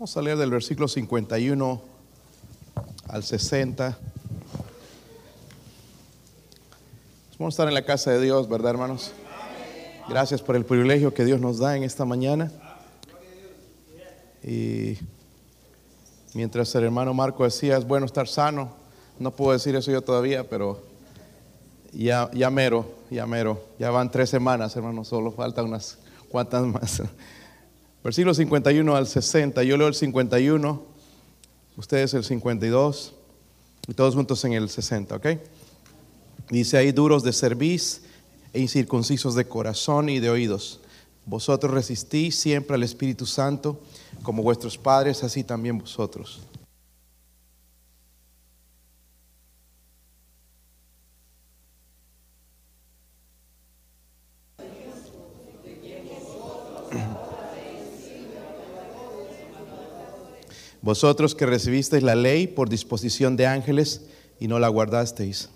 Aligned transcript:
Vamos 0.00 0.16
a 0.16 0.22
leer 0.22 0.38
del 0.38 0.50
versículo 0.50 0.88
51 0.88 1.82
al 3.08 3.22
60. 3.22 3.98
Vamos 7.38 7.52
a 7.52 7.54
estar 7.54 7.68
en 7.68 7.74
la 7.74 7.84
casa 7.84 8.10
de 8.10 8.18
Dios, 8.18 8.48
¿verdad, 8.48 8.70
hermanos? 8.70 9.12
Gracias 10.08 10.40
por 10.40 10.56
el 10.56 10.64
privilegio 10.64 11.12
que 11.12 11.26
Dios 11.26 11.38
nos 11.38 11.58
da 11.58 11.76
en 11.76 11.82
esta 11.82 12.06
mañana. 12.06 12.50
Y 14.42 14.96
mientras 16.32 16.74
el 16.76 16.84
hermano 16.84 17.12
Marco 17.12 17.44
decía, 17.44 17.76
es 17.76 17.86
bueno 17.86 18.06
estar 18.06 18.26
sano, 18.26 18.72
no 19.18 19.32
puedo 19.32 19.52
decir 19.52 19.76
eso 19.76 19.90
yo 19.90 20.00
todavía, 20.00 20.48
pero 20.48 20.82
ya, 21.92 22.30
ya 22.32 22.48
mero, 22.48 22.90
ya 23.10 23.26
mero. 23.26 23.62
Ya 23.78 23.90
van 23.90 24.10
tres 24.10 24.30
semanas, 24.30 24.74
hermanos, 24.74 25.08
solo 25.08 25.30
faltan 25.30 25.66
unas 25.66 25.98
cuantas 26.30 26.62
más. 26.64 27.02
Versículo 28.02 28.32
51 28.32 28.96
al 28.96 29.06
60, 29.06 29.62
yo 29.62 29.76
leo 29.76 29.86
el 29.86 29.94
51, 29.94 30.82
ustedes 31.76 32.14
el 32.14 32.24
52, 32.24 33.14
y 33.88 33.94
todos 33.94 34.14
juntos 34.14 34.42
en 34.44 34.54
el 34.54 34.70
60, 34.70 35.16
¿ok? 35.16 35.26
Dice 36.48 36.78
ahí, 36.78 36.92
duros 36.92 37.22
de 37.22 37.32
cerviz 37.32 38.02
e 38.52 38.60
incircuncisos 38.60 39.34
de 39.34 39.46
corazón 39.46 40.08
y 40.08 40.18
de 40.18 40.30
oídos. 40.30 40.80
Vosotros 41.26 41.72
resistís 41.72 42.36
siempre 42.38 42.74
al 42.74 42.82
Espíritu 42.82 43.26
Santo, 43.26 43.78
como 44.22 44.42
vuestros 44.42 44.78
padres, 44.78 45.22
así 45.22 45.44
también 45.44 45.78
vosotros. 45.78 46.40
Vosotros 60.82 61.34
que 61.34 61.44
recibisteis 61.44 62.02
la 62.02 62.14
ley 62.14 62.46
por 62.46 62.70
disposición 62.70 63.36
de 63.36 63.46
ángeles 63.46 64.06
y 64.38 64.48
no 64.48 64.58
la 64.58 64.68
guardasteis. 64.68 65.50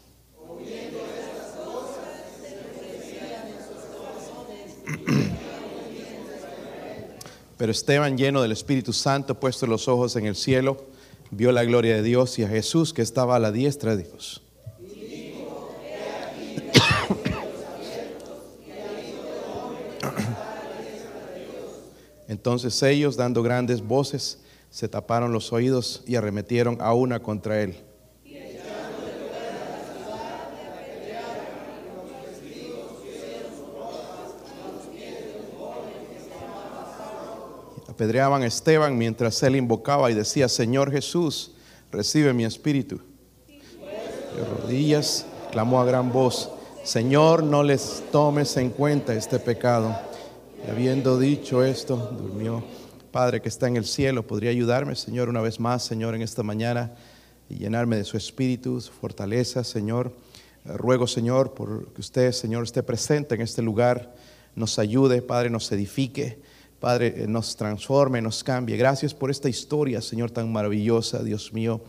Pero 7.56 7.72
Esteban, 7.72 8.19
lleno 8.19 8.42
del 8.42 8.52
Espíritu 8.52 8.92
Santo, 8.92 9.41
puesto 9.41 9.67
los 9.67 9.89
ojos 9.89 10.14
en 10.17 10.27
el 10.27 10.36
cielo, 10.36 10.77
vio 11.30 11.52
la 11.52 11.64
gloria 11.64 11.97
de 11.97 12.02
Dios 12.02 12.39
y 12.39 12.45
a 12.45 12.48
Jesús 12.48 12.92
que 12.92 13.00
estaba 13.00 13.36
a 13.36 13.39
la 13.39 13.50
diestra 13.50 13.97
de 13.97 14.05
Dios. 14.05 14.42
Entonces 22.28 22.83
ellos, 22.83 23.17
dando 23.17 23.42
grandes 23.42 23.80
voces, 23.80 24.44
se 24.75 24.89
taparon 24.89 25.33
los 25.33 25.53
oídos 25.53 26.03
y 26.05 26.17
arremetieron 26.17 26.78
a 26.80 26.94
una 26.94 27.20
contra 27.22 27.62
él. 27.62 27.77
Apedreaban 37.86 38.42
a 38.42 38.47
Esteban 38.48 38.98
mientras 38.98 39.41
él 39.45 39.55
invocaba 39.55 40.11
y 40.11 40.14
decía, 40.14 40.48
Señor 40.48 40.91
Jesús, 40.91 41.52
recibe 41.92 42.33
mi 42.33 42.45
espíritu. 42.45 43.00
De 43.78 44.45
rodillas 44.61 45.25
clamó 45.52 45.80
a 45.80 45.84
gran 45.84 46.11
voz, 46.11 46.50
Señor, 46.83 47.45
no 47.45 47.62
les 47.62 48.02
tomes 48.11 48.56
en 48.56 48.70
cuenta 48.70 49.14
este 49.14 49.39
pecado. 49.39 49.97
Y 50.67 50.70
habiendo 50.72 51.17
dicho 51.17 51.62
esto, 51.62 51.97
durmió. 51.97 52.84
Padre 53.15 53.41
que 53.41 53.48
está 53.48 53.69
en 53.69 53.77
el 53.77 53.84
cielo, 53.84 54.27
podría 54.27 54.51
ayudarme, 54.51 54.97
Señor, 54.97 55.29
una 55.29 55.41
vez 55.41 55.61
más, 55.61 55.84
Señor, 55.84 56.17
en 56.17 56.23
esta 56.23 56.43
mañana 56.43 56.97
y 57.48 57.59
llenarme 57.59 57.97
de 57.97 58.02
su 58.02 58.17
espíritu, 58.17 58.80
su 58.80 58.91
fortaleza, 58.91 59.63
Señor. 59.63 60.11
Eh, 60.64 60.73
ruego, 60.73 61.07
Señor, 61.07 61.55
por 61.55 61.92
que 61.92 62.01
usted, 62.01 62.33
Señor, 62.33 62.64
esté 62.64 62.83
presente 62.83 63.36
en 63.36 63.42
este 63.42 63.63
lugar, 63.63 64.17
nos 64.57 64.80
ayude, 64.80 65.23
Padre, 65.23 65.48
nos 65.48 65.70
edifique, 65.70 66.41
Padre, 66.80 67.14
eh, 67.17 67.27
nos 67.29 67.55
transforme, 67.55 68.20
nos 68.20 68.42
cambie. 68.42 68.77
Gracias 68.77 69.14
por 69.14 69.31
esta 69.31 69.48
historia, 69.48 70.01
Señor, 70.01 70.33
tan 70.33 70.52
maravillosa, 70.52 71.23
Dios 71.23 71.52
mío 71.52 71.83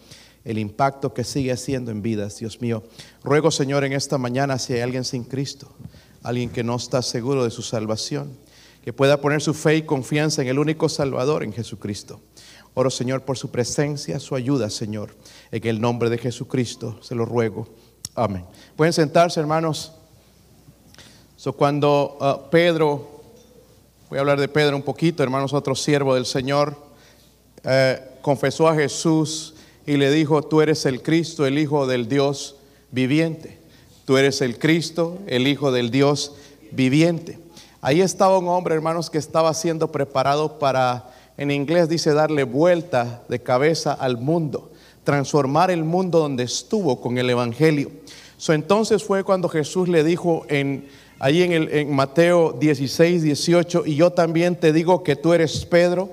el 0.43 0.59
impacto 0.59 1.11
que 1.11 1.23
sigue 1.23 1.51
haciendo 1.51 1.89
en 1.89 2.03
vidas, 2.03 2.37
Dios 2.37 2.61
mío. 2.61 2.83
Ruego, 3.23 3.49
Señor, 3.49 3.83
en 3.83 3.93
esta 3.93 4.19
mañana 4.19 4.59
si 4.59 4.73
hay 4.73 4.81
alguien 4.81 5.03
sin 5.03 5.23
Cristo, 5.23 5.73
alguien 6.21 6.51
que 6.51 6.63
no 6.63 6.75
está 6.75 7.01
seguro 7.01 7.43
de 7.43 7.49
su 7.49 7.63
salvación, 7.63 8.37
que 8.85 8.93
pueda 8.93 9.19
poner 9.19 9.41
su 9.41 9.55
fe 9.55 9.77
y 9.77 9.81
confianza 9.81 10.43
en 10.43 10.47
el 10.47 10.59
único 10.59 10.87
Salvador, 10.89 11.43
en 11.43 11.51
Jesucristo. 11.51 12.21
Oro, 12.75 12.91
Señor, 12.91 13.23
por 13.23 13.35
su 13.35 13.49
presencia, 13.49 14.19
su 14.19 14.35
ayuda, 14.35 14.69
Señor. 14.69 15.15
En 15.51 15.65
el 15.65 15.81
nombre 15.81 16.11
de 16.11 16.19
Jesucristo 16.19 16.99
se 17.01 17.15
lo 17.15 17.25
ruego. 17.25 17.67
Amén. 18.13 18.45
Pueden 18.75 18.93
sentarse, 18.93 19.39
hermanos. 19.39 19.91
So, 21.35 21.53
cuando 21.53 22.15
uh, 22.21 22.51
Pedro, 22.51 23.23
voy 24.07 24.19
a 24.19 24.21
hablar 24.21 24.39
de 24.39 24.47
Pedro 24.47 24.75
un 24.75 24.83
poquito, 24.83 25.23
hermanos, 25.23 25.51
otro 25.53 25.73
siervo 25.73 26.13
del 26.13 26.27
Señor, 26.27 26.77
eh, 27.63 27.99
confesó 28.21 28.67
a 28.67 28.75
Jesús 28.75 29.55
y 29.87 29.97
le 29.97 30.11
dijo, 30.11 30.43
tú 30.43 30.61
eres 30.61 30.85
el 30.85 31.01
Cristo, 31.01 31.47
el 31.47 31.57
Hijo 31.57 31.87
del 31.87 32.07
Dios 32.07 32.57
viviente. 32.91 33.57
Tú 34.05 34.17
eres 34.17 34.41
el 34.41 34.59
Cristo, 34.59 35.17
el 35.25 35.47
Hijo 35.47 35.71
del 35.71 35.89
Dios 35.89 36.33
viviente. 36.71 37.44
Ahí 37.85 38.01
estaba 38.01 38.39
un 38.39 38.47
hombre, 38.47 38.73
hermanos, 38.73 39.11
que 39.11 39.19
estaba 39.19 39.53
siendo 39.53 39.91
preparado 39.91 40.57
para, 40.57 41.11
en 41.37 41.51
inglés 41.51 41.87
dice, 41.87 42.13
darle 42.13 42.43
vuelta 42.43 43.21
de 43.29 43.43
cabeza 43.43 43.93
al 43.93 44.17
mundo, 44.17 44.71
transformar 45.03 45.69
el 45.69 45.83
mundo 45.83 46.17
donde 46.17 46.41
estuvo 46.41 46.99
con 46.99 47.19
el 47.19 47.29
Evangelio. 47.29 47.91
So, 48.37 48.53
entonces 48.53 49.03
fue 49.03 49.23
cuando 49.23 49.49
Jesús 49.49 49.87
le 49.87 50.03
dijo 50.03 50.47
en, 50.49 50.87
ahí 51.19 51.43
en, 51.43 51.51
el, 51.51 51.71
en 51.71 51.95
Mateo 51.95 52.53
16, 52.53 53.21
18, 53.21 53.83
y 53.85 53.93
yo 53.93 54.11
también 54.11 54.55
te 54.55 54.73
digo 54.73 55.03
que 55.03 55.15
tú 55.15 55.33
eres 55.33 55.63
Pedro, 55.63 56.09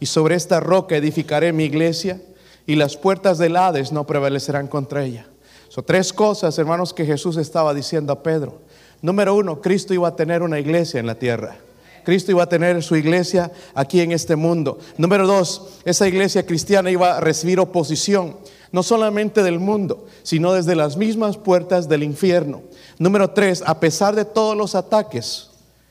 y 0.00 0.04
sobre 0.04 0.34
esta 0.34 0.60
roca 0.60 0.94
edificaré 0.94 1.54
mi 1.54 1.64
iglesia, 1.64 2.20
y 2.66 2.76
las 2.76 2.98
puertas 2.98 3.38
del 3.38 3.56
Hades 3.56 3.92
no 3.92 4.04
prevalecerán 4.04 4.68
contra 4.68 5.06
ella. 5.06 5.26
Son 5.70 5.84
tres 5.86 6.12
cosas, 6.12 6.58
hermanos, 6.58 6.92
que 6.92 7.06
Jesús 7.06 7.38
estaba 7.38 7.72
diciendo 7.72 8.12
a 8.12 8.22
Pedro. 8.22 8.67
Número 9.00 9.34
uno, 9.34 9.60
Cristo 9.60 9.94
iba 9.94 10.08
a 10.08 10.16
tener 10.16 10.42
una 10.42 10.58
iglesia 10.58 11.00
en 11.00 11.06
la 11.06 11.14
tierra. 11.14 11.56
Cristo 12.04 12.30
iba 12.32 12.42
a 12.42 12.48
tener 12.48 12.82
su 12.82 12.96
iglesia 12.96 13.52
aquí 13.74 14.00
en 14.00 14.12
este 14.12 14.34
mundo. 14.34 14.78
Número 14.96 15.26
dos, 15.26 15.80
esa 15.84 16.08
iglesia 16.08 16.46
cristiana 16.46 16.90
iba 16.90 17.16
a 17.16 17.20
recibir 17.20 17.60
oposición, 17.60 18.36
no 18.72 18.82
solamente 18.82 19.42
del 19.42 19.58
mundo, 19.58 20.06
sino 20.22 20.52
desde 20.54 20.74
las 20.74 20.96
mismas 20.96 21.36
puertas 21.36 21.88
del 21.88 22.02
infierno. 22.02 22.62
Número 22.98 23.30
tres, 23.30 23.62
a 23.66 23.78
pesar 23.78 24.16
de 24.16 24.24
todos 24.24 24.56
los 24.56 24.74
ataques, 24.74 25.50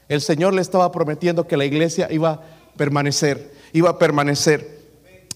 el 0.10 0.22
Señor 0.22 0.54
le 0.54 0.62
estaba 0.62 0.92
prometiendo 0.92 1.48
que 1.48 1.58
la 1.58 1.66
iglesia 1.66 2.08
iba 2.10 2.32
a 2.32 2.42
permanecer, 2.76 3.54
iba 3.74 3.92
a 3.92 4.00
permanecer. 4.00 4.78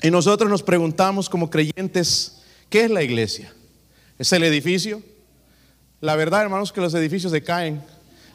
Y 0.02 0.10
nosotros 0.10 0.50
nos 0.50 0.64
preguntamos 0.64 1.30
como 1.30 1.50
creyentes, 1.50 2.42
¿qué 2.70 2.86
es 2.86 2.92
la 2.92 3.04
iglesia? 3.04 3.54
¿Es 4.18 4.34
el 4.34 4.44
edificio? 4.44 5.02
La 6.02 6.16
verdad, 6.16 6.42
hermanos, 6.42 6.72
que 6.72 6.82
los 6.82 6.96
edificios 6.96 7.32
se 7.32 7.44
caen. 7.44 7.80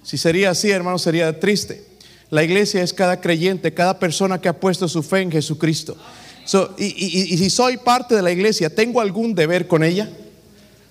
Si 0.04 0.16
sería 0.16 0.50
así, 0.50 0.70
hermanos, 0.70 1.02
sería 1.02 1.38
triste. 1.40 1.84
La 2.30 2.44
iglesia 2.44 2.80
es 2.80 2.92
cada 2.92 3.20
creyente, 3.20 3.74
cada 3.74 3.98
persona 3.98 4.40
que 4.40 4.48
ha 4.48 4.58
puesto 4.58 4.86
su 4.86 5.02
fe 5.02 5.22
en 5.22 5.32
Jesucristo. 5.32 5.96
y, 6.78 7.36
si 7.36 7.50
soy 7.50 7.76
parte 7.76 8.14
de 8.14 8.22
la 8.22 8.30
iglesia, 8.30 8.72
¿tengo 8.72 9.00
algún 9.00 9.34
deber 9.34 9.66
con 9.66 9.82
ella? 9.82 10.08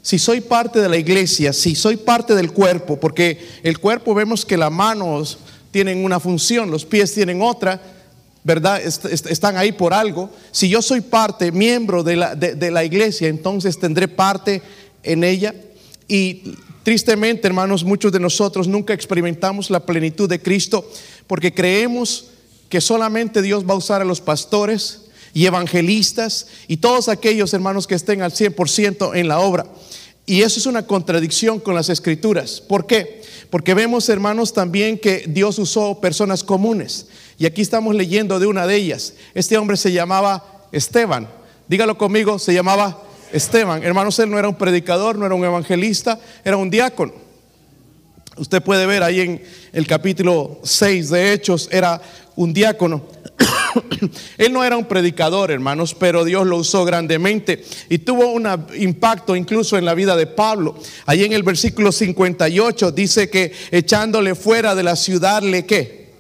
Si 0.02 0.19
soy 0.19 0.41
parte 0.41 0.81
de 0.81 0.90
la 0.90 0.97
iglesia, 0.97 1.53
si 1.53 1.75
soy 1.75 1.96
parte 1.96 2.36
del 2.36 2.52
cuerpo, 2.52 3.00
porque 3.00 3.40
el 3.63 3.80
cuerpo 3.80 4.13
vemos 4.13 4.46
que 4.46 4.57
las 4.57 4.72
manos 4.72 5.38
tienen 5.72 6.03
una 6.03 6.19
función, 6.19 6.69
los 6.69 6.86
pies 6.86 7.13
tienen 7.13 7.42
otra, 7.42 7.81
¿verdad? 8.44 8.81
están 8.81 9.56
ahí 9.56 9.71
por 9.71 9.94
algo. 9.94 10.30
Si 10.51 10.68
yo 10.68 10.81
soy 10.81 11.00
parte, 11.00 11.54
miembro 11.54 12.04
de 12.04 12.18
la, 12.18 12.36
de 12.36 12.69
la 12.69 12.83
iglesia, 12.83 13.30
entonces 13.30 13.80
tendré 13.80 14.10
parte 14.10 14.62
en 15.04 15.24
ella. 15.24 15.56
Y 16.07 16.56
tristemente, 16.85 17.47
hermanos, 17.47 17.83
muchos 17.83 18.11
de 18.11 18.19
nosotros 18.19 18.67
nunca 18.67 18.93
experimentamos 18.93 19.71
la 19.71 19.87
plenitud 19.87 20.29
de 20.29 20.39
Cristo 20.39 20.87
porque 21.25 21.51
creemos 21.51 22.27
que 22.69 22.79
solamente 22.79 23.41
Dios 23.41 23.67
va 23.67 23.73
a 23.73 23.77
usar 23.77 24.03
a 24.03 24.05
los 24.05 24.21
pastores 24.21 25.05
y 25.33 25.47
evangelistas 25.47 26.45
y 26.67 26.77
todos 26.77 27.09
aquellos 27.09 27.55
hermanos 27.55 27.87
que 27.87 27.95
estén 27.95 28.21
al 28.21 28.31
100% 28.31 29.15
en 29.15 29.27
la 29.27 29.39
obra. 29.39 29.65
Y 30.27 30.43
eso 30.43 30.59
es 30.59 30.67
una 30.67 30.85
contradicción 30.85 31.59
con 31.59 31.73
las 31.73 31.89
escrituras. 31.89 32.61
¿Por 32.61 32.85
qué? 32.85 33.23
Porque 33.49 33.73
vemos, 33.73 34.07
hermanos, 34.09 34.53
también 34.53 34.99
que 34.99 35.25
Dios 35.27 35.57
usó 35.57 35.99
personas 35.99 36.43
comunes. 36.43 37.07
Y 37.39 37.47
aquí 37.47 37.63
estamos 37.63 37.95
leyendo 37.95 38.39
de 38.39 38.45
una 38.45 38.67
de 38.67 38.75
ellas. 38.75 39.15
Este 39.33 39.57
hombre 39.57 39.75
se 39.75 39.91
llamaba 39.91 40.67
Esteban. 40.71 41.27
Dígalo 41.67 41.97
conmigo, 41.97 42.37
se 42.37 42.53
llamaba 42.53 43.01
Esteban. 43.31 43.83
Hermanos, 43.83 44.18
él 44.19 44.30
no 44.30 44.39
era 44.39 44.48
un 44.48 44.56
predicador, 44.56 45.18
no 45.18 45.25
era 45.25 45.36
un 45.36 45.44
evangelista, 45.44 46.19
era 46.44 46.57
un 46.57 46.69
diácono. 46.69 47.13
Usted 48.38 48.62
puede 48.62 48.86
ver 48.86 49.01
ahí 49.01 49.22
en 49.22 49.42
el 49.72 49.88
capítulo 49.88 50.60
6 50.63 51.10
de 51.10 51.33
Hechos, 51.33 51.69
era 51.72 52.01
un 52.36 52.54
diácono. 52.54 53.06
Él 54.38 54.51
no 54.51 54.63
era 54.63 54.77
un 54.77 54.86
predicador, 54.86 55.51
hermanos, 55.51 55.94
pero 55.94 56.25
Dios 56.25 56.45
lo 56.45 56.57
usó 56.57 56.86
grandemente 56.86 57.63
y 57.89 58.00
tuvo 58.00 58.31
un 58.31 58.48
impacto 58.77 59.36
incluso 59.36 59.78
en 59.78 59.86
la 59.86 59.94
vida 59.94 60.16
de 60.16 60.28
Pablo. 60.28 60.75
Allí 61.06 61.24
en 61.24 61.33
el 61.33 61.44
versículo 61.44 61.92
58 61.92 62.92
dice 62.92 63.30
que 63.30 63.54
echándole 63.71 64.36
fuera 64.36 64.75
de 64.75 64.83
la 64.83 64.95
ciudad, 64.95 65.42
¿le 65.42 65.66
qué? 65.66 66.13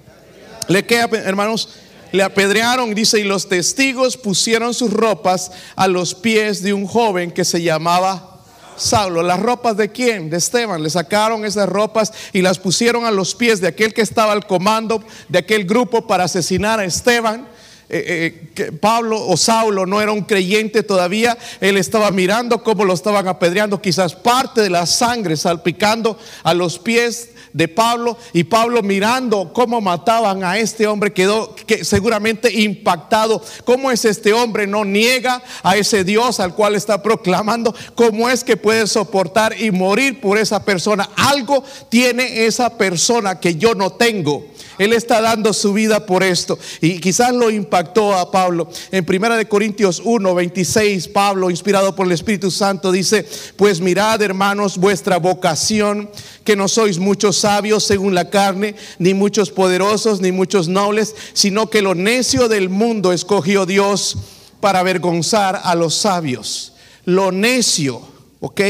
¿Le 0.67 0.85
qué, 0.85 1.05
hermanos? 1.25 1.69
Le 2.15 2.23
apedrearon, 2.23 2.95
dice, 2.95 3.19
y 3.19 3.25
los 3.25 3.49
testigos 3.49 4.15
pusieron 4.15 4.73
sus 4.73 4.89
ropas 4.89 5.51
a 5.75 5.89
los 5.89 6.15
pies 6.15 6.63
de 6.63 6.71
un 6.71 6.87
joven 6.87 7.29
que 7.29 7.43
se 7.43 7.61
llamaba 7.61 8.39
Saulo, 8.77 9.21
¿las 9.21 9.37
ropas 9.37 9.75
de 9.75 9.91
quién? 9.91 10.29
De 10.29 10.37
Esteban. 10.37 10.81
Le 10.81 10.89
sacaron 10.89 11.43
esas 11.43 11.67
ropas 11.67 12.13
y 12.31 12.41
las 12.41 12.57
pusieron 12.57 13.03
a 13.05 13.11
los 13.11 13.35
pies 13.35 13.59
de 13.59 13.67
aquel 13.67 13.93
que 13.93 14.01
estaba 14.01 14.31
al 14.31 14.47
comando 14.47 15.03
de 15.27 15.39
aquel 15.39 15.65
grupo 15.65 16.07
para 16.07 16.23
asesinar 16.23 16.79
a 16.79 16.85
Esteban. 16.85 17.49
Eh, 17.89 18.49
eh, 18.55 18.71
Pablo 18.71 19.27
o 19.27 19.35
Saulo 19.35 19.85
no 19.85 20.01
era 20.01 20.13
un 20.13 20.23
creyente 20.23 20.83
todavía, 20.83 21.37
él 21.59 21.75
estaba 21.75 22.09
mirando 22.11 22.63
cómo 22.63 22.85
lo 22.85 22.93
estaban 22.93 23.27
apedreando, 23.27 23.79
quizás 23.81 24.15
parte 24.15 24.61
de 24.61 24.71
la 24.71 24.85
sangre 24.85 25.37
salpicando 25.37 26.17
a 26.43 26.53
los 26.55 26.79
pies 26.79 27.29
de 27.55 27.69
Pablo 27.69 28.17
y 28.33 28.43
Pablo 28.43 28.83
mirando 28.83 29.53
cómo 29.53 29.79
mataban 29.79 30.43
a 30.43 30.59
este 30.59 30.87
hombre 30.87 31.13
quedó 31.13 31.55
que 31.55 31.85
seguramente 31.85 32.51
impactado. 32.51 33.41
¿Cómo 33.63 33.91
es 33.91 34.03
este 34.03 34.33
hombre? 34.33 34.67
No 34.67 34.83
niega 34.83 35.41
a 35.63 35.77
ese 35.77 36.03
Dios 36.03 36.41
al 36.41 36.53
cual 36.53 36.75
está 36.75 37.01
proclamando. 37.01 37.73
¿Cómo 37.95 38.29
es 38.29 38.43
que 38.43 38.57
puede 38.57 38.87
soportar 38.87 39.55
y 39.57 39.71
morir 39.71 40.19
por 40.19 40.37
esa 40.37 40.65
persona? 40.65 41.09
Algo 41.15 41.63
tiene 41.87 42.45
esa 42.45 42.77
persona 42.77 43.39
que 43.39 43.55
yo 43.55 43.73
no 43.73 43.93
tengo. 43.93 44.45
Él 44.77 44.93
está 44.93 45.21
dando 45.21 45.53
su 45.53 45.73
vida 45.73 46.05
por 46.05 46.23
esto. 46.23 46.59
Y 46.81 46.99
quizás 46.99 47.33
lo 47.33 47.49
impactó 47.49 48.13
a 48.13 48.31
Pablo. 48.31 48.67
En 48.91 49.05
1 49.07 49.47
Corintios 49.47 50.01
1, 50.03 50.35
26, 50.35 51.07
Pablo, 51.07 51.49
inspirado 51.49 51.95
por 51.95 52.05
el 52.05 52.11
Espíritu 52.11 52.51
Santo, 52.51 52.91
dice, 52.91 53.25
pues 53.55 53.79
mirad 53.79 54.21
hermanos 54.21 54.77
vuestra 54.77 55.17
vocación, 55.17 56.09
que 56.43 56.55
no 56.55 56.67
sois 56.67 56.99
muchos 56.99 57.44
sabios 57.45 57.83
según 57.83 58.15
la 58.15 58.31
carne, 58.31 58.73
ni 58.97 59.13
muchos 59.13 59.51
poderosos, 59.51 60.19
ni 60.19 60.31
muchos 60.31 60.67
nobles, 60.67 61.13
sino 61.33 61.69
que 61.69 61.83
lo 61.83 61.93
necio 61.93 62.47
del 62.47 62.69
mundo 62.69 63.13
escogió 63.13 63.67
Dios 63.67 64.17
para 64.61 64.79
avergonzar 64.79 65.61
a 65.63 65.75
los 65.75 65.93
sabios. 65.93 66.73
Lo 67.03 67.31
necio, 67.31 68.01
¿ok? 68.39 68.61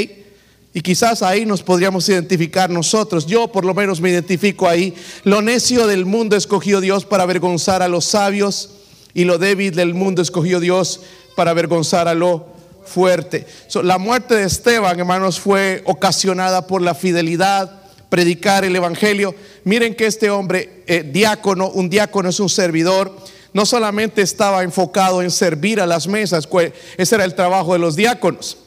Y 0.73 0.81
quizás 0.81 1.21
ahí 1.21 1.45
nos 1.45 1.63
podríamos 1.63 2.09
identificar 2.09 2.69
nosotros. 2.69 3.25
Yo 3.25 3.47
por 3.47 3.63
lo 3.63 3.73
menos 3.73 4.01
me 4.01 4.09
identifico 4.09 4.67
ahí. 4.67 4.93
Lo 5.23 5.41
necio 5.41 5.87
del 5.87 6.05
mundo 6.05 6.35
escogió 6.35 6.81
Dios 6.81 7.05
para 7.05 7.23
avergonzar 7.23 7.81
a 7.81 7.87
los 7.87 8.03
sabios 8.03 8.71
y 9.13 9.23
lo 9.23 9.37
débil 9.37 9.73
del 9.73 9.93
mundo 9.93 10.21
escogió 10.21 10.59
Dios 10.59 10.99
para 11.37 11.51
avergonzar 11.51 12.09
a 12.09 12.13
lo 12.13 12.47
fuerte. 12.85 13.47
la 13.83 13.97
muerte 13.97 14.35
de 14.35 14.43
Esteban, 14.43 14.99
hermanos, 14.99 15.39
fue 15.39 15.81
ocasionada 15.85 16.67
por 16.67 16.81
la 16.81 16.93
fidelidad, 16.93 17.84
predicar 18.15 18.63
el 18.63 18.73
Evangelio. 18.73 19.35
Miren 19.65 19.93
que 19.93 20.05
este 20.05 20.29
hombre, 20.29 20.83
eh, 20.87 21.03
diácono, 21.03 21.67
un 21.67 21.89
diácono 21.89 22.29
es 22.29 22.39
un 22.39 22.47
servidor, 22.47 23.13
no 23.51 23.65
solamente 23.65 24.21
estaba 24.21 24.63
enfocado 24.63 25.21
en 25.21 25.29
servir 25.29 25.81
a 25.81 25.85
las 25.85 26.07
mesas, 26.07 26.47
ese 26.95 27.15
era 27.15 27.25
el 27.25 27.35
trabajo 27.35 27.73
de 27.73 27.79
los 27.79 27.97
diáconos 27.97 28.57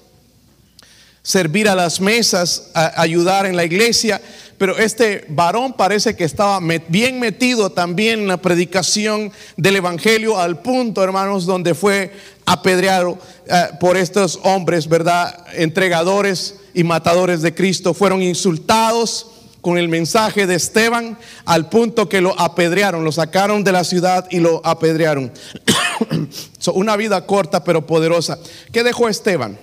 servir 1.29 1.69
a 1.69 1.75
las 1.75 2.01
mesas, 2.01 2.71
ayudar 2.73 3.45
en 3.45 3.55
la 3.55 3.63
iglesia, 3.63 4.19
pero 4.57 4.79
este 4.79 5.27
varón 5.29 5.75
parece 5.75 6.17
que 6.17 6.25
estaba 6.25 6.59
bien 6.89 7.21
metido 7.21 7.69
también 7.69 8.21
en 8.21 8.29
la 8.29 8.39
predicación 8.39 9.31
del 9.59 9.77
Evangelio 9.77 10.41
al 10.41 10.63
punto, 10.63 11.05
hermanos, 11.05 11.45
donde 11.45 11.75
fue 11.75 12.13
apedreado 12.47 13.19
eh, 13.47 13.67
por 13.79 13.99
estos 13.99 14.41
hombres, 14.43 14.89
¿verdad? 14.89 15.45
Entregadores 15.53 16.55
y 16.73 16.83
matadores 16.83 17.43
de 17.43 17.55
Cristo. 17.55 17.93
Fueron 17.93 18.23
insultados 18.23 19.27
con 19.61 19.79
el 19.79 19.89
mensaje 19.89 20.47
de 20.47 20.55
Esteban 20.55 21.19
al 21.45 21.69
punto 21.69 22.09
que 22.09 22.21
lo 22.21 22.39
apedrearon, 22.39 23.05
lo 23.05 23.13
sacaron 23.13 23.65
de 23.65 23.73
la 23.73 23.85
ciudad 23.85 24.27
y 24.31 24.41
lo 24.41 24.61
apedrearon. 24.65 25.33
una 26.75 26.97
vida 26.97 27.27
corta 27.27 27.65
pero 27.65 27.87
poderosa. 27.87 28.39
¿Qué 28.73 28.83
dejó 28.83 29.09
Esteban? 29.09 29.59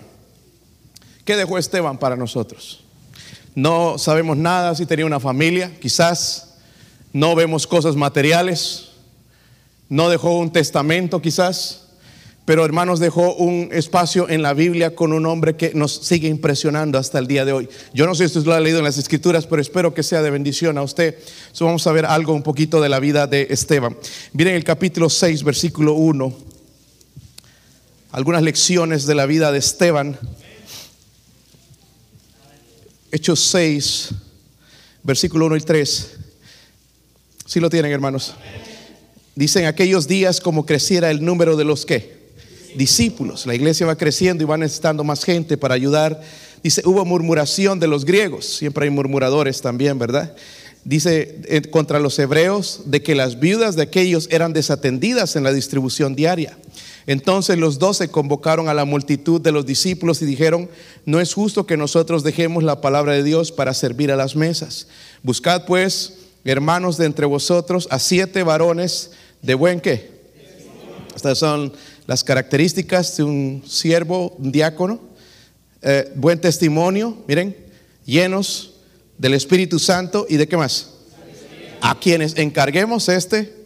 ¿Qué 1.24 1.36
dejó 1.36 1.58
Esteban 1.58 1.98
para 1.98 2.16
nosotros? 2.16 2.84
No 3.56 3.98
sabemos 3.98 4.36
nada 4.38 4.76
si 4.76 4.86
tenía 4.86 5.06
una 5.06 5.20
familia, 5.20 5.72
quizás. 5.80 6.56
No 7.14 7.36
vemos 7.36 7.66
cosas 7.66 7.96
materiales. 7.96 8.90
No 9.88 10.10
dejó 10.10 10.38
un 10.38 10.52
testamento, 10.52 11.22
quizás. 11.22 11.85
Pero 12.46 12.64
hermanos, 12.64 13.00
dejó 13.00 13.34
un 13.34 13.70
espacio 13.72 14.30
en 14.30 14.44
la 14.44 14.54
Biblia 14.54 14.96
con 14.96 15.14
un 15.14 15.26
hombre 15.26 15.56
que 15.56 15.74
nos 15.74 15.94
sigue 15.94 16.28
impresionando 16.28 17.00
hasta 17.00 17.18
el 17.18 17.26
día 17.26 17.44
de 17.44 17.52
hoy. 17.52 17.68
Yo 17.92 18.06
no 18.06 18.14
sé 18.14 18.30
si 18.30 18.38
usted 18.38 18.48
lo 18.48 18.54
ha 18.54 18.60
leído 18.60 18.78
en 18.78 18.84
las 18.84 19.00
escrituras, 19.00 19.48
pero 19.48 19.64
espero 19.64 19.96
que 19.96 20.04
sea 20.04 20.22
de 20.22 20.30
bendición 20.30 20.78
a 20.78 20.84
usted. 20.84 21.18
vamos 21.60 21.88
a 21.88 21.92
ver 21.92 22.06
algo 22.06 22.34
un 22.34 22.44
poquito 22.44 22.80
de 22.82 22.90
la 22.90 23.00
vida 23.00 23.26
de 23.26 23.48
Esteban. 23.50 23.98
Miren 24.34 24.54
el 24.54 24.64
capítulo 24.64 25.10
6, 25.10 25.44
versículo 25.44 25.94
1. 25.94 26.38
Algunas 28.12 28.44
lecciones 28.44 29.08
de 29.08 29.16
la 29.16 29.26
vida 29.26 29.52
de 29.52 29.58
Esteban. 29.58 30.20
Hechos 33.12 33.40
6, 33.40 34.10
versículo 35.02 35.48
1 35.48 35.56
y 35.56 35.62
3. 35.62 36.12
Si 37.48 37.60
lo 37.60 37.72
tienen, 37.72 37.92
hermanos. 37.92 38.36
Dicen 39.34 39.66
aquellos 39.66 40.08
días 40.08 40.40
como 40.40 40.68
creciera 40.68 41.10
el 41.10 41.26
número 41.26 41.58
de 41.58 41.64
los 41.64 41.88
que 41.88 42.25
discípulos. 42.78 43.46
La 43.46 43.56
iglesia 43.56 43.86
va 43.86 43.96
creciendo 43.96 44.44
y 44.44 44.48
va 44.48 44.58
necesitando 44.58 45.04
más 45.04 45.24
gente 45.24 45.58
para 45.58 45.76
ayudar. 45.76 46.22
Dice, 46.64 46.82
hubo 46.86 47.06
murmuración 47.06 47.80
de 47.80 47.88
los 47.88 48.06
griegos. 48.06 48.46
Siempre 48.46 48.86
hay 48.86 48.90
murmuradores 48.90 49.62
también, 49.62 50.00
¿verdad? 50.00 50.36
Dice 50.84 51.42
eh, 51.46 51.62
contra 51.72 52.00
los 52.00 52.18
hebreos 52.20 52.84
de 52.86 53.02
que 53.02 53.16
las 53.16 53.40
viudas 53.40 53.76
de 53.76 53.82
aquellos 53.82 54.28
eran 54.30 54.54
desatendidas 54.54 55.36
en 55.36 55.44
la 55.44 55.52
distribución 55.52 56.16
diaria. 56.16 56.58
Entonces 57.08 57.58
los 57.58 57.80
doce 57.80 58.10
convocaron 58.10 58.68
a 58.70 58.74
la 58.74 58.86
multitud 58.86 59.42
de 59.42 59.52
los 59.52 59.66
discípulos 59.66 60.22
y 60.22 60.26
dijeron, 60.26 60.70
no 61.06 61.20
es 61.20 61.34
justo 61.34 61.66
que 61.66 61.78
nosotros 61.78 62.24
dejemos 62.24 62.64
la 62.64 62.82
palabra 62.82 63.14
de 63.14 63.24
Dios 63.24 63.52
para 63.52 63.74
servir 63.74 64.12
a 64.12 64.16
las 64.16 64.36
mesas. 64.36 64.88
Buscad 65.24 65.66
pues, 65.66 66.20
hermanos 66.44 66.98
de 66.98 67.06
entre 67.06 67.26
vosotros, 67.26 67.88
a 67.90 67.98
siete 67.98 68.44
varones 68.44 69.12
de 69.42 69.56
buen 69.56 69.82
qué. 69.82 70.16
Estas 71.16 71.38
son 71.38 71.74
las 72.08 72.24
características 72.24 73.18
de 73.18 73.24
un 73.24 73.64
siervo, 73.66 74.36
un 74.38 74.52
diácono. 74.52 75.00
Eh, 75.82 76.12
buen 76.16 76.40
testimonio, 76.40 77.24
miren, 77.28 77.56
llenos 78.06 78.74
del 79.18 79.34
Espíritu 79.34 79.80
Santo 79.80 80.26
y 80.30 80.38
de 80.38 80.48
qué 80.48 80.58
más. 80.58 80.92
A 81.82 82.00
quienes 82.00 82.38
encarguemos 82.38 83.10
este 83.10 83.66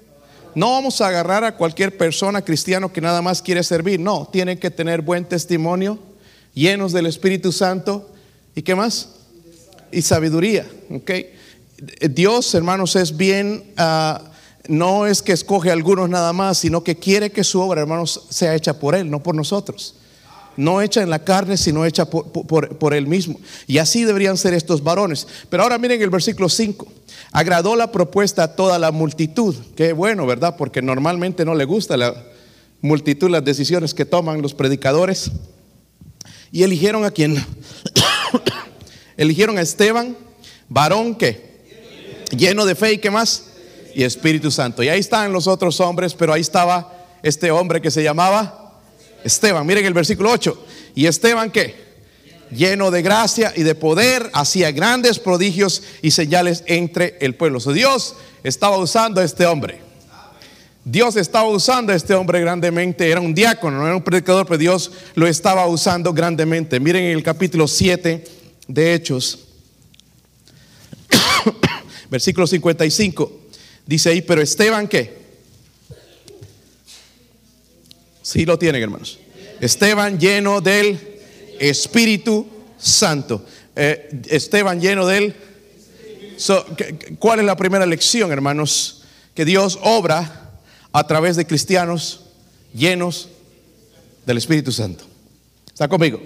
no 0.56 0.72
vamos 0.72 1.00
a 1.00 1.08
agarrar 1.08 1.44
a 1.44 1.56
cualquier 1.56 1.96
persona 1.96 2.42
cristiano 2.44 2.92
que 2.92 3.02
nada 3.02 3.22
más 3.22 3.42
quiere 3.42 3.64
servir. 3.64 4.00
No, 4.00 4.28
tienen 4.32 4.58
que 4.58 4.72
tener 4.72 5.02
buen 5.02 5.26
testimonio, 5.26 6.00
llenos 6.54 6.92
del 6.92 7.06
Espíritu 7.06 7.52
Santo. 7.52 8.12
¿Y 8.56 8.62
qué 8.64 8.76
más? 8.76 9.10
Y 9.92 10.02
sabiduría. 10.02 10.66
Dios, 12.10 12.54
hermanos, 12.56 12.96
es 12.96 13.16
bien, 13.16 13.64
ah, 13.78 14.29
no 14.68 15.08
es 15.08 15.22
que 15.22 15.32
escoge 15.32 15.70
a 15.70 15.74
algunos 15.74 16.10
nada 16.10 16.34
más, 16.34 16.58
sino 16.58 16.84
que 16.84 16.96
quiere 16.96 17.32
que 17.32 17.44
su 17.44 17.62
obra, 17.62 17.82
hermanos, 17.82 18.26
sea 18.30 18.56
hecha 18.56 18.80
por 18.80 18.96
Él, 18.96 19.10
no 19.10 19.24
por 19.24 19.36
nosotros. 19.36 19.96
No 20.58 20.82
hecha 20.82 21.02
en 21.02 21.10
la 21.10 21.24
carne, 21.24 21.56
sino 21.56 21.86
hecha 21.86 22.06
por, 22.06 22.94
Él 22.94 23.08
mismo. 23.08 23.40
Y 23.66 23.78
así 23.78 24.04
deberían 24.04 24.38
ser 24.38 24.54
estos 24.54 24.84
varones. 24.84 25.26
Pero 25.50 25.64
ahora 25.64 25.78
miren 25.78 26.02
el 26.02 26.10
versículo 26.10 26.50
5. 26.50 26.86
Agradó 27.32 27.76
la 27.76 27.92
propuesta 27.92 28.44
a 28.44 28.56
toda 28.56 28.78
la 28.78 28.92
multitud. 28.92 29.56
Qué 29.76 29.94
bueno, 29.94 30.26
¿verdad? 30.26 30.58
Porque 30.58 30.82
normalmente 30.82 31.46
no 31.46 31.56
le 31.56 31.64
gusta 31.64 31.96
la 31.96 32.14
multitud 32.82 33.30
las 33.30 33.46
decisiones 33.46 33.94
que 33.94 34.06
toman 34.06 34.42
los 34.42 34.54
predicadores. 34.54 35.32
Y 36.52 36.64
eligieron 36.64 37.06
a 37.06 37.12
quién? 37.12 37.44
eligieron 39.18 39.58
a 39.58 39.62
Esteban, 39.62 40.18
varón 40.68 41.16
que 41.16 41.50
lleno 42.36 42.66
de 42.66 42.76
fe 42.76 42.94
y 42.94 42.98
qué 42.98 43.12
más? 43.12 43.49
Y 43.96 44.04
Espíritu 44.04 44.52
Santo. 44.52 44.84
Y 44.84 44.90
ahí 44.90 45.00
están 45.00 45.32
los 45.32 45.48
otros 45.48 45.80
hombres, 45.80 46.14
pero 46.14 46.34
ahí 46.34 46.42
estaba 46.42 46.94
este 47.24 47.52
hombre 47.52 47.82
que 47.82 47.92
se 47.92 48.04
llamaba 48.04 48.80
Esteban. 49.24 49.66
Miren 49.66 49.86
el 49.86 49.94
versículo 49.94 50.32
8. 50.32 50.66
¿Y 50.96 51.06
Esteban 51.06 51.52
qué? 51.52 51.90
lleno 52.52 52.92
de 52.92 53.02
gracia 53.02 53.54
y 53.56 53.64
de 53.64 53.76
poder, 53.76 54.30
hacía 54.34 54.72
grandes 54.72 55.20
prodigios 55.20 55.84
y 56.02 56.12
señales 56.12 56.64
entre 56.66 57.18
el 57.22 57.36
pueblo. 57.36 57.60
Dios 57.60 58.16
estaba 58.44 58.78
usando 58.78 59.22
a 59.22 59.24
este 59.24 59.46
hombre. 59.46 59.82
Dios 60.84 61.16
estaba 61.18 61.48
usando 61.48 61.94
a 61.94 61.96
este 61.96 62.14
hombre 62.16 62.40
grandemente. 62.42 63.10
Era 63.10 63.22
un 63.22 63.34
diácono, 63.34 63.78
no 63.78 63.86
era 63.86 63.96
un 63.96 64.04
predicador, 64.04 64.46
pero 64.46 64.58
Dios 64.58 64.92
lo 65.16 65.28
estaba 65.28 65.68
usando 65.68 66.14
grandemente. 66.14 66.80
Miren 66.80 67.04
en 67.04 67.18
el 67.18 67.24
capítulo 67.24 67.68
7 67.68 68.24
de 68.68 68.94
Hechos, 68.94 69.40
versículo 72.10 72.48
55. 72.48 73.39
Dice 73.90 74.12
ahí, 74.12 74.22
pero 74.22 74.40
Esteban, 74.40 74.88
¿qué? 74.88 75.18
Sí 78.22 78.46
lo 78.46 78.60
tienen, 78.60 78.84
hermanos. 78.84 79.18
Esteban 79.60 80.20
lleno 80.20 80.62
del 80.62 81.00
Espíritu 81.60 82.48
Santo. 82.78 83.44
Eh, 83.76 84.22
Esteban 84.30 84.80
lleno 84.80 85.08
del... 85.08 85.34
¿Cuál 87.18 87.40
es 87.40 87.46
la 87.46 87.58
primera 87.58 87.88
lección, 87.88 88.32
hermanos? 88.32 89.06
Que 89.34 89.44
Dios 89.44 89.80
obra 89.82 90.52
a 90.92 91.08
través 91.08 91.36
de 91.36 91.48
cristianos 91.48 92.26
llenos 92.76 93.30
del 94.24 94.38
Espíritu 94.38 94.72
Santo. 94.72 95.04
¿Está 95.66 95.88
conmigo? 95.88 96.22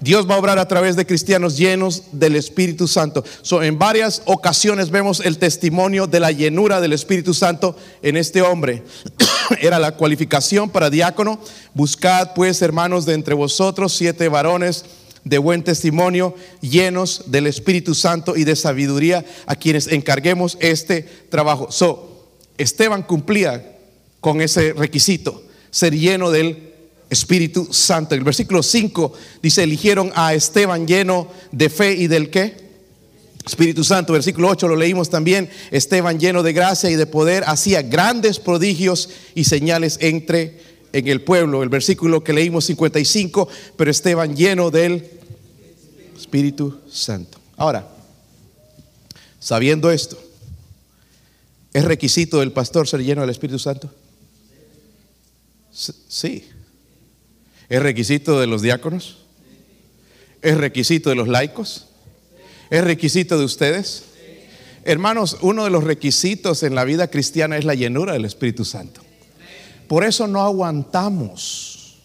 Dios 0.00 0.28
va 0.28 0.36
a 0.36 0.38
obrar 0.38 0.58
a 0.58 0.68
través 0.68 0.94
de 0.96 1.06
cristianos 1.06 1.56
llenos 1.56 2.04
del 2.12 2.36
Espíritu 2.36 2.86
Santo. 2.86 3.24
en 3.62 3.78
varias 3.78 4.22
ocasiones 4.26 4.90
vemos 4.90 5.20
el 5.20 5.38
testimonio 5.38 6.06
de 6.06 6.20
la 6.20 6.30
llenura 6.30 6.80
del 6.80 6.92
Espíritu 6.92 7.34
Santo 7.34 7.76
en 8.02 8.16
este 8.16 8.42
hombre. 8.42 8.84
Era 9.60 9.78
la 9.78 9.92
cualificación 9.92 10.70
para 10.70 10.90
diácono. 10.90 11.40
Buscad 11.74 12.34
pues, 12.34 12.62
hermanos, 12.62 13.06
de 13.06 13.14
entre 13.14 13.34
vosotros 13.34 13.92
siete 13.92 14.28
varones 14.28 14.84
de 15.24 15.38
buen 15.38 15.62
testimonio, 15.62 16.34
llenos 16.60 17.24
del 17.26 17.46
Espíritu 17.46 17.94
Santo 17.94 18.36
y 18.36 18.44
de 18.44 18.56
sabiduría, 18.56 19.24
a 19.46 19.56
quienes 19.56 19.88
encarguemos 19.88 20.56
este 20.60 21.02
trabajo. 21.02 21.70
So, 21.70 22.28
Esteban 22.56 23.02
cumplía 23.02 23.76
con 24.20 24.40
ese 24.40 24.72
requisito, 24.72 25.42
ser 25.70 25.94
lleno 25.94 26.30
del 26.30 26.67
Espíritu 27.10 27.68
Santo. 27.72 28.14
El 28.14 28.24
versículo 28.24 28.62
5 28.62 29.12
dice, 29.42 29.62
eligieron 29.62 30.12
a 30.14 30.34
Esteban 30.34 30.86
lleno 30.86 31.28
de 31.52 31.68
fe 31.70 31.94
y 31.94 32.06
del 32.06 32.30
qué? 32.30 32.68
Espíritu 33.46 33.82
Santo, 33.82 34.12
versículo 34.12 34.48
8 34.48 34.68
lo 34.68 34.76
leímos 34.76 35.08
también, 35.08 35.48
Esteban 35.70 36.20
lleno 36.20 36.42
de 36.42 36.52
gracia 36.52 36.90
y 36.90 36.96
de 36.96 37.06
poder, 37.06 37.44
hacía 37.46 37.80
grandes 37.80 38.38
prodigios 38.38 39.08
y 39.34 39.44
señales 39.44 39.96
entre 40.02 40.60
en 40.92 41.08
el 41.08 41.22
pueblo. 41.22 41.62
El 41.62 41.70
versículo 41.70 42.22
que 42.22 42.34
leímos 42.34 42.66
55, 42.66 43.48
pero 43.76 43.90
Esteban 43.90 44.36
lleno 44.36 44.70
del 44.70 45.08
Espíritu 46.16 46.78
Santo. 46.90 47.38
Ahora, 47.56 47.88
sabiendo 49.40 49.90
esto, 49.90 50.18
¿es 51.72 51.84
requisito 51.84 52.40
del 52.40 52.52
pastor 52.52 52.86
ser 52.86 53.02
lleno 53.02 53.22
del 53.22 53.30
Espíritu 53.30 53.58
Santo? 53.58 53.90
Sí. 55.72 56.44
¿Es 57.68 57.82
requisito 57.82 58.40
de 58.40 58.46
los 58.46 58.62
diáconos? 58.62 59.18
¿Es 60.40 60.56
requisito 60.56 61.10
de 61.10 61.16
los 61.16 61.28
laicos? 61.28 61.88
¿Es 62.70 62.82
requisito 62.84 63.38
de 63.38 63.44
ustedes? 63.44 64.04
Hermanos, 64.84 65.38
uno 65.42 65.64
de 65.64 65.70
los 65.70 65.84
requisitos 65.84 66.62
en 66.62 66.74
la 66.74 66.84
vida 66.84 67.08
cristiana 67.08 67.58
es 67.58 67.64
la 67.64 67.74
llenura 67.74 68.14
del 68.14 68.24
Espíritu 68.24 68.64
Santo. 68.64 69.02
Por 69.86 70.04
eso 70.04 70.26
no 70.26 70.40
aguantamos. 70.42 71.98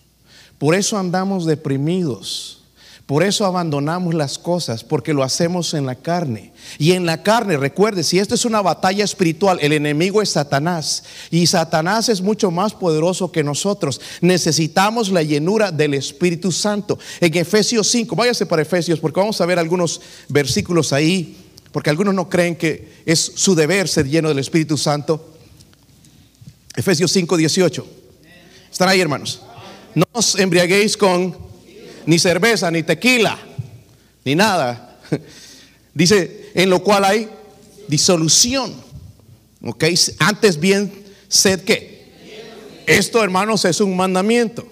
Por 0.58 0.75
eso 0.75 0.98
andamos 0.98 1.46
deprimidos. 1.46 2.62
Por 3.05 3.22
eso 3.22 3.45
abandonamos 3.45 4.13
las 4.13 4.39
cosas, 4.39 4.86
porque 4.86 5.13
lo 5.13 5.24
hacemos 5.24 5.74
en 5.74 5.86
la 5.86 5.95
carne. 5.95 6.53
Y 6.77 6.93
en 6.93 7.05
la 7.05 7.22
carne, 7.22 7.57
recuerde, 7.57 8.01
si 8.01 8.17
esto 8.17 8.33
es 8.33 8.45
una 8.45 8.62
batalla 8.62 9.03
espiritual, 9.03 9.60
el 9.62 9.74
enemigo 9.74 10.22
es 10.22 10.29
Satanás. 10.29 11.03
Y 11.29 11.45
Satanás 11.48 12.07
es 12.07 12.22
mucho 12.22 12.50
más 12.50 12.74
poderoso 12.74 13.29
que 13.29 13.43
nosotros. 13.43 14.00
Necesitamos 14.22 15.10
la 15.10 15.22
llenura 15.22 15.69
del 15.69 15.95
Espíritu 15.95 16.50
Santo. 16.53 16.98
En 17.19 17.36
Efesios 17.36 17.89
5, 17.89 18.15
váyase 18.15 18.45
para 18.45 18.62
Efesios, 18.62 19.01
porque 19.01 19.19
vamos 19.19 19.41
a 19.41 19.45
ver 19.45 19.60
algunos 19.60 20.00
versículos 20.29 20.93
ahí, 20.93 21.36
porque 21.74 21.89
algunos 21.89 22.13
no 22.13 22.29
creen 22.29 22.55
que 22.55 23.03
es 23.05 23.19
su 23.36 23.53
deber 23.53 23.89
ser 23.89 24.07
lleno 24.07 24.29
del 24.29 24.39
Espíritu 24.39 24.77
Santo. 24.77 25.33
Efesios 26.74 27.12
5, 27.12 27.36
18. 27.36 27.86
¿Están 28.72 28.88
ahí, 28.88 29.01
hermanos? 29.01 29.41
No 29.93 30.05
os 30.13 30.39
embriaguéis 30.39 30.95
con 30.95 31.52
ni 32.05 32.19
cerveza, 32.19 32.69
ni 32.72 32.83
tequila, 32.83 33.38
ni 34.25 34.36
nada. 34.36 35.00
Dice, 35.93 36.51
en 36.53 36.69
lo 36.69 36.83
cual 36.83 37.05
hay 37.05 37.29
disolución. 37.88 38.74
¿Ok? 39.63 39.86
Antes 40.19 40.60
bien, 40.60 40.91
sed 41.27 41.62
que. 41.62 41.93
Esto, 42.86 43.24
hermanos, 43.24 43.63
es 43.65 43.79
un 43.79 43.95
mandamiento. 43.95 44.67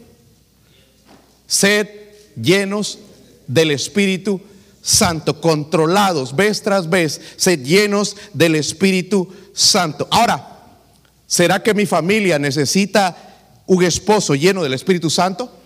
Sed 1.48 1.88
llenos 2.36 3.00
del 3.48 3.72
Espíritu 3.72 4.42
Santo, 4.82 5.40
controlados 5.40 6.36
vez 6.36 6.62
tras 6.62 6.90
vez, 6.90 7.22
sed 7.38 7.64
llenos 7.64 8.16
del 8.34 8.56
Espíritu 8.56 9.28
Santo. 9.54 10.08
Ahora, 10.12 10.60
¿será 11.28 11.62
que 11.62 11.74
mi 11.74 11.86
familia 11.86 12.40
necesita 12.40 13.16
un 13.68 13.84
esposo 13.84 14.34
lleno 14.36 14.64
del 14.64 14.74
Espíritu 14.74 15.10
Santo? 15.10 15.61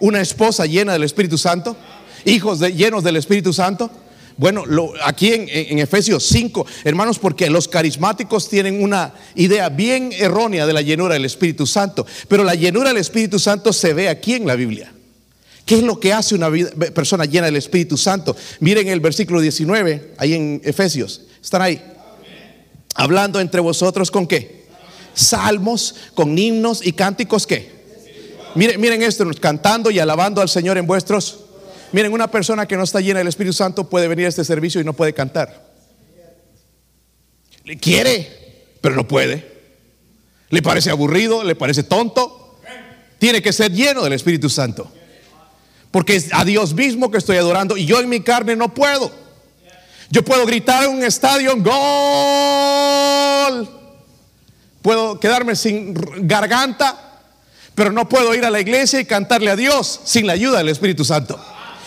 Una 0.00 0.20
esposa 0.20 0.66
llena 0.66 0.92
del 0.92 1.04
Espíritu 1.04 1.38
Santo, 1.38 1.76
hijos 2.24 2.60
llenos 2.60 3.04
del 3.04 3.16
Espíritu 3.16 3.52
Santo. 3.52 3.90
Bueno, 4.36 4.64
aquí 5.04 5.32
en, 5.32 5.78
Efesios 5.78 6.24
5, 6.24 6.66
hermanos, 6.82 7.20
porque 7.20 7.48
los 7.48 7.68
carismáticos 7.68 8.48
tienen 8.48 8.82
una 8.82 9.14
idea 9.36 9.68
bien 9.68 10.10
errónea 10.12 10.66
de 10.66 10.72
la 10.72 10.82
llenura 10.82 11.14
del 11.14 11.24
Espíritu 11.24 11.66
Santo, 11.66 12.04
pero 12.26 12.42
la 12.42 12.56
llenura 12.56 12.88
del 12.88 12.98
Espíritu 12.98 13.38
Santo 13.38 13.72
se 13.72 13.94
ve 13.94 14.08
aquí 14.08 14.34
en 14.34 14.46
la 14.46 14.56
Biblia. 14.56 14.92
¿Qué 15.64 15.76
es 15.76 15.82
lo 15.82 15.98
que 15.98 16.12
hace 16.12 16.34
una 16.34 16.50
persona 16.94 17.24
llena 17.24 17.46
del 17.46 17.56
Espíritu 17.56 17.96
Santo? 17.96 18.36
Miren 18.60 18.88
el 18.88 19.00
versículo 19.00 19.40
19, 19.40 20.14
ahí 20.18 20.34
en 20.34 20.60
Efesios. 20.64 21.22
¿Están 21.42 21.62
ahí? 21.62 21.82
Hablando 22.94 23.40
entre 23.40 23.60
vosotros 23.60 24.10
con 24.10 24.26
qué? 24.26 24.64
Salmos, 25.14 25.94
con 26.14 26.36
himnos 26.36 26.84
y 26.84 26.92
cánticos 26.92 27.46
qué? 27.46 27.83
Miren, 28.54 28.80
miren 28.80 29.02
esto, 29.02 29.28
cantando 29.40 29.90
y 29.90 29.98
alabando 29.98 30.40
al 30.40 30.48
Señor 30.48 30.78
en 30.78 30.86
vuestros. 30.86 31.40
Miren, 31.92 32.12
una 32.12 32.30
persona 32.30 32.66
que 32.66 32.76
no 32.76 32.84
está 32.84 33.00
llena 33.00 33.18
del 33.18 33.28
Espíritu 33.28 33.52
Santo 33.52 33.88
puede 33.88 34.08
venir 34.08 34.26
a 34.26 34.28
este 34.28 34.44
servicio 34.44 34.80
y 34.80 34.84
no 34.84 34.92
puede 34.92 35.12
cantar. 35.12 35.64
Le 37.64 37.78
quiere, 37.78 38.66
pero 38.80 38.94
no 38.94 39.08
puede. 39.08 39.52
Le 40.50 40.62
parece 40.62 40.90
aburrido, 40.90 41.42
le 41.42 41.56
parece 41.56 41.82
tonto. 41.82 42.60
Tiene 43.18 43.42
que 43.42 43.52
ser 43.52 43.72
lleno 43.72 44.04
del 44.04 44.12
Espíritu 44.12 44.48
Santo. 44.48 44.90
Porque 45.90 46.16
es 46.16 46.28
a 46.32 46.44
Dios 46.44 46.74
mismo 46.74 47.10
que 47.10 47.18
estoy 47.18 47.36
adorando 47.36 47.76
y 47.76 47.86
yo 47.86 48.00
en 48.00 48.08
mi 48.08 48.20
carne 48.20 48.54
no 48.56 48.74
puedo. 48.74 49.10
Yo 50.10 50.24
puedo 50.24 50.46
gritar 50.46 50.84
en 50.84 50.90
un 50.90 51.02
estadio, 51.04 51.54
gol. 51.56 51.68
Puedo 54.82 55.18
quedarme 55.18 55.56
sin 55.56 55.94
garganta 56.28 57.13
pero 57.74 57.90
no 57.90 58.08
puedo 58.08 58.34
ir 58.34 58.44
a 58.44 58.50
la 58.50 58.60
iglesia 58.60 59.00
y 59.00 59.04
cantarle 59.04 59.50
a 59.50 59.56
Dios 59.56 60.00
sin 60.04 60.26
la 60.26 60.34
ayuda 60.34 60.58
del 60.58 60.68
Espíritu 60.68 61.04
Santo. 61.04 61.38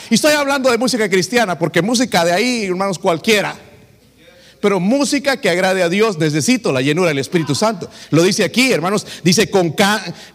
Y 0.09 0.15
estoy 0.15 0.33
hablando 0.33 0.69
de 0.71 0.77
música 0.77 1.09
cristiana, 1.09 1.57
porque 1.57 1.81
música 1.81 2.23
de 2.25 2.31
ahí, 2.31 2.65
hermanos, 2.65 2.99
cualquiera. 2.99 3.55
Pero 4.61 4.79
música 4.79 5.39
que 5.39 5.49
agrade 5.49 5.83
a 5.83 5.89
Dios, 5.89 6.17
necesito 6.17 6.71
la 6.71 6.81
llenura 6.81 7.09
del 7.09 7.19
Espíritu 7.19 7.55
Santo. 7.55 7.89
Lo 8.09 8.23
dice 8.23 8.43
aquí, 8.43 8.71
hermanos, 8.71 9.05
dice 9.23 9.49
con, 9.49 9.75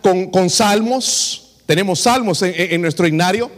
con, 0.00 0.50
salmos, 0.50 1.56
tenemos 1.66 2.00
salmos 2.00 2.42
en, 2.42 2.80
nuestro 2.80 3.06
himnario. 3.06 3.50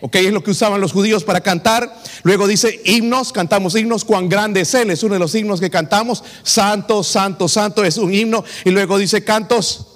Ok, 0.00 0.16
es 0.16 0.32
lo 0.32 0.42
que 0.42 0.50
usaban 0.50 0.80
los 0.80 0.92
judíos 0.92 1.24
para 1.24 1.40
cantar. 1.40 1.94
Luego 2.24 2.46
dice 2.46 2.82
himnos, 2.84 3.32
cantamos 3.32 3.74
himnos, 3.76 4.04
cuán 4.04 4.28
grande 4.28 4.62
es 4.62 4.74
Él, 4.74 4.90
es 4.90 5.02
uno 5.02 5.14
de 5.14 5.20
los 5.20 5.34
himnos 5.34 5.60
que 5.60 5.70
cantamos. 5.70 6.24
Santo, 6.42 7.02
santo, 7.02 7.48
santo 7.48 7.84
es 7.84 7.96
un 7.96 8.12
himno. 8.12 8.44
Y 8.64 8.70
luego 8.70 8.98
dice 8.98 9.24
cantos 9.24 9.93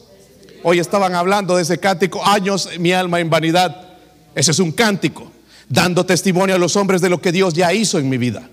Hoy 0.63 0.79
estaban 0.79 1.15
hablando 1.15 1.57
de 1.57 1.63
ese 1.63 1.79
cántico, 1.79 2.25
años 2.25 2.69
mi 2.79 2.93
alma 2.93 3.21
en 3.21 3.31
vanidad. 3.31 3.89
Ese 4.35 4.51
es 4.51 4.59
un 4.59 4.73
cántico, 4.73 5.31
dando 5.69 6.05
testimonio 6.05 6.55
a 6.55 6.59
los 6.59 6.77
hombres 6.77 7.01
de 7.01 7.09
lo 7.09 7.21
que 7.21 7.33
Dios 7.33 7.55
ya 7.55 7.73
hizo 7.73 7.99
en 7.99 8.09
mi 8.09 8.19
vida. 8.19 8.49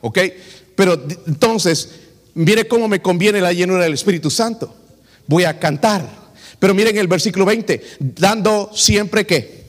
¿Ok? 0.00 0.18
Pero 0.74 0.94
entonces, 1.26 1.90
mire 2.34 2.66
cómo 2.66 2.88
me 2.88 3.02
conviene 3.02 3.40
la 3.40 3.52
llenura 3.52 3.84
del 3.84 3.94
Espíritu 3.94 4.30
Santo. 4.30 4.74
Voy 5.26 5.44
a 5.44 5.58
cantar. 5.58 6.08
Pero 6.58 6.74
miren 6.74 6.96
el 6.98 7.08
versículo 7.08 7.44
20, 7.44 7.82
dando 7.98 8.70
siempre 8.74 9.26
que 9.26 9.64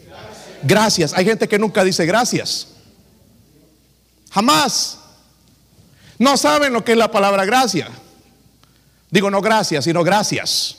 gracias. 0.63 1.13
Hay 1.13 1.25
gente 1.25 1.47
que 1.47 1.59
nunca 1.59 1.83
dice 1.83 2.05
gracias. 2.05 2.67
Jamás. 4.31 4.97
No 6.19 6.37
saben 6.37 6.71
lo 6.73 6.83
que 6.83 6.91
es 6.91 6.97
la 6.97 7.11
palabra 7.11 7.45
gracia. 7.45 7.89
Digo 9.09 9.29
no 9.29 9.41
gracias, 9.41 9.83
sino 9.83 10.03
gracias. 10.03 10.77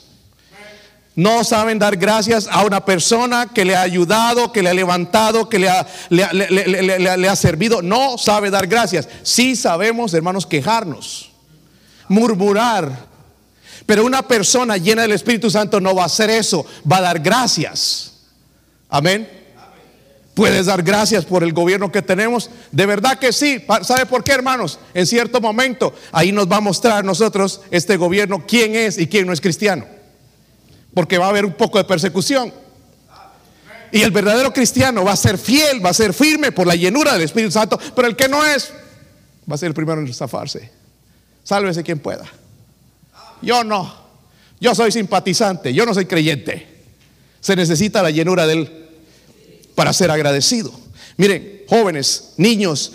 No 1.15 1.43
saben 1.43 1.77
dar 1.77 1.95
gracias 1.95 2.47
a 2.49 2.65
una 2.65 2.83
persona 2.85 3.47
que 3.53 3.65
le 3.65 3.75
ha 3.75 3.81
ayudado, 3.81 4.51
que 4.51 4.63
le 4.63 4.69
ha 4.69 4.73
levantado, 4.73 5.47
que 5.47 5.59
le 5.59 5.69
ha, 5.69 5.85
le, 6.09 7.29
ha 7.29 7.35
servido. 7.35 7.83
No 7.83 8.17
sabe 8.17 8.49
dar 8.49 8.65
gracias. 8.65 9.07
Sí 9.21 9.55
sabemos, 9.55 10.13
hermanos, 10.15 10.47
quejarnos, 10.47 11.31
murmurar. 12.07 13.13
Pero 13.85 14.05
una 14.05 14.27
persona 14.27 14.77
llena 14.77 15.03
del 15.03 15.11
Espíritu 15.11 15.51
Santo 15.51 15.79
no 15.79 15.93
va 15.93 16.03
a 16.03 16.07
hacer 16.07 16.31
eso, 16.31 16.65
va 16.89 16.97
a 16.97 17.01
dar 17.01 17.19
gracias. 17.19 18.13
Amén. 18.89 19.29
Puedes 20.33 20.65
dar 20.65 20.81
gracias 20.81 21.25
por 21.25 21.43
el 21.43 21.53
gobierno 21.53 21.91
que 21.91 22.01
tenemos. 22.01 22.49
De 22.71 22.87
verdad 22.87 23.19
que 23.19 23.31
sí. 23.31 23.63
¿Sabe 23.83 24.07
por 24.07 24.23
qué, 24.23 24.31
hermanos? 24.31 24.79
En 24.95 25.05
cierto 25.05 25.39
momento 25.39 25.93
ahí 26.11 26.31
nos 26.31 26.51
va 26.51 26.57
a 26.57 26.61
mostrar 26.61 27.05
nosotros 27.05 27.61
este 27.69 27.97
gobierno 27.97 28.43
quién 28.47 28.75
es 28.75 28.97
y 28.97 29.05
quién 29.05 29.27
no 29.27 29.33
es 29.33 29.41
cristiano. 29.41 29.92
Porque 30.93 31.17
va 31.17 31.25
a 31.25 31.29
haber 31.29 31.45
un 31.45 31.53
poco 31.53 31.77
de 31.77 31.83
persecución. 31.83 32.53
Y 33.91 34.01
el 34.01 34.11
verdadero 34.11 34.51
cristiano 34.51 35.03
va 35.03 35.11
a 35.11 35.15
ser 35.15 35.37
fiel, 35.37 35.85
va 35.85 35.91
a 35.91 35.93
ser 35.93 36.13
firme 36.13 36.51
por 36.51 36.65
la 36.65 36.75
llenura 36.75 37.13
del 37.13 37.21
Espíritu 37.21 37.51
Santo, 37.51 37.79
pero 37.95 38.07
el 38.07 38.15
que 38.15 38.27
no 38.27 38.43
es, 38.43 38.73
va 39.49 39.55
a 39.55 39.57
ser 39.57 39.67
el 39.67 39.73
primero 39.73 40.01
en 40.01 40.11
zafarse. 40.13 40.71
Sálvese 41.43 41.83
quien 41.83 41.99
pueda. 41.99 42.25
Yo 43.41 43.63
no. 43.63 44.03
Yo 44.59 44.73
soy 44.73 44.91
simpatizante, 44.91 45.73
yo 45.73 45.85
no 45.85 45.93
soy 45.93 46.05
creyente. 46.05 46.67
Se 47.39 47.55
necesita 47.55 48.01
la 48.01 48.09
llenura 48.09 48.47
del 48.47 48.83
para 49.75 49.93
ser 49.93 50.09
agradecido. 50.09 50.71
Miren, 51.17 51.63
jóvenes, 51.67 52.33
niños, 52.37 52.93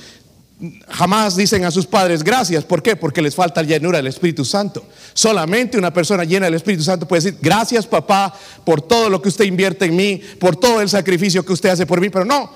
jamás 0.88 1.36
dicen 1.36 1.64
a 1.64 1.70
sus 1.70 1.86
padres 1.86 2.24
gracias. 2.24 2.64
¿Por 2.64 2.82
qué? 2.82 2.96
Porque 2.96 3.22
les 3.22 3.34
falta 3.34 3.62
llenura 3.62 3.98
del 3.98 4.08
Espíritu 4.08 4.44
Santo. 4.44 4.84
Solamente 5.14 5.78
una 5.78 5.92
persona 5.92 6.24
llena 6.24 6.46
del 6.46 6.54
Espíritu 6.54 6.82
Santo 6.82 7.06
puede 7.06 7.22
decir 7.22 7.38
gracias 7.40 7.86
papá 7.86 8.34
por 8.64 8.82
todo 8.82 9.08
lo 9.08 9.22
que 9.22 9.28
usted 9.28 9.44
invierte 9.44 9.84
en 9.84 9.96
mí, 9.96 10.20
por 10.40 10.56
todo 10.56 10.80
el 10.80 10.88
sacrificio 10.88 11.44
que 11.44 11.52
usted 11.52 11.70
hace 11.70 11.86
por 11.86 12.00
mí. 12.00 12.10
Pero 12.10 12.24
no, 12.24 12.50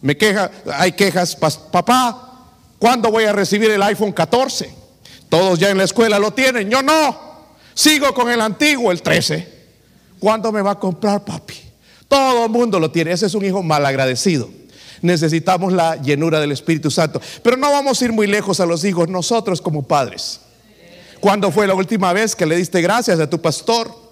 me 0.00 0.16
queja, 0.16 0.50
hay 0.74 0.92
quejas, 0.92 1.36
papá, 1.36 2.42
¿cuándo 2.78 3.10
voy 3.10 3.24
a 3.24 3.32
recibir 3.32 3.70
el 3.70 3.82
iPhone 3.82 4.12
14? 4.12 4.70
Todos 5.28 5.58
ya 5.58 5.70
en 5.70 5.78
la 5.78 5.84
escuela 5.84 6.18
lo 6.18 6.32
tienen, 6.32 6.68
yo 6.68 6.82
no. 6.82 7.34
Sigo 7.74 8.12
con 8.14 8.30
el 8.30 8.40
antiguo, 8.40 8.92
el 8.92 9.02
13. 9.02 9.54
¿Cuándo 10.18 10.52
me 10.52 10.62
va 10.62 10.72
a 10.72 10.78
comprar, 10.78 11.24
papi? 11.24 11.54
Todo 12.08 12.44
el 12.44 12.50
mundo 12.50 12.78
lo 12.78 12.90
tiene. 12.90 13.12
Ese 13.12 13.26
es 13.26 13.34
un 13.34 13.44
hijo 13.44 13.62
malagradecido. 13.62 14.48
Necesitamos 15.04 15.74
la 15.74 15.96
llenura 15.96 16.40
del 16.40 16.50
Espíritu 16.50 16.90
Santo. 16.90 17.20
Pero 17.42 17.58
no 17.58 17.70
vamos 17.70 18.00
a 18.00 18.04
ir 18.06 18.12
muy 18.12 18.26
lejos 18.26 18.58
a 18.58 18.66
los 18.66 18.84
hijos, 18.84 19.08
nosotros 19.08 19.60
como 19.60 19.82
padres. 19.82 20.40
¿Cuándo 21.20 21.50
fue 21.52 21.66
la 21.66 21.74
última 21.74 22.12
vez 22.14 22.34
que 22.34 22.46
le 22.46 22.56
diste 22.56 22.80
gracias 22.80 23.20
a 23.20 23.28
tu 23.28 23.40
pastor? 23.40 24.03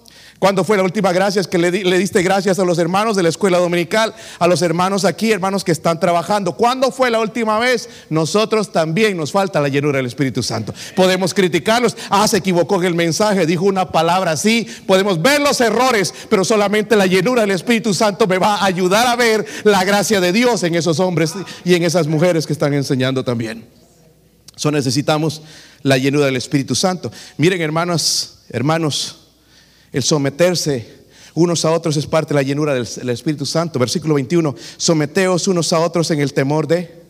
¿Cuándo 0.43 0.65
fue 0.65 0.75
la 0.75 0.83
última 0.83 1.13
gracias 1.13 1.47
que 1.47 1.57
le, 1.57 1.71
diste 1.71 2.21
gracias 2.21 2.59
a 2.59 2.65
los 2.65 2.77
hermanos 2.77 3.15
de 3.15 3.23
la 3.23 3.29
escuela 3.29 3.59
dominical, 3.59 4.13
a 4.39 4.45
los 4.45 4.61
hermanos 4.61 5.05
aquí, 5.05 5.31
hermanos 5.31 5.63
que 5.63 5.71
están 5.71 6.01
trabajando? 6.01 6.57
¿Cuándo 6.57 6.91
fue 6.91 7.09
la 7.09 7.21
última 7.21 7.59
vez? 7.59 7.87
Nosotros 8.09 8.73
también 8.73 9.15
nos 9.15 9.31
falta 9.31 9.61
la 9.61 9.69
llenura 9.69 9.99
del 9.99 10.05
Espíritu 10.07 10.43
Santo. 10.43 10.73
Podemos 10.97 11.33
criticarlos. 11.33 11.95
Ah, 12.09 12.27
se 12.27 12.35
equivocó 12.35 12.75
en 12.81 12.87
el 12.87 12.93
mensaje, 12.93 13.45
dijo 13.45 13.63
una 13.63 13.89
palabra 13.89 14.31
así. 14.31 14.67
Podemos 14.85 15.21
ver 15.21 15.39
los 15.39 15.61
errores, 15.61 16.13
pero 16.29 16.43
solamente 16.43 16.97
la 16.97 17.05
llenura 17.05 17.43
del 17.43 17.51
Espíritu 17.51 17.93
Santo 17.93 18.27
me 18.27 18.37
va 18.37 18.55
a 18.55 18.65
ayudar 18.65 19.07
a 19.07 19.15
ver 19.15 19.45
la 19.63 19.85
gracia 19.85 20.19
de 20.19 20.33
Dios 20.33 20.63
en 20.63 20.75
esos 20.75 20.99
hombres 20.99 21.35
y 21.63 21.73
en 21.75 21.83
esas 21.83 22.07
mujeres 22.07 22.45
que 22.45 22.51
están 22.51 22.73
enseñando 22.73 23.23
también. 23.23 23.65
So 24.57 24.71
necesitamos 24.71 25.41
la 25.83 25.97
llenura 25.97 26.25
del 26.25 26.35
Espíritu 26.35 26.75
Santo. 26.75 27.13
Miren, 27.37 27.61
hermanos, 27.61 28.39
hermanos, 28.49 29.22
el 29.93 30.03
someterse 30.03 31.03
unos 31.35 31.65
a 31.65 31.71
otros 31.71 31.97
es 31.97 32.05
parte 32.05 32.33
de 32.33 32.35
la 32.35 32.43
llenura 32.43 32.73
del, 32.73 33.09
Espíritu 33.09 33.45
Santo. 33.45 33.79
Versículo 33.79 34.15
21, 34.15 34.55
someteos 34.77 35.47
unos 35.47 35.71
a 35.73 35.79
otros 35.79 36.11
en 36.11 36.19
el 36.19 36.33
temor 36.33 36.67
de... 36.67 37.03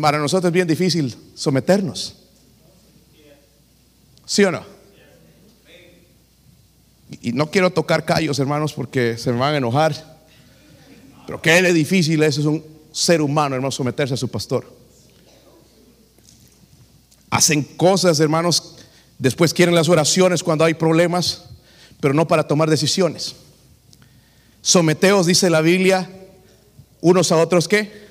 Para 0.00 0.18
nosotros 0.18 0.50
es 0.50 0.52
bien 0.52 0.68
difícil 0.68 1.14
someternos. 1.34 2.16
¿Sí 4.24 4.44
o 4.44 4.50
no? 4.50 4.64
Y 7.20 7.32
no 7.32 7.50
quiero 7.50 7.70
tocar 7.70 8.04
callos, 8.04 8.38
hermanos, 8.38 8.72
porque 8.72 9.16
se 9.16 9.32
me 9.32 9.38
van 9.38 9.54
a 9.54 9.58
enojar. 9.58 10.18
Pero 11.26 11.40
qué 11.40 11.58
es 11.58 11.74
difícil 11.74 12.22
eso 12.22 12.40
es 12.40 12.46
un 12.46 12.64
ser 12.92 13.20
humano, 13.20 13.54
hermano, 13.54 13.70
someterse 13.70 14.14
a 14.14 14.16
su 14.16 14.28
pastor. 14.28 14.70
Hacen 17.30 17.62
cosas, 17.62 18.20
hermanos, 18.20 18.76
después 19.18 19.52
quieren 19.52 19.74
las 19.74 19.88
oraciones 19.88 20.42
cuando 20.42 20.64
hay 20.64 20.74
problemas 20.74 21.46
pero 22.00 22.14
no 22.14 22.26
para 22.26 22.46
tomar 22.46 22.70
decisiones. 22.70 23.36
Someteos, 24.62 25.26
dice 25.26 25.50
la 25.50 25.60
Biblia, 25.60 26.10
unos 27.00 27.30
a 27.32 27.36
otros 27.36 27.68
¿qué? 27.68 28.06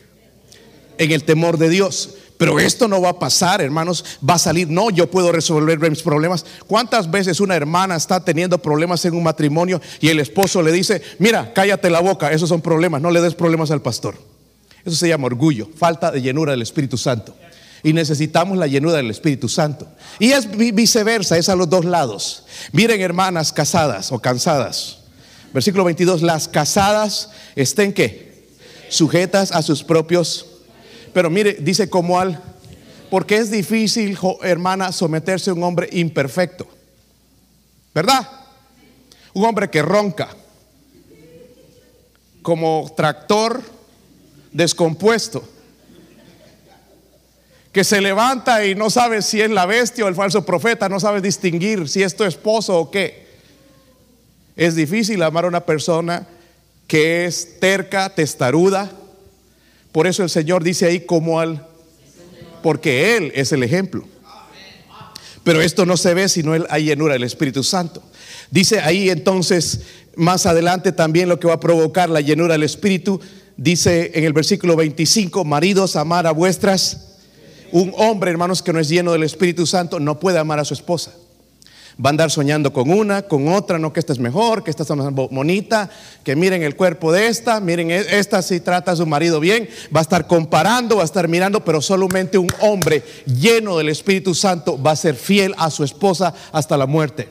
En 0.98 1.12
el 1.12 1.24
temor 1.24 1.58
de 1.58 1.70
Dios. 1.70 2.16
Pero 2.38 2.60
esto 2.60 2.88
no 2.88 3.02
va 3.02 3.10
a 3.10 3.20
pasar, 3.20 3.62
hermanos. 3.62 4.04
Va 4.28 4.36
a 4.36 4.40
salir, 4.40 4.70
no, 4.70 4.90
yo 4.90 5.10
puedo 5.10 5.32
resolver 5.32 5.80
mis 5.90 6.02
problemas. 6.02 6.46
¿Cuántas 6.68 7.10
veces 7.10 7.40
una 7.40 7.56
hermana 7.56 7.96
está 7.96 8.24
teniendo 8.24 8.58
problemas 8.58 9.06
en 9.06 9.16
un 9.16 9.24
matrimonio 9.24 9.82
y 10.02 10.10
el 10.10 10.20
esposo 10.20 10.62
le 10.62 10.72
dice, 10.72 11.02
mira, 11.20 11.54
cállate 11.54 11.90
la 11.90 12.02
boca, 12.02 12.32
esos 12.32 12.50
son 12.50 12.62
problemas, 12.62 13.02
no 13.02 13.12
le 13.12 13.22
des 13.22 13.36
problemas 13.36 13.72
al 13.72 13.82
pastor? 13.82 14.16
Eso 14.84 14.96
se 14.96 15.08
llama 15.08 15.28
orgullo, 15.28 15.70
falta 15.78 16.12
de 16.12 16.22
llenura 16.22 16.52
del 16.52 16.62
Espíritu 16.62 16.98
Santo 16.98 17.36
y 17.86 17.94
necesitamos 17.94 18.58
la 18.58 18.66
llenura 18.66 18.98
del 18.98 19.12
Espíritu 19.12 19.48
Santo. 19.48 19.88
Y 20.18 20.32
es 20.32 20.50
viceversa, 20.74 21.38
es 21.38 21.50
a 21.50 21.56
los 21.56 21.70
dos 21.70 21.86
lados. 21.86 22.44
Miren, 22.72 23.00
hermanas 23.00 23.54
casadas 23.54 24.12
o 24.12 24.18
cansadas. 24.18 24.98
Versículo 25.54 25.84
22, 25.84 26.24
las 26.24 26.48
casadas 26.48 27.30
estén 27.56 27.94
que 27.94 28.48
sujetas 28.90 29.52
a 29.52 29.62
sus 29.62 29.84
propios. 29.84 30.48
Pero 31.14 31.30
mire, 31.30 31.58
dice 31.62 31.88
como 31.88 32.20
al, 32.20 32.42
porque 33.12 33.38
es 33.38 33.52
difícil, 33.52 34.18
hermana, 34.42 34.92
someterse 34.92 35.52
a 35.52 35.54
un 35.54 35.62
hombre 35.62 35.88
imperfecto. 35.92 36.68
¿Verdad? 37.94 38.28
Un 39.36 39.46
hombre 39.46 39.70
que 39.70 39.84
ronca, 39.84 40.30
como 42.42 42.92
tractor 42.98 43.62
descompuesto 44.52 45.48
que 47.76 47.84
se 47.84 48.00
levanta 48.00 48.66
y 48.66 48.74
no 48.74 48.90
sabe 48.90 49.22
si 49.22 49.42
es 49.42 49.50
la 49.50 49.66
bestia 49.66 50.06
o 50.06 50.08
el 50.08 50.16
falso 50.16 50.46
profeta, 50.46 50.88
no 50.88 50.98
sabe 50.98 51.20
distinguir 51.20 51.90
si 51.90 52.04
es 52.04 52.16
tu 52.16 52.24
esposo 52.24 52.80
o 52.80 52.90
qué. 52.90 53.26
Es 54.56 54.76
difícil 54.76 55.22
amar 55.22 55.44
a 55.44 55.50
una 55.50 55.66
persona 55.66 56.26
que 56.88 57.26
es 57.26 57.60
terca, 57.60 58.16
testaruda. 58.16 58.90
Por 59.92 60.08
eso 60.08 60.24
el 60.24 60.30
Señor 60.30 60.64
dice 60.64 60.86
ahí 60.86 61.02
como 61.02 61.42
al, 61.42 61.68
porque 62.64 63.18
Él 63.18 63.34
es 63.36 63.52
el 63.52 63.62
ejemplo. 63.62 64.08
Pero 65.44 65.60
esto 65.60 65.86
no 65.86 65.98
se 65.98 66.14
ve 66.14 66.30
si 66.30 66.44
no 66.44 66.54
hay 66.70 66.86
llenura 66.86 67.16
del 67.16 67.24
Espíritu 67.24 67.62
Santo. 67.62 68.02
Dice 68.52 68.80
ahí 68.80 69.10
entonces, 69.10 69.82
más 70.16 70.46
adelante 70.46 70.94
también 70.94 71.28
lo 71.28 71.42
que 71.42 71.48
va 71.48 71.56
a 71.56 71.60
provocar 71.60 72.10
la 72.10 72.22
llenura 72.22 72.54
del 72.54 72.64
Espíritu, 72.64 73.20
dice 73.58 74.12
en 74.16 74.24
el 74.24 74.32
versículo 74.32 74.78
25, 74.78 75.44
maridos, 75.44 75.98
amar 75.98 76.26
a 76.26 76.32
vuestras 76.32 77.15
un 77.72 77.94
hombre, 77.98 78.32
hermanos, 78.32 78.62
que 78.62 78.74
no 78.74 78.80
es 78.80 78.90
lleno 78.90 79.12
del 79.12 79.24
Espíritu 79.24 79.66
Santo, 79.66 80.00
no 80.00 80.20
puede 80.20 80.40
amar 80.40 80.60
a 80.60 80.66
su 80.66 80.74
esposa. 80.74 81.12
Va 82.04 82.10
a 82.10 82.12
andar 82.12 82.30
soñando 82.30 82.74
con 82.74 82.90
una, 82.90 83.22
con 83.22 83.48
otra, 83.48 83.80
no 83.80 83.94
que 83.94 84.02
esta 84.02 84.12
es 84.12 84.20
mejor, 84.20 84.64
que 84.64 84.70
esta 84.70 84.84
es 84.84 84.90
más 84.90 85.14
bonita, 85.14 85.90
que 86.24 86.36
miren 86.36 86.62
el 86.62 86.76
cuerpo 86.76 87.14
de 87.14 87.28
esta, 87.28 87.62
miren, 87.62 87.90
e-, 87.90 88.20
esta 88.20 88.42
si 88.42 88.60
trata 88.60 88.92
a 88.92 88.96
su 88.98 89.06
marido 89.06 89.40
bien, 89.40 89.70
va 89.96 90.02
a 90.02 90.04
estar 90.04 90.28
comparando, 90.28 90.98
va 90.98 91.04
a 91.04 91.06
estar 91.06 91.30
mirando, 91.30 91.64
pero 91.64 91.82
solamente 91.82 92.38
un 92.38 92.52
hombre 92.60 93.02
lleno 93.26 93.78
del 93.78 93.88
Espíritu 93.88 94.36
Santo 94.36 94.82
va 94.82 94.92
a 94.92 94.96
ser 94.98 95.16
fiel 95.16 95.56
a 95.58 95.72
su 95.72 95.86
esposa 95.86 96.34
hasta 96.52 96.76
la 96.76 96.86
muerte. 96.86 97.30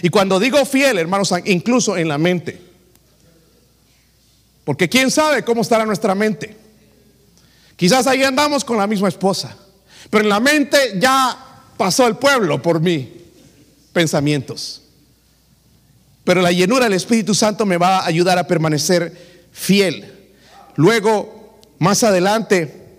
Y 0.00 0.10
cuando 0.10 0.38
digo 0.38 0.64
fiel, 0.64 0.98
hermanos, 0.98 1.34
incluso 1.44 1.96
en 1.96 2.06
la 2.06 2.18
mente, 2.18 2.68
porque 4.64 4.88
quién 4.88 5.10
sabe 5.10 5.42
cómo 5.42 5.62
estará 5.62 5.86
nuestra 5.86 6.14
mente. 6.14 6.67
Quizás 7.78 8.08
ahí 8.08 8.24
andamos 8.24 8.64
con 8.64 8.76
la 8.76 8.88
misma 8.88 9.06
esposa, 9.06 9.56
pero 10.10 10.24
en 10.24 10.30
la 10.30 10.40
mente 10.40 10.98
ya 10.98 11.62
pasó 11.76 12.08
el 12.08 12.16
pueblo 12.16 12.60
por 12.60 12.80
mí 12.80 13.08
pensamientos. 13.92 14.82
Pero 16.24 16.42
la 16.42 16.50
llenura 16.50 16.86
del 16.86 16.94
Espíritu 16.94 17.36
Santo 17.36 17.64
me 17.64 17.76
va 17.76 17.98
a 17.98 18.06
ayudar 18.06 18.36
a 18.36 18.48
permanecer 18.48 19.46
fiel. 19.52 20.12
Luego, 20.74 21.60
más 21.78 22.02
adelante, 22.02 22.98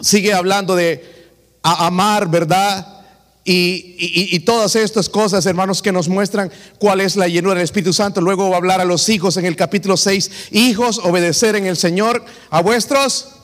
sigue 0.00 0.32
hablando 0.32 0.76
de 0.76 1.28
amar, 1.64 2.28
¿verdad? 2.28 3.02
Y, 3.44 4.38
todas 4.46 4.76
estas 4.76 5.08
cosas, 5.08 5.44
hermanos, 5.46 5.82
que 5.82 5.90
nos 5.90 6.08
muestran 6.08 6.52
cuál 6.78 7.00
es 7.00 7.16
la 7.16 7.26
llenura 7.26 7.56
del 7.56 7.64
Espíritu 7.64 7.92
Santo. 7.92 8.20
Luego 8.20 8.50
va 8.50 8.54
a 8.54 8.58
hablar 8.58 8.80
a 8.80 8.84
los 8.84 9.08
hijos 9.08 9.36
en 9.36 9.46
el 9.46 9.56
capítulo 9.56 9.96
6. 9.96 10.30
Hijos, 10.52 10.98
obedecer 10.98 11.56
en 11.56 11.66
el 11.66 11.76
Señor 11.76 12.24
a 12.50 12.62
vuestros 12.62 13.41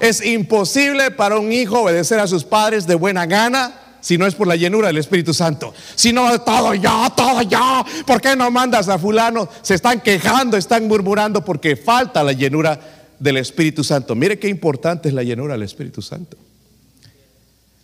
es 0.00 0.24
imposible 0.24 1.10
para 1.10 1.38
un 1.38 1.52
hijo 1.52 1.82
obedecer 1.82 2.18
a 2.18 2.26
sus 2.26 2.44
padres 2.44 2.86
de 2.86 2.94
buena 2.94 3.26
gana 3.26 3.74
si 4.00 4.16
no 4.16 4.26
es 4.26 4.34
por 4.34 4.46
la 4.46 4.56
llenura 4.56 4.88
del 4.88 4.96
Espíritu 4.96 5.34
Santo. 5.34 5.74
Si 5.94 6.12
no, 6.12 6.40
todo 6.40 6.74
ya, 6.74 7.12
todo 7.14 7.42
ya. 7.42 7.84
¿Por 8.06 8.20
qué 8.20 8.34
no 8.34 8.50
mandas 8.50 8.88
a 8.88 8.98
fulano? 8.98 9.48
Se 9.62 9.74
están 9.74 10.00
quejando, 10.00 10.56
están 10.56 10.88
murmurando 10.88 11.44
porque 11.44 11.76
falta 11.76 12.24
la 12.24 12.32
llenura 12.32 12.80
del 13.18 13.36
Espíritu 13.36 13.84
Santo. 13.84 14.14
Mire 14.14 14.38
qué 14.38 14.48
importante 14.48 15.08
es 15.08 15.14
la 15.14 15.22
llenura 15.22 15.52
del 15.54 15.62
Espíritu 15.64 16.00
Santo. 16.00 16.36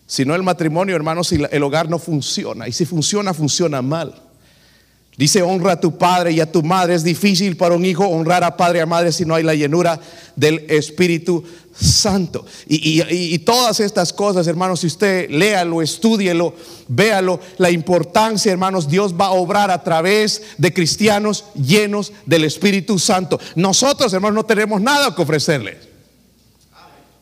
Si 0.06 0.24
no 0.24 0.34
el 0.34 0.42
matrimonio, 0.42 0.96
hermanos, 0.96 1.30
el 1.32 1.62
hogar 1.62 1.90
no 1.90 1.98
funciona, 1.98 2.68
y 2.68 2.72
si 2.72 2.86
funciona, 2.86 3.34
funciona 3.34 3.82
mal. 3.82 4.14
Dice, 5.16 5.40
honra 5.42 5.72
a 5.72 5.80
tu 5.80 5.96
padre 5.96 6.32
y 6.32 6.40
a 6.40 6.52
tu 6.52 6.62
madre. 6.62 6.94
Es 6.94 7.02
difícil 7.02 7.56
para 7.56 7.74
un 7.74 7.86
hijo 7.86 8.06
honrar 8.06 8.44
a 8.44 8.56
padre 8.56 8.78
y 8.78 8.82
a 8.82 8.86
madre 8.86 9.12
si 9.12 9.24
no 9.24 9.34
hay 9.34 9.42
la 9.42 9.54
llenura 9.54 9.98
del 10.36 10.66
Espíritu 10.68 11.42
Santo. 11.72 12.44
Y, 12.66 13.38
todas 13.38 13.80
estas 13.80 14.12
cosas, 14.12 14.46
hermanos, 14.46 14.80
si 14.80 14.88
usted 14.88 15.30
léalo, 15.30 15.80
estudielo, 15.80 16.54
véalo, 16.88 17.40
la 17.56 17.70
importancia, 17.70 18.52
hermanos, 18.52 18.88
Dios 18.88 19.14
va 19.18 19.26
a 19.26 19.32
obrar 19.32 19.70
a 19.70 19.82
través 19.82 20.42
de 20.58 20.74
cristianos 20.74 21.46
llenos 21.54 22.12
del 22.26 22.44
Espíritu 22.44 22.98
Santo. 22.98 23.40
Nosotros, 23.54 24.12
hermanos, 24.12 24.34
no 24.34 24.44
tenemos 24.44 24.82
nada 24.82 25.14
que 25.14 25.22
ofrecerles. 25.22 25.85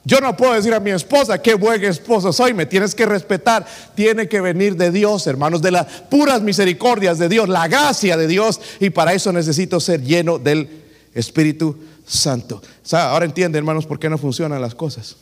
Yo 0.07 0.21
no 0.21 0.37
puedo 0.37 0.53
decir 0.53 0.75
a 0.75 0.81
mi 0.81 0.90
esposa, 0.90 1.40
qué 1.40 1.55
buen 1.55 1.83
esposo 1.83 2.31
soy, 2.31 2.53
me 2.53 2.67
tienes 2.67 2.95
que 2.95 3.07
respetar. 3.07 3.67
Tiene 3.95 4.29
que 4.29 4.40
venir 4.43 4.77
de 4.77 4.90
Dios, 4.90 5.27
hermanos, 5.27 5.62
de 5.62 5.71
las 5.71 5.87
puras 6.11 6.43
misericordias 6.43 7.19
de 7.19 7.31
Dios, 7.31 7.49
la 7.49 7.69
gracia 7.69 8.17
de 8.19 8.27
Dios. 8.27 8.61
Y 8.81 8.90
para 8.90 9.14
eso 9.14 9.33
necesito 9.33 9.81
ser 9.81 10.03
lleno 10.03 10.38
del 10.38 10.69
Espíritu 11.14 11.79
Santo. 12.07 12.61
ahora 12.93 13.25
entiende, 13.25 13.57
hermanos, 13.57 13.87
por 13.87 13.99
qué 13.99 14.11
no 14.11 14.19
funcionan 14.19 14.61
las 14.61 14.75
cosas. 14.75 15.17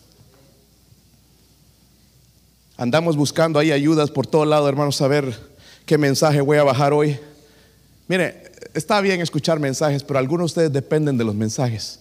Andamos 2.76 3.16
buscando 3.16 3.60
ahí 3.60 3.70
ayudas 3.70 4.10
por 4.10 4.26
todo 4.26 4.44
lado, 4.44 4.68
hermanos, 4.68 5.00
a 5.00 5.06
ver 5.06 5.32
qué 5.86 5.96
mensaje 5.96 6.40
voy 6.40 6.58
a 6.58 6.64
bajar 6.64 6.92
hoy. 6.92 7.20
Mire, 8.08 8.50
está 8.74 9.00
bien 9.00 9.20
escuchar 9.20 9.60
mensajes, 9.60 10.02
pero 10.02 10.18
algunos 10.18 10.42
de 10.42 10.46
ustedes 10.46 10.72
dependen 10.72 11.16
de 11.16 11.24
los 11.24 11.36
mensajes 11.36 12.00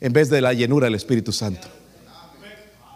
en 0.00 0.12
vez 0.12 0.28
de 0.30 0.40
la 0.40 0.52
llenura 0.52 0.86
del 0.86 0.96
Espíritu 0.96 1.30
Santo. 1.30 1.77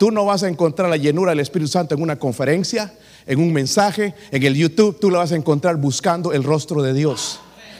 Tú 0.02 0.10
no 0.10 0.24
vas 0.24 0.42
a 0.42 0.48
encontrar 0.48 0.90
la 0.90 0.96
llenura 0.96 1.30
del 1.30 1.38
Espíritu 1.38 1.70
Santo 1.70 1.94
en 1.94 2.02
una 2.02 2.18
conferencia, 2.18 2.92
en 3.24 3.38
un 3.38 3.52
mensaje, 3.52 4.16
en 4.32 4.42
el 4.42 4.56
YouTube. 4.56 4.98
Tú 4.98 5.12
la 5.12 5.18
vas 5.18 5.30
a 5.30 5.36
encontrar 5.36 5.76
buscando 5.76 6.32
el 6.32 6.42
rostro 6.42 6.82
de 6.82 6.92
Dios 6.92 7.38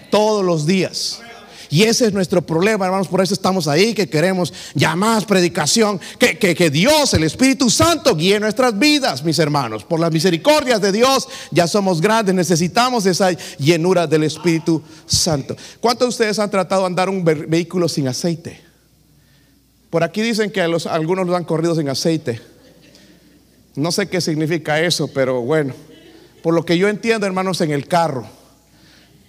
todos 0.09 0.45
los 0.45 0.65
días. 0.65 1.21
Y 1.69 1.83
ese 1.83 2.07
es 2.07 2.13
nuestro 2.13 2.41
problema, 2.41 2.85
hermanos. 2.85 3.09
Por 3.09 3.23
eso 3.23 3.35
estamos 3.35 3.67
ahí, 3.67 3.93
que 3.93 4.09
queremos 4.09 4.55
ya 4.73 4.95
más 4.95 5.25
predicación. 5.25 6.01
Que, 6.17 6.39
que, 6.39 6.71
Dios, 6.71 7.13
el 7.13 7.25
Espíritu 7.25 7.69
Santo, 7.69 8.15
guíe 8.15 8.39
nuestras 8.39 8.79
vidas, 8.79 9.25
mis 9.25 9.41
hermanos. 9.41 9.83
Por 9.83 9.99
las 9.99 10.13
misericordias 10.13 10.81
de 10.81 10.93
Dios, 10.93 11.27
ya 11.51 11.67
somos 11.67 12.01
grandes. 12.01 12.37
Necesitamos 12.37 13.05
esa 13.05 13.33
llenura 13.59 14.07
del 14.07 14.23
Espíritu 14.23 14.81
Santo. 15.07 15.57
¿Cuántos 15.81 16.07
de 16.07 16.11
ustedes 16.11 16.39
han 16.39 16.53
tratado 16.53 16.83
de 16.83 16.87
andar 16.87 17.09
un 17.09 17.25
vehículo 17.25 17.89
sin 17.89 18.07
aceite? 18.07 18.72
Por 19.93 20.03
aquí 20.03 20.23
dicen 20.23 20.51
que 20.51 20.63
algunos 20.63 21.27
lo 21.27 21.37
han 21.37 21.45
corrido 21.45 21.75
sin 21.75 21.91
aceite. 21.91 22.41
No 23.75 23.93
sé 23.93 24.09
qué 24.09 24.23
significa 24.23 24.81
eso, 24.81 25.09
pero 25.09 25.43
bueno. 25.43 25.75
Por 26.43 26.55
lo 26.55 26.65
que 26.65 26.79
yo 26.79 26.89
entiendo, 26.89 27.27
hermanos, 27.27 27.61
en 27.61 27.73
el 27.73 27.87
carro, 27.87 28.27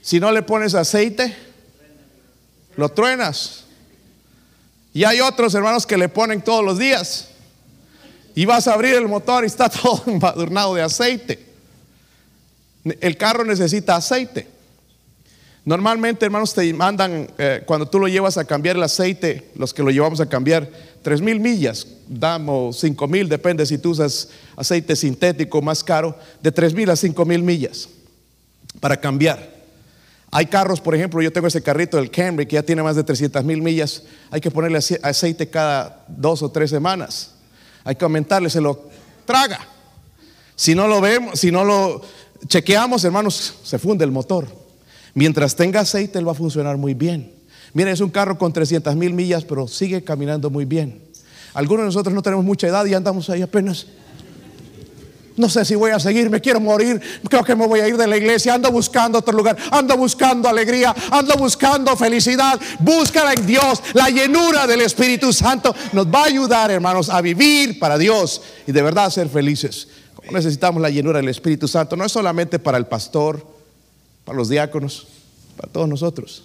si 0.01 0.21
no 0.21 0.31
le 0.31 0.41
pones 0.41 0.73
aceite, 0.73 1.35
lo 2.77 2.87
truenas. 2.87 3.65
Y 4.93 5.03
hay 5.03 5.19
otros 5.19 5.53
hermanos 5.53 5.85
que 5.85 5.97
le 5.97 6.07
ponen 6.07 6.41
todos 6.41 6.63
los 6.63 6.79
días. 6.79 7.27
Y 8.33 8.45
vas 8.45 8.65
a 8.69 8.73
abrir 8.75 8.95
el 8.95 9.09
motor 9.09 9.43
y 9.43 9.47
está 9.47 9.67
todo 9.81 10.01
embadurnado 10.07 10.75
de 10.75 10.81
aceite. 10.81 11.45
El 13.01 13.17
carro 13.17 13.43
necesita 13.43 13.97
aceite. 13.97 14.47
Normalmente, 15.65 16.25
hermanos, 16.25 16.53
te 16.53 16.73
mandan, 16.73 17.29
eh, 17.37 17.63
cuando 17.65 17.87
tú 17.87 17.97
lo 17.97 18.09
llevas 18.09 18.37
a 18.37 18.43
cambiar 18.43 18.75
el 18.75 18.83
aceite, 18.83 19.49
los 19.55 19.73
que 19.73 19.81
lo 19.81 19.91
llevamos 19.91 20.19
a 20.19 20.27
cambiar, 20.27 20.69
tres 21.01 21.21
mil 21.21 21.39
millas, 21.39 21.87
damos 22.07 22.79
cinco 22.79 23.07
mil, 23.07 23.29
depende 23.29 23.65
si 23.65 23.77
tú 23.77 23.91
usas 23.91 24.29
aceite 24.57 24.95
sintético 24.95 25.61
más 25.61 25.81
caro, 25.81 26.17
de 26.41 26.51
tres 26.51 26.73
mil 26.73 26.89
a 26.89 26.97
cinco 26.97 27.23
mil 27.23 27.43
millas 27.43 27.87
para 28.81 28.99
cambiar. 28.99 29.53
Hay 30.31 30.47
carros, 30.47 30.81
por 30.81 30.95
ejemplo, 30.95 31.21
yo 31.21 31.31
tengo 31.31 31.47
ese 31.47 31.61
carrito 31.61 31.95
del 31.95 32.09
Camry 32.09 32.45
que 32.45 32.55
ya 32.55 32.63
tiene 32.63 32.81
más 32.81 32.95
de 32.95 33.03
300 33.03 33.43
mil 33.45 33.61
millas, 33.61 34.01
hay 34.31 34.41
que 34.41 34.49
ponerle 34.49 34.79
aceite 35.03 35.47
cada 35.47 36.03
dos 36.07 36.41
o 36.41 36.49
tres 36.49 36.71
semanas, 36.71 37.35
hay 37.83 37.95
que 37.95 38.03
aumentarle, 38.03 38.49
se 38.49 38.59
lo 38.59 38.89
traga. 39.25 39.59
Si 40.55 40.73
no 40.73 40.87
lo 40.87 41.01
vemos, 41.01 41.39
si 41.39 41.51
no 41.51 41.63
lo 41.63 42.01
chequeamos, 42.47 43.03
hermanos, 43.05 43.59
se 43.63 43.77
funde 43.77 44.03
el 44.05 44.11
motor. 44.11 44.62
Mientras 45.13 45.55
tenga 45.55 45.81
aceite, 45.81 46.19
él 46.19 46.27
va 46.27 46.31
a 46.31 46.35
funcionar 46.35 46.77
muy 46.77 46.93
bien. 46.93 47.31
Mira, 47.73 47.91
es 47.91 48.01
un 48.01 48.09
carro 48.09 48.37
con 48.37 48.53
300 48.53 48.95
mil 48.95 49.13
millas, 49.13 49.45
pero 49.45 49.67
sigue 49.67 50.03
caminando 50.03 50.49
muy 50.49 50.65
bien. 50.65 51.01
Algunos 51.53 51.83
de 51.83 51.85
nosotros 51.87 52.13
no 52.13 52.21
tenemos 52.21 52.45
mucha 52.45 52.67
edad 52.67 52.85
y 52.85 52.93
andamos 52.93 53.29
ahí 53.29 53.41
apenas. 53.41 53.87
No 55.35 55.49
sé 55.49 55.65
si 55.65 55.73
voy 55.73 55.89
a 55.89 55.99
seguir, 55.99 56.29
me 56.29 56.39
quiero 56.39 56.59
morir, 56.59 57.01
creo 57.27 57.43
que 57.43 57.55
me 57.55 57.65
voy 57.65 57.79
a 57.79 57.87
ir 57.87 57.97
de 57.97 58.05
la 58.05 58.17
iglesia, 58.17 58.53
ando 58.53 58.71
buscando 58.71 59.17
otro 59.17 59.35
lugar, 59.35 59.57
ando 59.71 59.97
buscando 59.97 60.47
alegría, 60.47 60.93
ando 61.09 61.35
buscando 61.37 61.97
felicidad, 61.97 62.59
búscala 62.79 63.33
en 63.33 63.45
Dios, 63.47 63.81
la 63.93 64.09
llenura 64.09 64.67
del 64.67 64.81
Espíritu 64.81 65.33
Santo 65.33 65.75
nos 65.91 66.05
va 66.05 66.21
a 66.21 66.25
ayudar, 66.25 66.69
hermanos, 66.69 67.09
a 67.09 67.19
vivir 67.21 67.79
para 67.79 67.97
Dios 67.97 68.43
y 68.67 68.71
de 68.71 68.81
verdad 68.83 69.09
ser 69.09 69.27
felices. 69.27 69.87
necesitamos 70.29 70.79
la 70.81 70.91
llenura 70.91 71.17
del 71.17 71.29
Espíritu 71.29 71.67
Santo, 71.67 71.95
no 71.95 72.05
es 72.05 72.11
solamente 72.11 72.59
para 72.59 72.77
el 72.77 72.85
pastor, 72.85 73.52
para 74.25 74.37
los 74.37 74.49
diáconos, 74.49 75.07
para 75.57 75.71
todos 75.71 75.87
nosotros. 75.87 76.43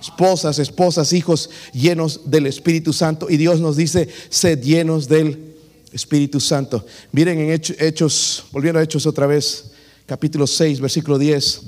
Esposas, 0.00 0.58
esposas, 0.58 1.12
hijos 1.12 1.50
llenos 1.72 2.30
del 2.30 2.46
Espíritu 2.46 2.92
Santo. 2.92 3.28
Y 3.28 3.36
Dios 3.36 3.60
nos 3.60 3.76
dice, 3.76 4.08
sed 4.30 4.62
llenos 4.62 5.08
del 5.08 5.54
Espíritu 5.92 6.40
Santo. 6.40 6.86
Miren 7.12 7.38
en 7.38 7.50
Hechos, 7.50 8.46
volviendo 8.50 8.80
a 8.80 8.82
Hechos 8.82 9.06
otra 9.06 9.26
vez, 9.26 9.72
capítulo 10.06 10.46
6, 10.46 10.80
versículo 10.80 11.18
10. 11.18 11.62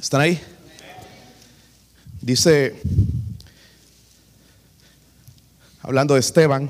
¿Están 0.00 0.20
ahí? 0.20 0.40
Dice 2.22 2.80
hablando 5.86 6.14
de 6.14 6.20
Esteban, 6.20 6.68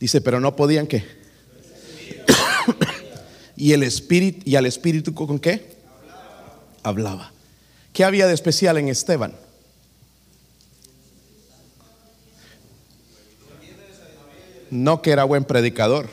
dice, 0.00 0.22
pero 0.22 0.40
no 0.40 0.56
podían 0.56 0.86
qué. 0.86 1.04
y 3.56 3.72
el 3.72 3.82
espíritu 3.82 4.40
y 4.46 4.56
al 4.56 4.64
espíritu 4.64 5.12
con 5.12 5.38
qué? 5.38 5.76
Hablaba. 6.82 7.30
¿Qué 7.92 8.02
había 8.02 8.26
de 8.26 8.32
especial 8.32 8.78
en 8.78 8.88
Esteban? 8.88 9.34
No 14.70 15.02
que 15.02 15.10
era 15.10 15.24
buen 15.24 15.44
predicador. 15.44 16.08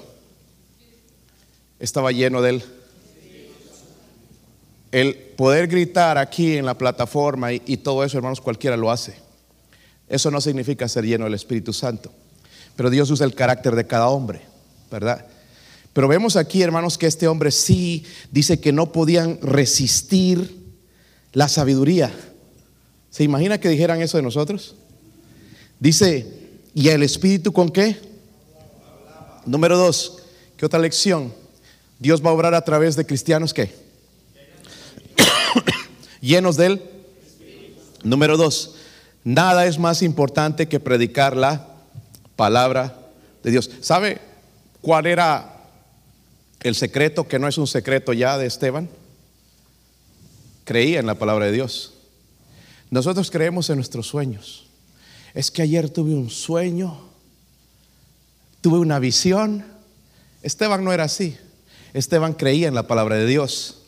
Estaba 1.80 2.12
lleno 2.12 2.42
de 2.42 2.50
él. 2.50 2.64
El 4.92 5.16
poder 5.16 5.68
gritar 5.68 6.18
aquí 6.18 6.58
en 6.58 6.66
la 6.66 6.78
plataforma 6.78 7.54
y 7.54 7.78
todo 7.78 8.04
eso, 8.04 8.18
hermanos, 8.18 8.42
cualquiera 8.42 8.76
lo 8.76 8.92
hace. 8.92 9.29
Eso 10.10 10.32
no 10.32 10.42
significa 10.42 10.88
ser 10.88 11.06
lleno 11.06 11.26
del 11.26 11.36
Espíritu 11.36 11.72
Santo. 11.72 12.12
Pero 12.76 12.90
Dios 12.90 13.12
usa 13.12 13.26
el 13.26 13.36
carácter 13.36 13.76
de 13.76 13.86
cada 13.86 14.10
hombre, 14.10 14.42
¿verdad? 14.92 15.26
Pero 15.94 16.08
vemos 16.08 16.36
aquí, 16.36 16.62
hermanos, 16.62 16.98
que 16.98 17.08
este 17.08 17.28
hombre 17.28 17.52
sí 17.52 18.06
dice 18.32 18.60
que 18.60 18.72
no 18.72 18.92
podían 18.92 19.40
resistir 19.42 20.58
la 21.34 21.48
sabiduría. 21.48 22.12
¿Se 23.10 23.24
imagina 23.24 23.60
que 23.60 23.70
dijeran 23.70 24.02
eso 24.02 24.18
de 24.18 24.24
nosotros? 24.24 24.76
Dice, 25.80 26.26
¿y 26.74 26.90
el 26.90 27.04
Espíritu 27.04 27.52
con 27.52 27.70
qué? 27.70 27.98
Número 29.46 29.78
dos, 29.78 30.20
¿qué 30.58 30.66
otra 30.66 30.80
lección? 30.80 31.34
Dios 32.00 32.24
va 32.24 32.30
a 32.30 32.34
obrar 32.34 32.54
a 32.54 32.64
través 32.64 32.96
de 32.96 33.06
cristianos 33.06 33.54
¿qué? 33.54 33.74
llenos 36.22 36.56
de 36.56 36.66
él. 36.66 36.82
Número 38.04 38.38
dos, 38.38 38.76
Nada 39.24 39.66
es 39.66 39.78
más 39.78 40.02
importante 40.02 40.68
que 40.68 40.80
predicar 40.80 41.36
la 41.36 41.68
palabra 42.36 42.98
de 43.44 43.52
Dios. 43.52 43.70
¿Sabe 43.82 44.22
cuál 44.82 45.08
era 45.08 45.58
el 46.62 46.76
secreto, 46.76 47.28
que 47.28 47.40
no 47.40 47.48
es 47.48 47.58
un 47.58 47.68
secreto 47.68 48.14
ya 48.14 48.38
de 48.38 48.48
Esteban? 48.48 48.90
Creía 50.64 51.00
en 51.00 51.06
la 51.06 51.16
palabra 51.16 51.46
de 51.46 51.52
Dios. 51.52 51.94
Nosotros 52.90 53.30
creemos 53.30 53.70
en 53.70 53.76
nuestros 53.76 54.08
sueños. 54.08 54.68
Es 55.34 55.52
que 55.52 55.62
ayer 55.62 55.90
tuve 55.90 56.14
un 56.14 56.30
sueño, 56.30 57.00
tuve 58.62 58.80
una 58.80 59.00
visión. 59.00 59.66
Esteban 60.42 60.84
no 60.84 60.94
era 60.94 61.04
así. 61.04 61.38
Esteban 61.94 62.34
creía 62.34 62.68
en 62.68 62.76
la 62.76 62.88
palabra 62.88 63.16
de 63.16 63.26
Dios, 63.26 63.82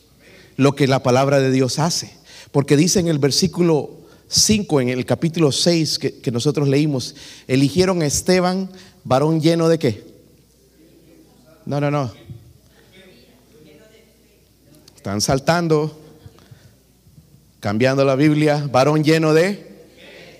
lo 0.56 0.74
que 0.74 0.86
la 0.86 1.02
palabra 1.02 1.40
de 1.40 1.50
Dios 1.50 1.78
hace. 1.78 2.14
Porque 2.50 2.76
dice 2.76 3.00
en 3.00 3.08
el 3.08 3.18
versículo 3.18 4.01
5, 4.32 4.80
en 4.80 4.88
el 4.88 5.04
capítulo 5.04 5.52
6 5.52 5.98
que, 5.98 6.30
nosotros 6.32 6.66
leímos, 6.66 7.14
eligieron 7.46 8.00
a 8.00 8.06
Esteban, 8.06 8.70
varón 9.04 9.40
lleno 9.40 9.68
de 9.68 9.78
qué? 9.78 10.04
No, 11.66 11.80
no, 11.80 11.90
no. 11.90 12.10
Están 14.96 15.20
saltando, 15.20 16.00
cambiando 17.60 18.04
la 18.04 18.16
Biblia, 18.16 18.66
varón 18.70 19.04
lleno 19.04 19.34
de 19.34 19.70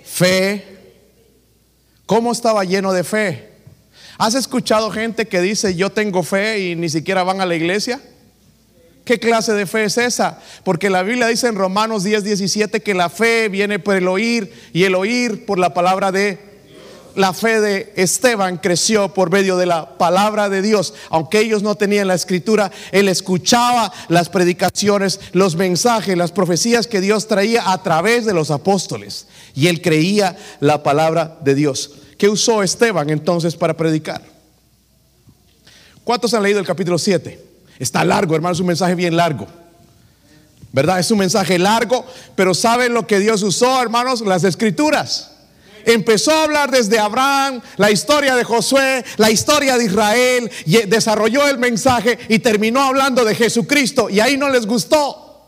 fe, 0.04 0.72
¿Cómo 2.06 2.32
estaba 2.32 2.64
lleno 2.64 2.92
de 2.92 3.04
fe? 3.04 3.52
¿Has 4.18 4.34
escuchado 4.34 4.90
gente 4.90 5.26
que 5.26 5.40
dice 5.40 5.74
yo 5.74 5.90
tengo 5.90 6.22
fe 6.22 6.60
y 6.60 6.76
ni 6.76 6.88
siquiera 6.90 7.22
van 7.22 7.40
a 7.40 7.46
la 7.46 7.54
iglesia? 7.54 8.02
¿Qué 9.04 9.18
clase 9.18 9.52
de 9.52 9.66
fe 9.66 9.84
es 9.84 9.98
esa? 9.98 10.38
Porque 10.64 10.88
la 10.88 11.02
Biblia 11.02 11.26
dice 11.26 11.48
en 11.48 11.56
Romanos 11.56 12.04
10, 12.04 12.22
17 12.22 12.80
que 12.80 12.94
la 12.94 13.08
fe 13.08 13.48
viene 13.48 13.78
por 13.78 13.96
el 13.96 14.06
oír 14.06 14.52
y 14.72 14.84
el 14.84 14.94
oír 14.94 15.44
por 15.44 15.58
la 15.58 15.74
palabra 15.74 16.12
de 16.12 16.52
la 17.14 17.34
fe 17.34 17.60
de 17.60 17.92
Esteban 17.96 18.56
creció 18.56 19.12
por 19.12 19.30
medio 19.30 19.56
de 19.56 19.66
la 19.66 19.98
palabra 19.98 20.48
de 20.48 20.62
Dios. 20.62 20.94
Aunque 21.10 21.40
ellos 21.40 21.62
no 21.62 21.74
tenían 21.74 22.08
la 22.08 22.14
escritura, 22.14 22.70
él 22.90 23.08
escuchaba 23.08 23.92
las 24.08 24.28
predicaciones, 24.28 25.20
los 25.32 25.56
mensajes, 25.56 26.16
las 26.16 26.32
profecías 26.32 26.86
que 26.86 27.00
Dios 27.00 27.28
traía 27.28 27.70
a 27.70 27.82
través 27.82 28.24
de 28.24 28.32
los 28.32 28.50
apóstoles. 28.50 29.26
Y 29.54 29.66
él 29.66 29.82
creía 29.82 30.36
la 30.60 30.82
palabra 30.82 31.38
de 31.42 31.54
Dios. 31.54 31.92
¿Qué 32.16 32.28
usó 32.28 32.62
Esteban 32.62 33.10
entonces 33.10 33.56
para 33.56 33.76
predicar? 33.76 34.22
¿Cuántos 36.04 36.32
han 36.34 36.42
leído 36.42 36.60
el 36.60 36.66
capítulo 36.66 36.98
7? 36.98 37.51
Está 37.78 38.04
largo, 38.04 38.34
hermano, 38.34 38.54
es 38.54 38.60
un 38.60 38.66
mensaje 38.66 38.94
bien 38.94 39.16
largo. 39.16 39.46
¿Verdad? 40.72 40.98
Es 41.00 41.10
un 41.10 41.18
mensaje 41.18 41.58
largo, 41.58 42.06
pero 42.34 42.54
¿saben 42.54 42.94
lo 42.94 43.06
que 43.06 43.18
Dios 43.18 43.42
usó, 43.42 43.82
hermanos? 43.82 44.22
Las 44.22 44.44
escrituras 44.44 45.32
empezó 45.84 46.32
a 46.32 46.44
hablar 46.44 46.70
desde 46.70 46.98
Abraham, 46.98 47.60
la 47.76 47.90
historia 47.90 48.34
de 48.34 48.44
Josué, 48.44 49.04
la 49.16 49.30
historia 49.30 49.76
de 49.76 49.84
Israel, 49.84 50.50
y 50.64 50.78
desarrolló 50.86 51.48
el 51.48 51.58
mensaje 51.58 52.18
y 52.28 52.38
terminó 52.38 52.80
hablando 52.80 53.24
de 53.24 53.34
Jesucristo 53.34 54.08
y 54.08 54.20
ahí 54.20 54.36
no 54.36 54.48
les 54.48 54.66
gustó 54.66 55.42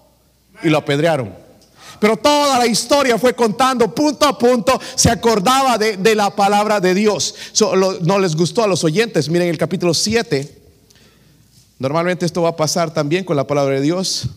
y 0.62 0.68
lo 0.68 0.78
apedrearon. 0.78 1.34
Pero 2.00 2.16
toda 2.16 2.58
la 2.58 2.66
historia 2.66 3.16
fue 3.16 3.34
contando 3.34 3.94
punto 3.94 4.26
a 4.26 4.36
punto, 4.36 4.78
se 4.94 5.10
acordaba 5.10 5.78
de, 5.78 6.14
la 6.14 6.34
palabra 6.34 6.80
de 6.80 6.92
Dios. 6.92 7.34
no 8.02 8.18
les 8.18 8.36
gustó 8.36 8.62
a 8.62 8.66
los 8.66 8.84
oyentes. 8.84 9.28
Miren 9.30 9.48
el 9.48 9.56
capítulo 9.56 9.94
7. 9.94 10.63
Normalmente 11.84 12.24
esto 12.24 12.40
va 12.40 12.48
a 12.48 12.56
pasar 12.56 12.94
también 12.94 13.26
con 13.26 13.36
la 13.36 13.46
palabra 13.46 13.74
de 13.74 13.82
Dios. 13.82 14.30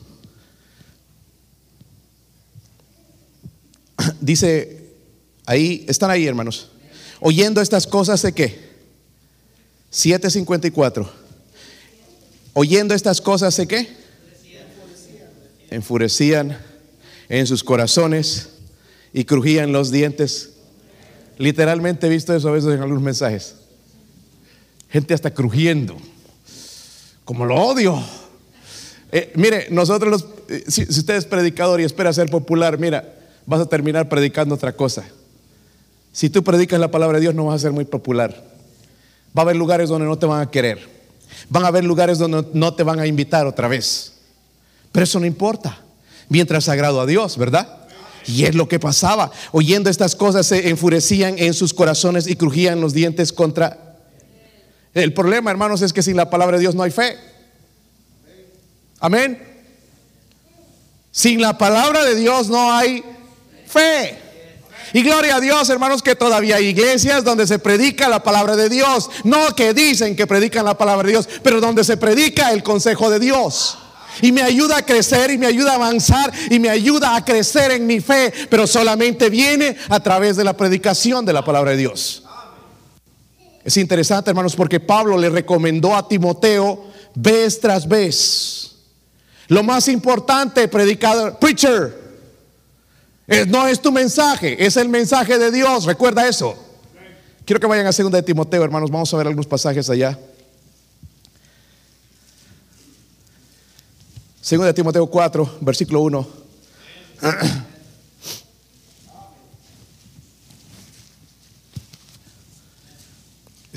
Dice 4.19 4.77
Ahí, 5.45 5.85
están 5.87 6.11
ahí, 6.11 6.27
hermanos. 6.27 6.67
Oyendo 7.21 7.61
estas 7.61 7.87
cosas 7.87 8.21
de 8.21 8.33
qué? 8.33 8.67
754. 9.91 11.09
Oyendo 12.51 12.93
estas 12.93 13.21
cosas 13.21 13.55
de 13.55 13.65
qué? 13.65 13.87
Enfurecían 15.69 16.57
en 17.29 17.47
sus 17.47 17.63
corazones 17.63 18.49
y 19.13 19.23
crujían 19.23 19.71
los 19.71 19.89
dientes. 19.89 20.49
Literalmente 21.37 22.07
he 22.07 22.09
visto 22.09 22.35
eso 22.35 22.49
a 22.49 22.51
veces 22.51 22.73
en 22.73 22.81
algunos 22.81 23.01
mensajes. 23.01 23.55
Gente 24.89 25.13
hasta 25.13 25.33
crujiendo. 25.33 25.97
Como 27.27 27.45
lo 27.45 27.55
odio. 27.55 28.01
Eh, 29.11 29.33
mire, 29.35 29.67
nosotros 29.69 30.25
eh, 30.47 30.63
si, 30.65 30.85
si 30.85 31.01
usted 31.01 31.15
es 31.15 31.25
predicador 31.25 31.81
y 31.81 31.83
espera 31.83 32.13
ser 32.13 32.29
popular, 32.29 32.79
mira, 32.79 33.03
vas 33.45 33.59
a 33.59 33.65
terminar 33.65 34.07
predicando 34.07 34.55
otra 34.55 34.71
cosa. 34.71 35.03
Si 36.13 36.29
tú 36.29 36.41
predicas 36.41 36.79
la 36.79 36.89
palabra 36.89 37.17
de 37.17 37.23
Dios 37.23 37.35
no 37.35 37.43
vas 37.43 37.55
a 37.55 37.59
ser 37.59 37.73
muy 37.73 37.83
popular. 37.83 38.45
Va 39.37 39.41
a 39.41 39.43
haber 39.43 39.57
lugares 39.57 39.89
donde 39.89 40.07
no 40.07 40.17
te 40.17 40.25
van 40.25 40.39
a 40.39 40.49
querer. 40.49 40.79
Van 41.49 41.65
a 41.65 41.67
haber 41.67 41.83
lugares 41.83 42.17
donde 42.17 42.47
no 42.53 42.73
te 42.73 42.83
van 42.83 43.01
a 43.01 43.07
invitar 43.07 43.45
otra 43.45 43.67
vez. 43.67 44.13
Pero 44.93 45.03
eso 45.03 45.19
no 45.19 45.25
importa. 45.25 45.81
Mientras 46.29 46.69
agrado 46.69 47.01
a 47.01 47.05
Dios, 47.05 47.37
¿verdad? 47.37 47.89
Y 48.25 48.45
es 48.45 48.55
lo 48.55 48.69
que 48.69 48.79
pasaba. 48.79 49.31
Oyendo 49.51 49.89
estas 49.89 50.15
cosas 50.15 50.45
se 50.45 50.69
enfurecían 50.69 51.37
en 51.39 51.53
sus 51.53 51.73
corazones 51.73 52.25
y 52.25 52.37
crujían 52.37 52.79
los 52.79 52.93
dientes 52.93 53.33
contra... 53.33 53.86
El 55.03 55.13
problema, 55.13 55.51
hermanos, 55.51 55.81
es 55.83 55.93
que 55.93 56.01
sin 56.01 56.17
la 56.17 56.29
palabra 56.29 56.57
de 56.57 56.61
Dios 56.61 56.73
no 56.73 56.81
hay 56.81 56.91
fe. 56.91 57.17
Amén. 58.99 59.39
Sin 61.11 61.39
la 61.39 61.55
palabra 61.55 62.03
de 62.03 62.15
Dios 62.15 62.49
no 62.49 62.73
hay 62.73 63.03
fe. 63.67 64.17
Y 64.93 65.03
gloria 65.03 65.35
a 65.35 65.39
Dios, 65.39 65.69
hermanos, 65.69 66.01
que 66.01 66.15
todavía 66.15 66.55
hay 66.55 66.67
iglesias 66.67 67.23
donde 67.23 67.45
se 67.45 67.59
predica 67.59 68.07
la 68.07 68.23
palabra 68.23 68.55
de 68.55 68.69
Dios. 68.69 69.11
No 69.23 69.55
que 69.55 69.75
dicen 69.75 70.15
que 70.15 70.25
predican 70.25 70.65
la 70.65 70.77
palabra 70.77 71.05
de 71.05 71.11
Dios, 71.11 71.29
pero 71.43 71.61
donde 71.61 71.83
se 71.83 71.97
predica 71.97 72.51
el 72.51 72.63
consejo 72.63 73.11
de 73.11 73.19
Dios. 73.19 73.77
Y 74.23 74.31
me 74.31 74.41
ayuda 74.41 74.77
a 74.77 74.81
crecer 74.81 75.29
y 75.29 75.37
me 75.37 75.45
ayuda 75.45 75.73
a 75.73 75.75
avanzar 75.75 76.33
y 76.49 76.57
me 76.57 76.69
ayuda 76.69 77.15
a 77.15 77.23
crecer 77.23 77.69
en 77.69 77.85
mi 77.85 77.99
fe, 77.99 78.33
pero 78.49 78.65
solamente 78.65 79.29
viene 79.29 79.77
a 79.89 79.99
través 79.99 80.37
de 80.37 80.43
la 80.43 80.57
predicación 80.57 81.23
de 81.23 81.33
la 81.33 81.45
palabra 81.45 81.71
de 81.71 81.77
Dios. 81.77 82.23
Es 83.67 83.75
interesante, 83.75 84.29
hermanos, 84.29 84.55
porque 84.55 84.79
Pablo 84.79 85.17
le 85.17 85.29
recomendó 85.29 85.93
a 85.93 86.07
Timoteo 86.07 86.85
vez 87.13 87.59
tras 87.59 87.85
vez. 87.85 88.77
Lo 89.49 89.61
más 89.61 89.89
importante, 89.89 90.69
predicador, 90.69 91.37
preacher, 91.37 91.93
no 93.49 93.67
es 93.67 93.81
tu 93.81 93.91
mensaje, 93.91 94.65
es 94.65 94.77
el 94.77 94.87
mensaje 94.87 95.37
de 95.37 95.51
Dios. 95.51 95.83
Recuerda 95.83 96.25
eso. 96.29 96.55
Quiero 97.43 97.59
que 97.59 97.67
vayan 97.67 97.85
a 97.85 97.91
segunda 97.91 98.15
de 98.19 98.23
Timoteo, 98.23 98.63
hermanos. 98.63 98.89
Vamos 98.89 99.13
a 99.13 99.17
ver 99.17 99.27
algunos 99.27 99.47
pasajes 99.47 99.89
allá. 99.89 100.17
Segunda 104.39 104.67
de 104.67 104.75
Timoteo 104.75 105.07
4, 105.07 105.57
versículo 105.59 105.99
1. 106.03 106.27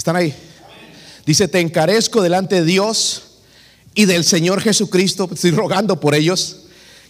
¿Están 0.01 0.17
ahí? 0.17 0.35
Dice, 1.27 1.47
te 1.47 1.61
encarezco 1.61 2.23
delante 2.23 2.55
de 2.55 2.65
Dios 2.65 3.43
y 3.95 4.07
del 4.07 4.25
Señor 4.25 4.63
Jesucristo, 4.63 5.29
estoy 5.31 5.51
rogando 5.51 6.01
por 6.01 6.15
ellos 6.15 6.63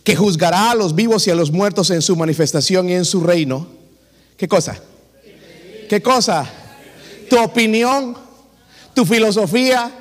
que 0.02 0.16
juzgará 0.16 0.72
a 0.72 0.74
los 0.74 0.96
vivos 0.96 1.24
y 1.28 1.30
a 1.30 1.36
los 1.36 1.52
muertos 1.52 1.90
en 1.90 2.02
su 2.02 2.16
manifestación 2.16 2.90
y 2.90 2.94
en 2.94 3.04
su 3.04 3.22
reino. 3.22 3.68
¿Qué 4.36 4.48
cosa? 4.48 4.76
¿Qué 5.88 6.02
cosa? 6.02 6.50
Tu 7.28 7.38
opinión, 7.38 8.16
tu 8.92 9.06
filosofía, 9.06 9.92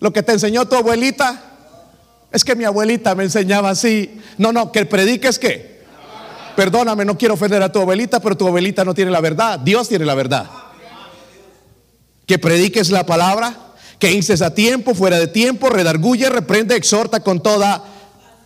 lo 0.00 0.12
que 0.12 0.24
te 0.24 0.32
enseñó 0.32 0.66
tu 0.66 0.74
abuelita. 0.74 1.44
Es 2.32 2.44
que 2.44 2.56
mi 2.56 2.64
abuelita 2.64 3.14
me 3.14 3.22
enseñaba 3.22 3.70
así. 3.70 4.20
No, 4.36 4.52
no, 4.52 4.72
que 4.72 4.84
prediques 4.84 5.38
que. 5.38 5.84
Perdóname, 6.56 7.04
no 7.04 7.16
quiero 7.16 7.34
ofender 7.34 7.62
a 7.62 7.70
tu 7.70 7.78
abuelita, 7.78 8.18
pero 8.18 8.36
tu 8.36 8.48
abuelita 8.48 8.84
no 8.84 8.94
tiene 8.94 9.12
la 9.12 9.20
verdad. 9.20 9.60
Dios 9.60 9.88
tiene 9.88 10.04
la 10.04 10.16
verdad. 10.16 10.63
Que 12.26 12.38
prediques 12.38 12.90
la 12.90 13.04
palabra, 13.06 13.74
que 13.98 14.12
inces 14.12 14.42
a 14.42 14.54
tiempo, 14.54 14.94
fuera 14.94 15.18
de 15.18 15.26
tiempo, 15.26 15.68
redarguye, 15.68 16.28
reprende, 16.28 16.76
exhorta 16.76 17.20
con 17.20 17.42
toda 17.42 17.84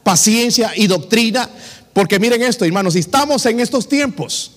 paciencia 0.03 0.73
y 0.75 0.87
doctrina. 0.87 1.49
Porque 1.93 2.19
miren 2.19 2.43
esto, 2.43 2.64
hermanos, 2.64 2.97
estamos 2.97 3.45
en 3.47 3.61
estos 3.61 3.88
tiempos. 3.88 4.53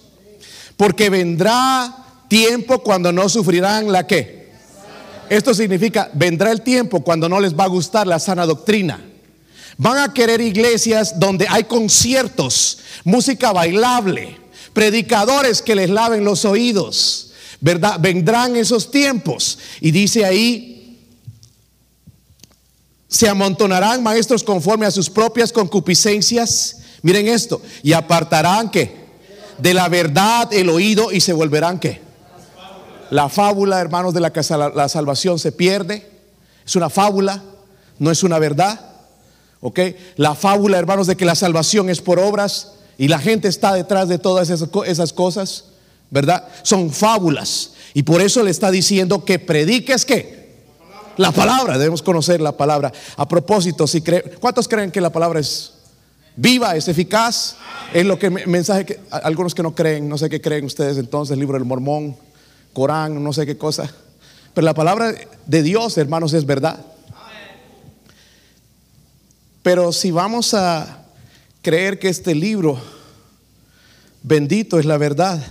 Porque 0.78 1.10
vendrá 1.10 2.02
tiempo 2.28 2.82
cuando 2.84 3.12
no 3.12 3.28
sufrirán 3.30 3.92
la 3.92 4.08
que. 4.08 4.42
Esto 5.30 5.54
significa, 5.54 6.10
vendrá 6.14 6.52
el 6.52 6.62
tiempo 6.62 7.04
cuando 7.04 7.30
no 7.30 7.40
les 7.40 7.58
va 7.58 7.66
a 7.66 7.68
gustar 7.68 8.06
la 8.06 8.20
sana 8.20 8.46
doctrina. 8.46 9.00
Van 9.78 9.98
a 9.98 10.14
querer 10.14 10.42
iglesias 10.42 11.20
donde 11.20 11.48
hay 11.50 11.64
conciertos, 11.64 12.80
música 13.04 13.52
bailable, 13.52 14.38
predicadores 14.74 15.62
que 15.62 15.76
les 15.76 15.90
laven 15.90 16.24
los 16.24 16.46
oídos. 16.46 17.31
¿Verdad? 17.62 18.00
Vendrán 18.00 18.56
esos 18.56 18.91
tiempos. 18.91 19.58
Y 19.80 19.91
dice 19.91 20.26
ahí, 20.26 21.00
se 23.08 23.30
amontonarán 23.30 24.02
maestros 24.02 24.43
conforme 24.43 24.88
a 24.88 24.91
sus 24.91 25.10
propias 25.10 25.52
concupiscencias. 25.52 26.78
Miren 27.04 27.28
esto. 27.28 27.62
Y 27.84 27.93
apartarán 27.93 28.69
que 28.71 29.00
de 29.60 29.74
la 29.74 29.88
verdad 29.89 30.52
el 30.52 30.69
oído 30.69 31.12
y 31.12 31.21
se 31.21 31.34
volverán 31.34 31.80
que 31.80 32.02
la 33.12 33.28
fábula, 33.30 33.80
hermanos, 33.80 34.13
de 34.13 34.21
la 34.21 34.32
que 34.34 34.41
la 34.74 34.89
salvación 34.89 35.38
se 35.38 35.52
pierde. 35.52 36.10
Es 36.65 36.76
una 36.76 36.89
fábula, 36.89 37.43
no 38.00 38.10
es 38.10 38.24
una 38.24 38.39
verdad. 38.39 38.80
¿Ok? 39.60 39.80
La 40.15 40.34
fábula, 40.34 40.80
hermanos, 40.80 41.06
de 41.08 41.17
que 41.17 41.26
la 41.26 41.36
salvación 41.36 41.89
es 41.89 42.02
por 42.02 42.17
obras 42.17 42.71
y 42.97 43.10
la 43.10 43.19
gente 43.19 43.50
está 43.50 43.74
detrás 43.74 44.08
de 44.08 44.17
todas 44.17 44.50
esas, 44.50 44.69
esas 44.88 45.12
cosas, 45.12 45.65
¿verdad? 46.12 46.47
Son 46.62 46.91
fábulas. 46.91 47.71
Y 47.95 48.04
por 48.04 48.21
eso 48.21 48.43
le 48.43 48.52
está 48.52 48.69
diciendo 48.69 49.26
que 49.26 49.39
prediques 49.39 50.06
que 50.06 50.41
la 51.17 51.32
palabra, 51.32 51.78
debemos 51.78 52.02
conocer 52.02 52.39
la 52.41 52.56
palabra. 52.56 52.91
A 53.17 53.28
propósito, 53.28 53.88
si 53.88 54.02
¿cuántos 54.39 54.67
creen 54.67 54.91
que 54.91 55.02
la 55.02 55.12
palabra 55.12 55.39
es 55.39 55.74
viva, 56.36 56.76
es 56.76 56.88
eficaz? 56.88 57.56
Es 57.93 58.06
lo 58.06 58.19
que 58.19 58.30
mensaje 58.30 58.86
que 58.86 59.00
algunos 59.10 59.56
que 59.56 59.63
no 59.63 59.74
creen, 59.74 60.08
no 60.08 60.17
sé 60.17 60.30
qué 60.30 60.39
creen 60.39 60.65
ustedes 60.65 60.97
entonces, 60.97 61.38
libro 61.38 61.58
del 61.58 61.65
Mormón, 61.65 62.15
Corán, 62.74 63.21
no 63.21 63.34
sé 63.34 63.45
qué 63.45 63.58
cosa. 63.58 63.91
Pero 64.54 64.65
la 64.65 64.74
palabra 64.74 65.13
de 65.45 65.63
Dios, 65.63 65.97
hermanos, 65.97 66.34
es 66.34 66.45
verdad. 66.45 66.86
Pero 69.63 69.91
si 69.91 70.12
vamos 70.12 70.54
a 70.54 71.06
creer 71.62 72.00
que 72.00 72.10
este 72.10 72.34
libro 72.34 72.80
bendito 74.24 74.80
es 74.80 74.86
la 74.86 74.97
verdad, 74.97 75.41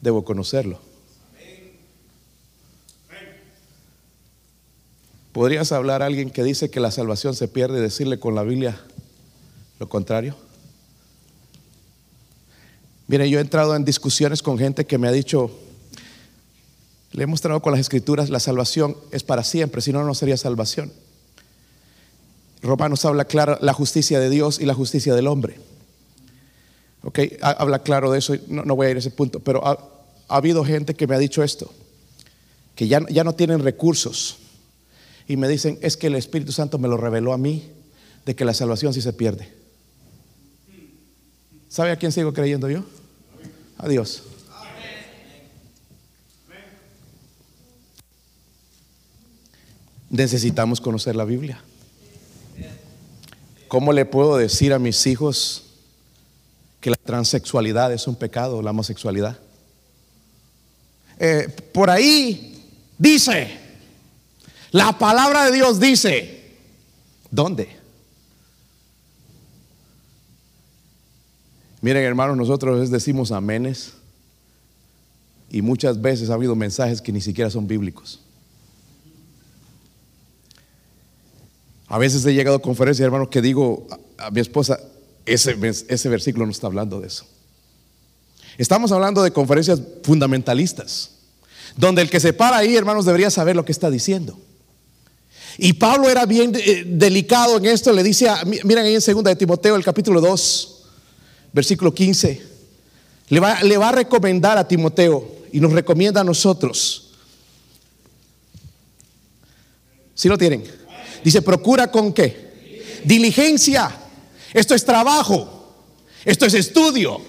debo 0.00 0.24
conocerlo. 0.24 0.80
¿Podrías 5.32 5.70
hablar 5.72 6.02
a 6.02 6.06
alguien 6.06 6.30
que 6.30 6.42
dice 6.42 6.70
que 6.70 6.80
la 6.80 6.90
salvación 6.90 7.34
se 7.34 7.48
pierde 7.48 7.78
y 7.78 7.82
decirle 7.82 8.18
con 8.18 8.34
la 8.34 8.42
Biblia 8.42 8.80
lo 9.78 9.88
contrario? 9.88 10.34
Mire, 13.06 13.30
yo 13.30 13.38
he 13.38 13.40
entrado 13.40 13.76
en 13.76 13.84
discusiones 13.84 14.42
con 14.42 14.58
gente 14.58 14.84
que 14.84 14.98
me 14.98 15.08
ha 15.08 15.12
dicho, 15.12 15.50
le 17.12 17.24
he 17.24 17.26
mostrado 17.26 17.62
con 17.62 17.72
las 17.72 17.80
escrituras, 17.80 18.30
la 18.30 18.40
salvación 18.40 18.96
es 19.12 19.22
para 19.22 19.44
siempre, 19.44 19.80
si 19.80 19.92
no, 19.92 20.04
no 20.04 20.14
sería 20.14 20.36
salvación. 20.36 20.92
Romanos 22.60 23.04
habla 23.04 23.24
claro 23.24 23.56
la 23.60 23.72
justicia 23.72 24.20
de 24.20 24.30
Dios 24.30 24.60
y 24.60 24.66
la 24.66 24.74
justicia 24.74 25.14
del 25.14 25.26
hombre. 25.26 25.58
Ok, 27.08 27.20
habla 27.40 27.78
claro 27.78 28.10
de 28.10 28.18
eso, 28.18 28.34
no, 28.48 28.64
no 28.64 28.76
voy 28.76 28.86
a 28.86 28.90
ir 28.90 28.96
a 28.96 28.98
ese 28.98 29.10
punto, 29.10 29.40
pero 29.40 29.66
ha, 29.66 29.78
habido 30.28 30.62
gente 30.62 30.92
que 30.92 31.06
me 31.06 31.14
ha 31.14 31.18
dicho 31.18 31.42
esto, 31.42 31.72
que 32.74 32.86
ya, 32.86 33.00
ya 33.08 33.24
no 33.24 33.34
tienen 33.34 33.60
recursos 33.60 34.36
y 35.26 35.38
me 35.38 35.48
dicen, 35.48 35.78
es 35.80 35.96
que 35.96 36.08
el 36.08 36.16
Espíritu 36.16 36.52
Santo 36.52 36.78
me 36.78 36.86
lo 36.86 36.98
reveló 36.98 37.32
a 37.32 37.38
mí, 37.38 37.66
de 38.26 38.36
que 38.36 38.44
la 38.44 38.52
salvación 38.52 38.92
sí 38.92 39.00
se 39.00 39.14
pierde. 39.14 39.50
¿Sabe 41.70 41.92
a 41.92 41.96
quién 41.96 42.12
sigo 42.12 42.34
creyendo 42.34 42.68
yo? 42.68 42.84
A 43.78 43.88
Dios. 43.88 44.24
Necesitamos 50.10 50.82
conocer 50.82 51.16
la 51.16 51.24
Biblia. 51.24 51.58
¿Cómo 53.66 53.94
le 53.94 54.04
puedo 54.04 54.36
decir 54.36 54.74
a 54.74 54.78
mis 54.78 55.06
hijos 55.06 55.67
que 56.80 56.90
la 56.90 56.96
transexualidad 56.96 57.92
es 57.92 58.06
un 58.06 58.16
pecado, 58.16 58.62
la 58.62 58.70
homosexualidad? 58.70 59.38
Eh, 61.18 61.48
por 61.72 61.90
ahí 61.90 62.62
dice, 62.96 63.58
la 64.70 64.98
palabra 64.98 65.44
de 65.46 65.52
Dios 65.52 65.80
dice, 65.80 66.54
¿dónde? 67.30 67.68
Miren 71.80 72.04
hermanos, 72.04 72.36
nosotros 72.36 72.90
decimos 72.90 73.30
amenes 73.30 73.94
y 75.50 75.62
muchas 75.62 76.00
veces 76.00 76.30
ha 76.30 76.34
habido 76.34 76.54
mensajes 76.54 77.00
que 77.00 77.12
ni 77.12 77.20
siquiera 77.20 77.50
son 77.50 77.66
bíblicos. 77.66 78.20
A 81.86 81.98
veces 81.98 82.24
he 82.26 82.34
llegado 82.34 82.56
a 82.56 82.62
conferencias, 82.62 83.04
hermanos, 83.04 83.28
que 83.28 83.40
digo 83.40 83.86
a, 84.18 84.30
mi 84.30 84.40
esposa, 84.40 84.78
ese, 85.28 85.56
ese 85.88 86.08
versículo 86.08 86.46
no 86.46 86.52
está 86.52 86.66
hablando 86.66 87.00
de 87.00 87.08
eso. 87.08 87.24
Estamos 88.58 88.90
hablando 88.90 89.22
de 89.22 89.30
conferencias 89.30 89.80
fundamentalistas, 90.02 91.10
donde 91.76 92.02
el 92.02 92.10
que 92.10 92.18
se 92.18 92.32
para 92.32 92.56
ahí, 92.56 92.74
hermanos, 92.74 93.04
debería 93.04 93.30
saber 93.30 93.54
lo 93.54 93.64
que 93.64 93.72
está 93.72 93.90
diciendo. 93.90 94.38
Y 95.58 95.74
Pablo 95.74 96.08
era 96.08 96.26
bien 96.26 96.52
eh, 96.54 96.84
delicado 96.86 97.56
en 97.56 97.66
esto, 97.66 97.92
le 97.92 98.02
dice, 98.02 98.28
miren 98.64 98.84
ahí 98.84 98.94
en 98.94 99.00
2 99.00 99.24
de 99.24 99.36
Timoteo, 99.36 99.76
el 99.76 99.84
capítulo 99.84 100.20
2, 100.20 100.84
versículo 101.52 101.94
15, 101.94 102.42
le 103.28 103.40
va, 103.40 103.62
le 103.62 103.76
va 103.76 103.88
a 103.88 103.92
recomendar 103.92 104.58
a 104.58 104.66
Timoteo 104.66 105.36
y 105.52 105.60
nos 105.60 105.72
recomienda 105.72 106.20
a 106.20 106.24
nosotros. 106.24 107.10
Si 110.14 110.28
lo 110.28 110.36
tienen? 110.36 110.64
Dice, 111.22 111.42
procura 111.42 111.90
con 111.90 112.12
qué? 112.12 113.00
Diligencia. 113.04 114.07
Esto 114.52 114.74
es 114.74 114.84
trabajo. 114.84 115.74
Esto 116.24 116.46
es 116.46 116.54
estudio. 116.54 117.20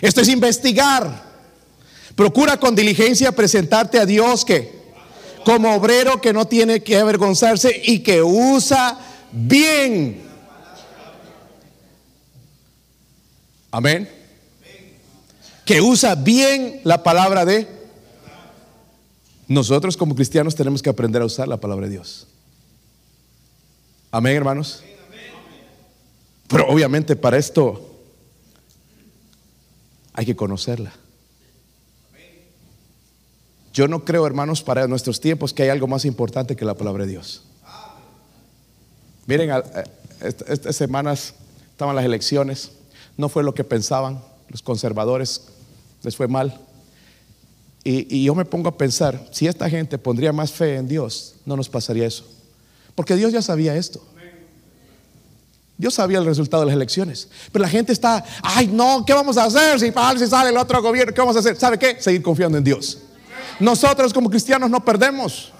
Esto 0.00 0.20
es 0.20 0.28
investigar. 0.28 1.32
Procura 2.14 2.58
con 2.58 2.74
diligencia 2.74 3.32
presentarte 3.32 3.98
a 3.98 4.06
Dios 4.06 4.44
que 4.44 4.82
como 5.44 5.74
obrero 5.74 6.20
que 6.20 6.32
no 6.32 6.46
tiene 6.46 6.82
que 6.82 6.98
avergonzarse 6.98 7.82
y 7.84 8.00
que 8.00 8.22
usa 8.22 8.98
bien. 9.32 10.22
Amén. 13.70 14.08
Que 15.64 15.80
usa 15.80 16.14
bien 16.14 16.80
la 16.84 17.02
palabra 17.02 17.44
de 17.44 17.66
nosotros 19.48 19.96
como 19.96 20.14
cristianos 20.14 20.54
tenemos 20.54 20.82
que 20.82 20.90
aprender 20.90 21.22
a 21.22 21.26
usar 21.26 21.48
la 21.48 21.58
palabra 21.58 21.86
de 21.86 21.92
Dios. 21.92 22.26
Amén, 24.10 24.36
hermanos. 24.36 24.82
Pero 26.52 26.68
obviamente 26.68 27.16
para 27.16 27.38
esto 27.38 27.80
hay 30.12 30.26
que 30.26 30.36
conocerla. 30.36 30.92
Yo 33.72 33.88
no 33.88 34.04
creo, 34.04 34.26
hermanos, 34.26 34.62
para 34.62 34.86
nuestros 34.86 35.18
tiempos 35.18 35.54
que 35.54 35.62
hay 35.62 35.70
algo 35.70 35.86
más 35.86 36.04
importante 36.04 36.54
que 36.54 36.66
la 36.66 36.74
palabra 36.74 37.06
de 37.06 37.12
Dios. 37.12 37.42
Miren, 39.26 39.50
estas 40.20 40.76
semanas 40.76 41.34
estaban 41.70 41.96
las 41.96 42.04
elecciones, 42.04 42.72
no 43.16 43.30
fue 43.30 43.42
lo 43.42 43.54
que 43.54 43.64
pensaban, 43.64 44.22
los 44.48 44.60
conservadores 44.60 45.46
les 46.02 46.16
fue 46.16 46.28
mal. 46.28 46.60
Y, 47.82 48.14
y, 48.14 48.24
yo 48.24 48.34
me 48.34 48.44
pongo 48.44 48.68
a 48.68 48.76
pensar, 48.76 49.26
si 49.32 49.46
esta 49.46 49.70
gente 49.70 49.96
pondría 49.96 50.32
más 50.32 50.52
fe 50.52 50.76
en 50.76 50.86
Dios, 50.86 51.36
no 51.46 51.56
nos 51.56 51.70
pasaría 51.70 52.06
eso. 52.06 52.26
Porque 52.94 53.16
Dios 53.16 53.32
ya 53.32 53.40
sabía 53.40 53.74
esto. 53.74 54.02
Dios 55.82 55.94
sabía 55.94 56.18
el 56.18 56.24
resultado 56.24 56.62
de 56.62 56.66
las 56.66 56.76
elecciones. 56.76 57.26
Pero 57.50 57.64
la 57.64 57.68
gente 57.68 57.92
está, 57.92 58.24
ay 58.40 58.68
no, 58.68 59.04
¿qué 59.04 59.12
vamos 59.12 59.36
a 59.36 59.46
hacer 59.46 59.80
si, 59.80 59.92
si 60.18 60.26
sale 60.28 60.50
el 60.50 60.56
otro 60.56 60.80
gobierno? 60.80 61.12
¿Qué 61.12 61.20
vamos 61.20 61.34
a 61.34 61.40
hacer? 61.40 61.56
¿Sabe 61.56 61.76
qué? 61.76 62.00
Seguir 62.00 62.22
confiando 62.22 62.56
en 62.56 62.62
Dios. 62.62 62.98
Nosotros 63.58 64.12
como 64.12 64.30
cristianos 64.30 64.70
no 64.70 64.84
perdemos. 64.84 65.52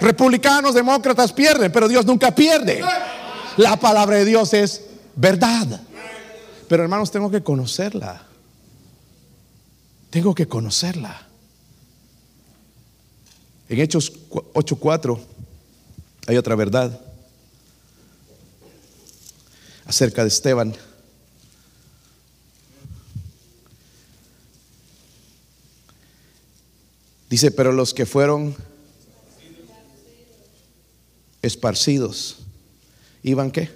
Republicanos, 0.00 0.74
demócratas 0.74 1.30
pierden, 1.30 1.70
pero 1.70 1.88
Dios 1.88 2.06
nunca 2.06 2.34
pierde. 2.34 2.82
La 3.58 3.76
palabra 3.76 4.16
de 4.16 4.24
Dios 4.24 4.54
es 4.54 4.80
verdad. 5.14 5.78
Pero 6.66 6.82
hermanos, 6.82 7.10
tengo 7.10 7.30
que 7.30 7.42
conocerla. 7.42 8.22
Tengo 10.08 10.34
que 10.34 10.48
conocerla. 10.48 11.20
En 13.68 13.78
Hechos 13.78 14.10
8:4 14.30 15.20
hay 16.28 16.38
otra 16.38 16.54
verdad 16.54 16.98
acerca 19.86 20.22
de 20.22 20.28
Esteban. 20.28 20.74
Dice, 27.28 27.50
pero 27.50 27.72
los 27.72 27.92
que 27.92 28.06
fueron 28.06 28.54
esparcidos, 31.42 32.38
iban 33.22 33.50
qué? 33.50 33.70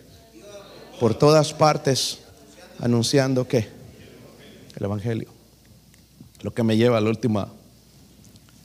Por 1.00 1.14
todas 1.14 1.52
partes 1.52 2.18
anunciando 2.78 3.48
qué? 3.48 3.68
El 4.76 4.84
Evangelio. 4.84 5.28
Lo 6.42 6.54
que 6.54 6.62
me 6.62 6.76
lleva 6.76 6.98
a 6.98 7.00
la 7.00 7.10
última 7.10 7.52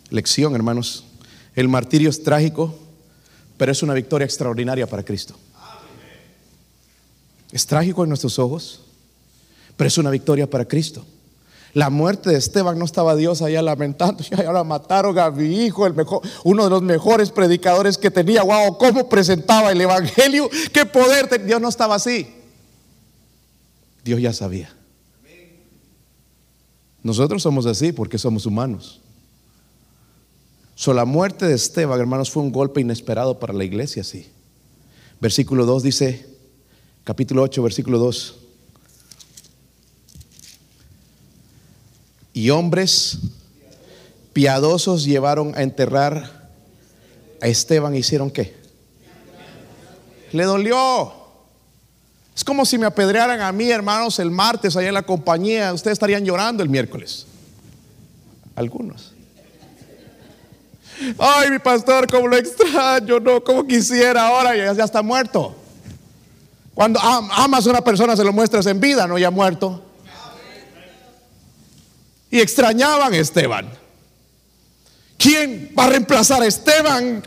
lección, 0.10 0.56
hermanos. 0.56 1.04
El 1.56 1.68
martirio 1.68 2.10
es 2.10 2.24
trágico, 2.24 2.78
pero 3.58 3.72
es 3.72 3.82
una 3.82 3.94
victoria 3.94 4.26
extraordinaria 4.26 4.88
para 4.88 5.04
Cristo. 5.04 5.36
Es 7.56 7.66
trágico 7.66 8.04
en 8.04 8.10
nuestros 8.10 8.38
ojos, 8.38 8.82
pero 9.78 9.88
es 9.88 9.98
una 9.98 10.10
victoria 10.10 10.50
para 10.50 10.66
Cristo. 10.66 11.06
La 11.72 11.90
muerte 11.90 12.30
de 12.30 12.36
Esteban 12.36 12.78
no 12.78 12.84
estaba 12.84 13.16
Dios 13.16 13.42
allá 13.42 13.62
lamentando, 13.62 14.26
y 14.30 14.44
ahora 14.44 14.66
mataron 14.66 15.18
a 15.18 15.32
mi 15.32 15.64
hijo, 15.64 15.88
el 15.88 15.94
mejor, 15.94 16.20
uno 16.44 16.66
de 16.66 16.70
los 16.70 16.82
mejores 16.82 17.32
predicadores 17.32 17.98
que 17.98 18.12
tenía. 18.12 18.44
Wow, 18.44 18.78
cómo 18.78 19.08
presentaba 19.08 19.72
el 19.72 19.80
evangelio, 19.80 20.50
qué 20.74 20.86
poder. 20.86 21.46
Dios 21.46 21.62
no 21.62 21.70
estaba 21.70 21.96
así. 21.96 22.28
Dios 24.04 24.20
ya 24.20 24.34
sabía. 24.34 24.76
Nosotros 27.04 27.42
somos 27.42 27.66
así 27.68 27.94
porque 27.94 28.18
somos 28.18 28.46
humanos. 28.46 29.00
So, 30.76 30.94
la 30.94 31.06
muerte 31.06 31.46
de 31.48 31.56
Esteban, 31.56 32.02
hermanos, 32.02 32.30
fue 32.30 32.44
un 32.44 32.52
golpe 32.52 32.82
inesperado 32.82 33.40
para 33.40 33.54
la 33.54 33.64
iglesia, 33.64 34.04
sí. 34.04 34.28
Versículo 35.22 35.66
2 35.66 35.84
dice, 35.84 36.35
capítulo 37.06 37.44
8, 37.44 37.64
versículo 37.64 38.00
2. 38.00 38.36
Y 42.34 42.50
hombres 42.50 43.20
piadosos 44.34 45.06
llevaron 45.06 45.56
a 45.56 45.62
enterrar 45.62 46.50
a 47.42 47.48
Esteban. 47.48 47.96
¿Hicieron 47.96 48.30
qué? 48.30 48.54
Le 50.34 50.44
dolió. 50.44 51.14
Es 52.36 52.44
como 52.44 52.66
si 52.66 52.78
me 52.78 52.88
apedrearan 52.88 53.40
a 53.40 53.52
mí, 53.54 53.70
hermanos, 53.70 54.20
el 54.20 54.32
martes 54.32 54.76
allá 54.76 54.90
en 54.90 54.96
la 54.96 55.04
compañía. 55.04 55.72
Ustedes 55.74 55.94
estarían 55.94 56.26
llorando 56.26 56.64
el 56.64 56.70
miércoles. 56.70 57.28
Algunos. 58.56 59.14
Ay, 61.20 61.52
mi 61.52 61.60
pastor, 61.60 62.10
como 62.10 62.28
lo 62.28 62.36
extraño, 62.36 63.20
no, 63.20 63.44
como 63.44 63.66
quisiera 63.66 64.28
ahora, 64.28 64.56
ya, 64.56 64.74
ya 64.74 64.84
está 64.84 65.02
muerto. 65.02 65.56
Cuando 66.76 67.00
amas 67.00 67.66
a 67.66 67.70
una 67.70 67.82
persona, 67.82 68.18
se 68.18 68.24
lo 68.24 68.34
muestras 68.34 68.66
en 68.66 68.80
vida, 68.82 69.08
no 69.08 69.18
ya 69.18 69.32
muerto. 69.32 69.82
y 72.30 72.42
extrañaban 72.42 73.14
a 73.14 73.18
Esteban. 73.18 73.72
¿Quién 75.18 75.74
va 75.78 75.86
a 75.86 75.90
reemplazar 75.90 76.42
a 76.42 76.46
Esteban? 76.46 77.26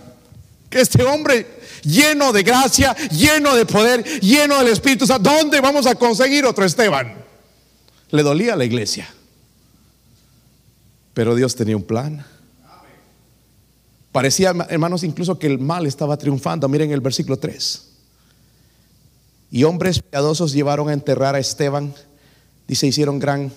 Este 0.71 1.03
hombre 1.03 1.47
lleno 1.83 2.31
de 2.31 2.43
gracia, 2.43 2.95
lleno 3.09 3.57
de 3.57 3.65
poder, 3.65 4.05
lleno 4.21 4.59
del 4.59 4.69
Espíritu 4.69 5.07
Santo. 5.07 5.31
¿Dónde 5.31 5.63
vamos 5.63 5.87
a 5.87 5.95
conseguir 5.95 6.45
otro 6.45 6.67
Esteban? 6.67 7.15
Le 8.11 8.23
dolía 8.23 8.53
a 8.53 8.57
la 8.57 8.67
iglesia. 8.67 9.09
Pero 11.15 11.35
Dios 11.35 11.57
tenía 11.57 11.77
un 11.77 11.85
plan. 11.85 12.23
Parecía, 14.13 14.53
hermanos, 14.69 15.05
incluso 15.05 15.39
que 15.39 15.47
el 15.47 15.59
mal 15.59 15.87
estaba 15.87 16.19
triunfando. 16.19 16.69
Miren 16.69 16.93
el 16.93 17.01
versículo 17.01 17.39
3. 17.39 17.88
Y 19.51 19.65
hombres 19.65 20.03
piadosos 20.03 20.53
llevaron 20.53 20.89
a 20.89 20.93
enterrar 20.93 21.35
a 21.35 21.39
Esteban. 21.39 21.95
Dice, 22.67 22.87
hicieron 22.87 23.19
gran, 23.19 23.53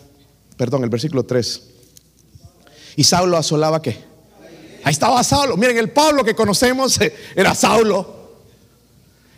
perdón, 0.57 0.83
el 0.83 0.89
versículo 0.89 1.23
3. 1.23 1.61
Y 2.95 3.03
Saulo 3.03 3.37
asolaba 3.37 3.81
qué? 3.81 3.97
Ahí 4.83 4.91
estaba 4.93 5.23
Saulo. 5.23 5.57
Miren, 5.57 5.77
el 5.77 5.89
Pablo 5.89 6.23
que 6.23 6.33
conocemos 6.33 6.99
eh, 7.01 7.13
era 7.35 7.53
Saulo. 7.53 8.21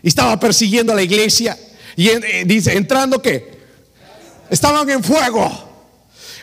Y 0.02 0.08
estaba 0.08 0.40
persiguiendo 0.40 0.94
a 0.94 0.96
la 0.96 1.02
iglesia. 1.02 1.58
Y 1.96 2.10
eh, 2.10 2.44
dice, 2.46 2.78
entrando 2.78 3.22
qué? 3.22 3.52
Estaban 4.50 4.90
en 4.90 5.04
fuego. 5.04 5.50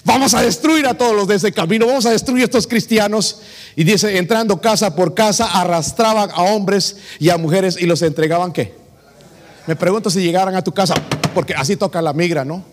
Vamos 0.05 0.35
a 0.35 0.43
destruir 0.43 0.87
a 0.87 0.95
todos 0.95 1.15
los 1.15 1.29
de 1.29 1.37
ese 1.37 1.53
camino. 1.53 1.87
Vamos 1.87 2.07
a 2.07 2.11
destruir 2.11 2.43
a 2.43 2.45
estos 2.47 2.67
cristianos. 2.67 3.43
Y 3.77 3.85
dice, 3.85 4.19
entrando 4.19 4.61
casa 4.61 4.97
por 4.97 5.15
casa, 5.15 5.61
arrastraban 5.61 6.31
a 6.33 6.43
hombres 6.43 6.97
y 7.19 7.31
a 7.31 7.37
mujeres 7.37 7.77
y 7.79 7.87
los 7.87 8.03
entregaban 8.03 8.53
qué? 8.53 8.80
Me 9.67 9.77
pregunto 9.77 10.11
si 10.11 10.23
llegaran 10.23 10.55
a 10.55 10.63
tu 10.63 10.73
casa, 10.73 10.95
porque 11.35 11.55
así 11.55 11.77
toca 11.77 12.01
la 12.03 12.13
migra, 12.13 12.45
¿no? 12.45 12.65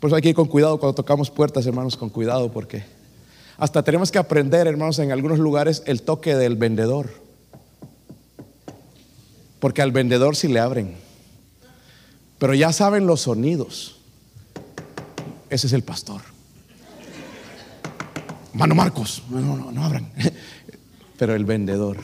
Por 0.00 0.08
eso 0.08 0.16
hay 0.16 0.22
que 0.22 0.30
ir 0.30 0.34
con 0.34 0.48
cuidado 0.48 0.78
cuando 0.78 0.94
tocamos 0.94 1.30
puertas, 1.30 1.66
hermanos, 1.66 1.96
con 1.96 2.10
cuidado, 2.10 2.50
porque 2.52 2.84
hasta 3.58 3.82
tenemos 3.82 4.10
que 4.10 4.18
aprender, 4.18 4.66
hermanos, 4.66 4.98
en 4.98 5.12
algunos 5.12 5.38
lugares 5.38 5.82
el 5.86 6.02
toque 6.02 6.34
del 6.34 6.56
vendedor. 6.56 7.10
Porque 9.60 9.80
al 9.80 9.92
vendedor 9.92 10.36
sí 10.36 10.48
le 10.48 10.60
abren. 10.60 10.94
Pero 12.38 12.52
ya 12.52 12.72
saben 12.72 13.06
los 13.06 13.22
sonidos. 13.22 13.96
Ese 15.48 15.68
es 15.68 15.72
el 15.72 15.82
pastor. 15.82 16.20
Mano 18.52 18.74
Marcos, 18.74 19.22
no, 19.30 19.40
no, 19.40 19.72
no 19.72 19.84
abran. 19.84 20.12
Pero 21.18 21.34
el 21.34 21.46
vendedor, 21.46 21.96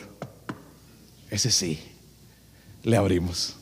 ese 1.29 1.51
sí, 1.51 1.79
le 2.83 2.97
abrimos. 2.97 3.55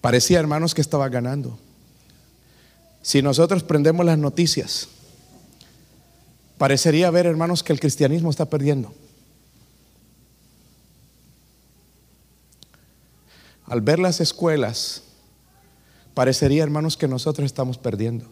Parecía, 0.00 0.38
hermanos, 0.38 0.72
que 0.72 0.80
estaba 0.80 1.08
ganando. 1.08 1.58
Si 3.02 3.22
nosotros 3.22 3.64
prendemos 3.64 4.06
las 4.06 4.16
noticias, 4.16 4.86
parecería 6.58 7.10
ver, 7.10 7.26
hermanos, 7.26 7.64
que 7.64 7.72
el 7.72 7.80
cristianismo 7.80 8.30
está 8.30 8.44
perdiendo. 8.44 8.94
Al 13.64 13.80
ver 13.80 13.98
las 13.98 14.20
escuelas, 14.20 15.02
parecería, 16.16 16.62
hermanos, 16.62 16.96
que 16.96 17.06
nosotros 17.06 17.44
estamos 17.44 17.76
perdiendo. 17.76 18.24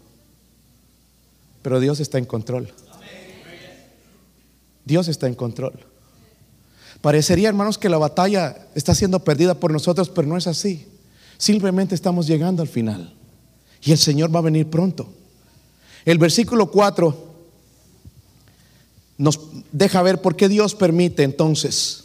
Pero 1.60 1.80
Dios 1.80 2.00
está 2.00 2.16
en 2.16 2.24
control. 2.24 2.72
Dios 4.86 5.06
está 5.08 5.26
en 5.26 5.34
control. 5.34 5.74
Parecería, 7.02 7.50
hermanos, 7.50 7.76
que 7.76 7.90
la 7.90 7.98
batalla 7.98 8.68
está 8.74 8.94
siendo 8.94 9.22
perdida 9.22 9.60
por 9.60 9.70
nosotros, 9.70 10.08
pero 10.08 10.26
no 10.26 10.38
es 10.38 10.46
así. 10.46 10.88
Simplemente 11.36 11.94
estamos 11.94 12.26
llegando 12.26 12.62
al 12.62 12.68
final. 12.68 13.12
Y 13.82 13.92
el 13.92 13.98
Señor 13.98 14.34
va 14.34 14.38
a 14.38 14.44
venir 14.44 14.70
pronto. 14.70 15.12
El 16.06 16.16
versículo 16.16 16.70
4 16.70 17.34
nos 19.18 19.40
deja 19.72 20.00
ver 20.00 20.22
por 20.22 20.36
qué 20.36 20.48
Dios 20.48 20.74
permite 20.74 21.22
entonces. 21.22 22.04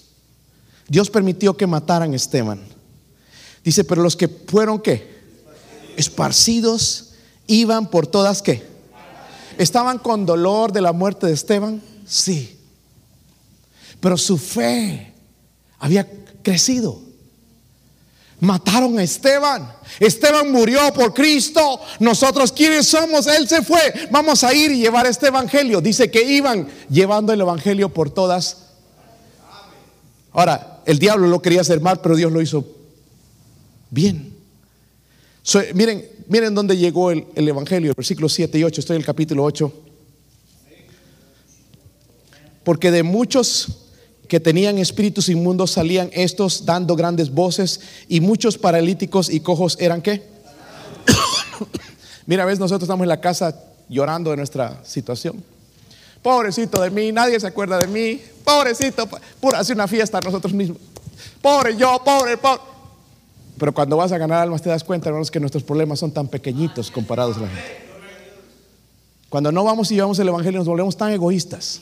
Dios 0.90 1.10
permitió 1.10 1.56
que 1.56 1.68
mataran 1.68 2.12
a 2.12 2.18
Esteban. 2.18 2.60
Dice, 3.64 3.86
pero 3.86 4.04
los 4.04 4.18
que 4.18 4.28
fueron 4.28 4.82
qué? 4.82 5.19
Esparcidos 6.00 7.10
iban 7.46 7.90
por 7.90 8.08
todas 8.08 8.42
qué? 8.42 8.66
¿Estaban 9.58 10.00
con 10.00 10.26
dolor 10.26 10.72
de 10.72 10.80
la 10.80 10.94
muerte 10.94 11.28
de 11.28 11.34
Esteban? 11.34 11.82
Sí. 12.08 12.58
Pero 14.00 14.16
su 14.16 14.38
fe 14.38 15.14
había 15.78 16.10
crecido. 16.42 17.02
Mataron 18.40 18.98
a 18.98 19.04
Esteban. 19.04 19.74
Esteban 20.00 20.50
murió 20.50 20.94
por 20.94 21.14
Cristo. 21.14 21.82
Nosotros, 22.00 22.54
¿quiénes 22.54 22.88
somos? 22.88 23.28
Él 23.28 23.46
se 23.50 23.62
fue. 23.62 24.08
Vamos 24.10 24.46
a 24.46 24.54
ir 24.54 24.72
y 24.72 24.80
llevar 24.80 25.06
este 25.06 25.28
evangelio. 25.28 25.82
Dice 25.82 26.10
que 26.10 26.24
iban 26.24 26.70
llevando 26.90 27.34
el 27.34 27.42
evangelio 27.42 27.90
por 27.90 28.10
todas. 28.10 28.70
Ahora, 30.32 30.80
el 30.86 30.98
diablo 30.98 31.28
lo 31.28 31.42
quería 31.42 31.60
hacer 31.60 31.82
mal, 31.82 32.00
pero 32.00 32.16
Dios 32.16 32.32
lo 32.32 32.42
hizo 32.42 32.66
bien. 33.90 34.29
Miren, 35.74 36.06
miren 36.28 36.54
dónde 36.54 36.78
llegó 36.78 37.12
el, 37.12 37.26
el 37.36 37.48
evangelio, 37.48 37.92
el 37.92 37.96
versículo 37.96 38.30
7 38.30 38.58
y 38.58 38.64
8. 38.64 38.82
Estoy 38.82 38.96
en 38.96 39.02
el 39.02 39.06
capítulo 39.06 39.44
8. 39.44 39.74
Porque 42.64 42.92
de 42.92 43.04
muchos 43.04 43.80
que 44.28 44.40
tenían 44.40 44.78
espíritus 44.78 45.28
inmundos 45.28 45.72
salían 45.72 46.10
estos 46.14 46.66
dando 46.66 46.96
grandes 46.96 47.32
voces 47.32 47.82
y 48.08 48.22
muchos 48.22 48.58
paralíticos 48.58 49.30
y 49.30 49.40
cojos 49.40 49.76
eran 49.80 50.02
qué? 50.02 50.24
Mira, 52.28 52.46
ves, 52.46 52.60
nosotros 52.60 52.84
estamos 52.84 53.04
en 53.04 53.10
la 53.10 53.20
casa 53.20 53.60
llorando 53.90 54.30
de 54.30 54.38
nuestra 54.38 54.84
situación. 54.86 55.44
Pobrecito 56.22 56.80
de 56.82 56.92
mí, 56.92 57.12
nadie 57.12 57.40
se 57.40 57.48
acuerda 57.48 57.80
de 57.80 57.88
mí. 57.88 58.22
Pobrecito, 58.44 59.10
pura 59.42 59.60
hace 59.60 59.74
una 59.74 59.88
fiesta 59.88 60.20
nosotros 60.24 60.54
mismos. 60.54 60.78
Pobre 61.42 61.76
yo, 61.76 62.00
pobre, 62.06 62.38
pobre. 62.38 62.62
Pero 63.60 63.74
cuando 63.74 63.98
vas 63.98 64.12
a 64.12 64.18
ganar 64.18 64.40
almas 64.40 64.62
te 64.62 64.70
das 64.70 64.84
cuenta, 64.84 65.10
hermanos, 65.10 65.30
que 65.30 65.40
nuestros 65.40 65.64
problemas 65.64 66.00
son 66.00 66.12
tan 66.12 66.28
pequeñitos 66.28 66.90
comparados 66.90 67.38
a 67.38 67.42
la 67.42 67.48
gente. 67.50 67.90
Cuando 69.30 69.52
no 69.52 69.64
vamos 69.64 69.92
y 69.92 69.96
llevamos 69.96 70.18
el 70.18 70.28
evangelio 70.28 70.60
nos 70.60 70.68
volvemos 70.68 70.98
tan 70.98 71.12
egoístas. 71.12 71.82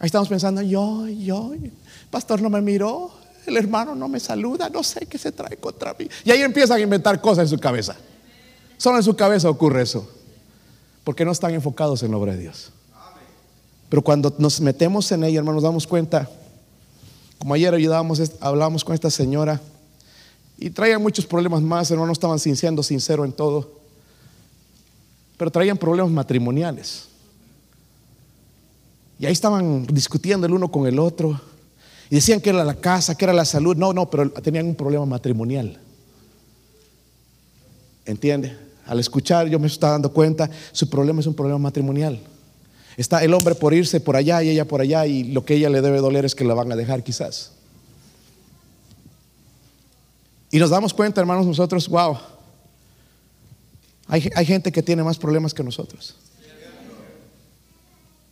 Ahí 0.00 0.06
estamos 0.06 0.28
pensando, 0.28 0.60
yo, 0.62 1.08
yo, 1.08 1.52
pastor 2.10 2.40
no 2.40 2.50
me 2.50 2.60
miró, 2.60 3.10
el 3.46 3.56
hermano 3.56 3.94
no 3.94 4.06
me 4.06 4.20
saluda, 4.20 4.68
no 4.68 4.82
sé 4.82 5.06
qué 5.06 5.18
se 5.18 5.32
trae 5.32 5.56
contra 5.56 5.94
mí. 5.98 6.08
Y 6.24 6.30
ahí 6.30 6.42
empiezan 6.42 6.76
a 6.76 6.80
inventar 6.80 7.20
cosas 7.20 7.44
en 7.44 7.48
su 7.48 7.58
cabeza. 7.58 7.96
Solo 8.76 8.98
en 8.98 9.02
su 9.02 9.16
cabeza 9.16 9.48
ocurre 9.50 9.82
eso. 9.82 10.08
Porque 11.02 11.24
no 11.24 11.32
están 11.32 11.54
enfocados 11.54 12.02
en 12.02 12.10
la 12.10 12.18
obra 12.18 12.32
de 12.32 12.42
Dios. 12.42 12.70
Pero 13.88 14.02
cuando 14.02 14.34
nos 14.38 14.60
metemos 14.60 15.10
en 15.10 15.24
ella, 15.24 15.38
hermano, 15.38 15.54
nos 15.54 15.64
damos 15.64 15.86
cuenta. 15.86 16.28
Como 17.38 17.54
ayer 17.54 17.72
ayudábamos, 17.72 18.20
hablábamos 18.40 18.84
con 18.84 18.94
esta 18.94 19.10
señora 19.10 19.60
y 20.58 20.70
traían 20.70 21.00
muchos 21.00 21.24
problemas 21.24 21.62
más, 21.62 21.90
hermano, 21.90 22.08
no 22.08 22.12
estaban 22.12 22.38
siendo 22.38 22.82
sinceros 22.82 23.24
en 23.26 23.32
todo. 23.32 23.78
Pero 25.36 25.52
traían 25.52 25.78
problemas 25.78 26.10
matrimoniales. 26.10 27.06
Y 29.20 29.26
ahí 29.26 29.32
estaban 29.32 29.86
discutiendo 29.86 30.46
el 30.46 30.52
uno 30.52 30.70
con 30.70 30.86
el 30.86 30.98
otro. 30.98 31.40
Y 32.10 32.16
decían 32.16 32.40
que 32.40 32.50
era 32.50 32.64
la 32.64 32.74
casa, 32.74 33.16
que 33.16 33.24
era 33.24 33.32
la 33.32 33.44
salud. 33.44 33.76
No, 33.76 33.92
no, 33.92 34.10
pero 34.10 34.30
tenían 34.30 34.66
un 34.66 34.74
problema 34.74 35.06
matrimonial. 35.06 35.78
¿Entiende? 38.04 38.56
Al 38.86 38.98
escuchar 38.98 39.48
yo 39.48 39.58
me 39.60 39.66
estaba 39.66 39.92
dando 39.92 40.12
cuenta, 40.12 40.50
su 40.72 40.88
problema 40.88 41.20
es 41.20 41.26
un 41.26 41.34
problema 41.34 41.58
matrimonial. 41.58 42.18
Está 42.98 43.22
el 43.22 43.32
hombre 43.32 43.54
por 43.54 43.72
irse 43.72 44.00
por 44.00 44.16
allá 44.16 44.42
y 44.42 44.50
ella 44.50 44.66
por 44.66 44.80
allá 44.80 45.06
y 45.06 45.22
lo 45.22 45.44
que 45.44 45.54
ella 45.54 45.70
le 45.70 45.80
debe 45.80 45.98
doler 45.98 46.24
es 46.24 46.34
que 46.34 46.42
la 46.44 46.52
van 46.52 46.72
a 46.72 46.76
dejar 46.76 47.04
quizás. 47.04 47.52
Y 50.50 50.58
nos 50.58 50.70
damos 50.70 50.92
cuenta, 50.92 51.20
hermanos, 51.20 51.46
nosotros, 51.46 51.88
wow, 51.88 52.18
hay, 54.08 54.28
hay 54.34 54.44
gente 54.44 54.72
que 54.72 54.82
tiene 54.82 55.04
más 55.04 55.16
problemas 55.16 55.54
que 55.54 55.62
nosotros. 55.62 56.16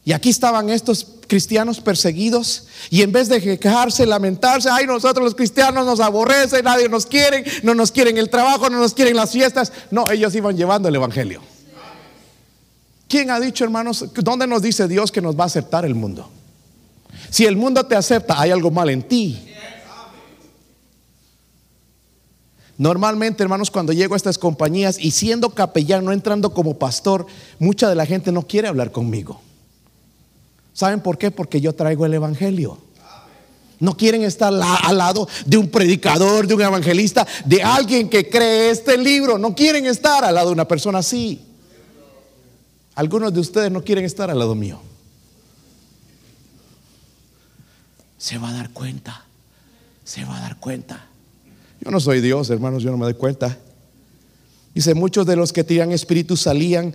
Y 0.05 0.13
aquí 0.13 0.31
estaban 0.31 0.69
estos 0.69 1.15
cristianos 1.29 1.81
perseguidos 1.81 2.67
y 2.91 3.03
en 3.03 3.13
vez 3.13 3.29
de 3.29 3.41
quejarse, 3.59 4.05
lamentarse, 4.05 4.69
ay, 4.69 4.85
nosotros 4.87 5.25
los 5.25 5.35
cristianos 5.37 5.87
nos 5.87 6.01
aborrecen, 6.01 6.65
nadie 6.65 6.89
nos 6.89 7.07
quiere, 7.07 7.45
no 7.63 7.73
nos 7.77 7.93
quieren 7.93 8.19
el 8.19 8.31
trabajo, 8.31 8.69
no 8.69 8.81
nos 8.81 8.95
quieren 8.95 9.15
las 9.15 9.31
fiestas. 9.31 9.73
No, 9.93 10.11
ellos 10.11 10.35
iban 10.35 10.57
llevando 10.57 10.89
el 10.89 10.97
evangelio. 10.97 11.41
¿Quién 13.09 13.31
ha 13.31 13.39
dicho, 13.39 13.65
hermanos, 13.65 14.05
dónde 14.15 14.47
nos 14.47 14.63
dice 14.63 14.89
Dios 14.89 15.13
que 15.13 15.21
nos 15.21 15.39
va 15.39 15.45
a 15.45 15.47
aceptar 15.47 15.85
el 15.85 15.95
mundo? 15.95 16.29
Si 17.31 17.45
el 17.45 17.57
mundo 17.57 17.85
te 17.85 17.95
acepta, 17.95 18.41
hay 18.41 18.51
algo 18.51 18.71
mal 18.71 18.91
en 18.91 19.03
ti. 19.03 19.43
Normalmente, 22.79 23.43
hermanos, 23.43 23.71
cuando 23.71 23.93
llego 23.93 24.15
a 24.15 24.17
estas 24.17 24.37
compañías 24.37 24.99
y 24.99 25.13
siendo 25.13 25.51
capellán, 25.51 26.05
no 26.05 26.13
entrando 26.13 26.53
como 26.53 26.79
pastor, 26.79 27.27
mucha 27.59 27.89
de 27.89 27.95
la 27.95 28.05
gente 28.05 28.33
no 28.33 28.43
quiere 28.43 28.69
hablar 28.69 28.93
conmigo. 28.93 29.41
¿Saben 30.75 31.01
por 31.01 31.17
qué? 31.17 31.31
Porque 31.31 31.61
yo 31.61 31.75
traigo 31.75 32.05
el 32.05 32.13
Evangelio. 32.13 32.79
No 33.79 33.97
quieren 33.97 34.23
estar 34.23 34.53
al 34.53 34.99
lado 34.99 35.29
de 35.45 35.57
un 35.57 35.69
predicador, 35.69 36.47
de 36.47 36.55
un 36.55 36.63
evangelista, 36.63 37.27
de 37.45 37.63
alguien 37.63 38.09
que 38.09 38.29
cree 38.29 38.71
este 38.71 38.97
libro. 38.97 39.37
No 39.37 39.55
quieren 39.55 39.85
estar 39.85 40.25
al 40.25 40.35
lado 40.35 40.49
de 40.49 40.55
una 40.55 40.67
persona 40.67 41.01
así. 41.01 41.43
Algunos 42.97 43.33
de 43.33 43.39
ustedes 43.39 43.71
no 43.71 43.85
quieren 43.85 44.05
estar 44.05 44.29
al 44.31 44.39
lado 44.39 44.57
mío. 44.57 44.81
Se 48.19 48.39
va 48.39 48.49
a 48.49 48.53
dar 48.53 48.71
cuenta. 48.71 49.25
Se 50.05 50.25
va 50.25 50.37
a 50.39 50.41
dar 50.41 50.57
cuenta. 50.59 51.07
Yo 51.81 51.93
no 51.93 52.01
soy 52.01 52.21
Dios, 52.21 52.51
hermanos, 52.51 52.83
yo 52.83 52.91
no 52.91 52.97
me 52.97 53.05
doy 53.05 53.15
cuenta. 53.15 53.57
Dice, 54.75 54.95
muchos 54.95 55.27
de 55.27 55.37
los 55.37 55.53
que 55.53 55.63
tenían 55.63 55.93
espíritus 55.93 56.41
salían 56.41 56.93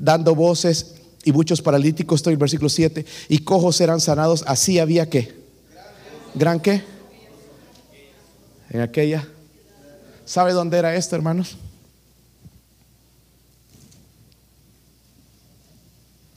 dando 0.00 0.34
voces 0.34 0.94
y 1.24 1.32
muchos 1.32 1.60
paralíticos, 1.60 2.20
estoy 2.20 2.32
en 2.32 2.36
el 2.36 2.40
versículo 2.40 2.70
7, 2.70 3.04
y 3.28 3.38
cojos 3.38 3.80
eran 3.80 4.00
sanados. 4.00 4.44
Así 4.46 4.78
había 4.78 5.10
que 5.10 5.44
¿Gran 6.34 6.58
qué? 6.58 6.82
En 8.70 8.80
aquella. 8.80 9.26
¿Sabe 10.24 10.52
dónde 10.52 10.78
era 10.78 10.96
esto, 10.96 11.14
hermanos? 11.14 11.56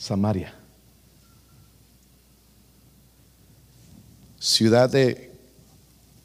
Samaria. 0.08 0.54
Ciudad 4.40 4.90
de 4.90 5.32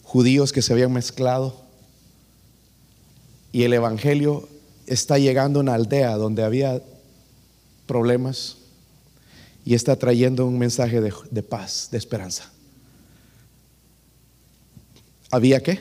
judíos 0.03 0.53
que 0.53 0.63
se 0.63 0.73
habían 0.73 0.93
mezclado. 0.93 1.61
Y 3.53 3.65
el 3.65 3.73
Evangelio 3.73 4.49
está 4.87 5.19
llegando 5.19 5.61
a 5.61 5.63
una 5.63 5.75
aldea 5.75 6.17
donde 6.17 6.45
había 6.45 6.83
problemas 7.87 8.57
y 9.65 9.75
está 9.75 9.97
trayendo 9.97 10.47
un 10.47 10.59
mensaje 10.59 11.01
de, 11.01 11.43
paz, 11.43 11.89
de 11.91 11.99
esperanza 11.99 12.53
había 15.33 15.63
qué? 15.63 15.81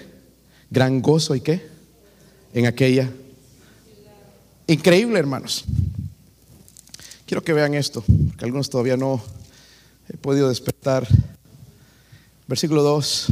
Gran 0.72 1.02
gozo 1.02 1.36
y 1.36 1.41
qué? 1.41 1.62
En 2.54 2.66
aquella. 2.66 3.12
Increíble, 4.66 5.20
hermanos. 5.20 5.66
Quiero 7.32 7.46
que 7.46 7.54
vean 7.54 7.76
esto, 7.76 8.04
porque 8.28 8.44
algunos 8.44 8.70
todavía 8.70 8.98
no 8.98 9.24
he 10.10 10.18
podido 10.18 10.50
despertar. 10.50 11.08
Versículo 12.46 12.84
2. 12.84 13.28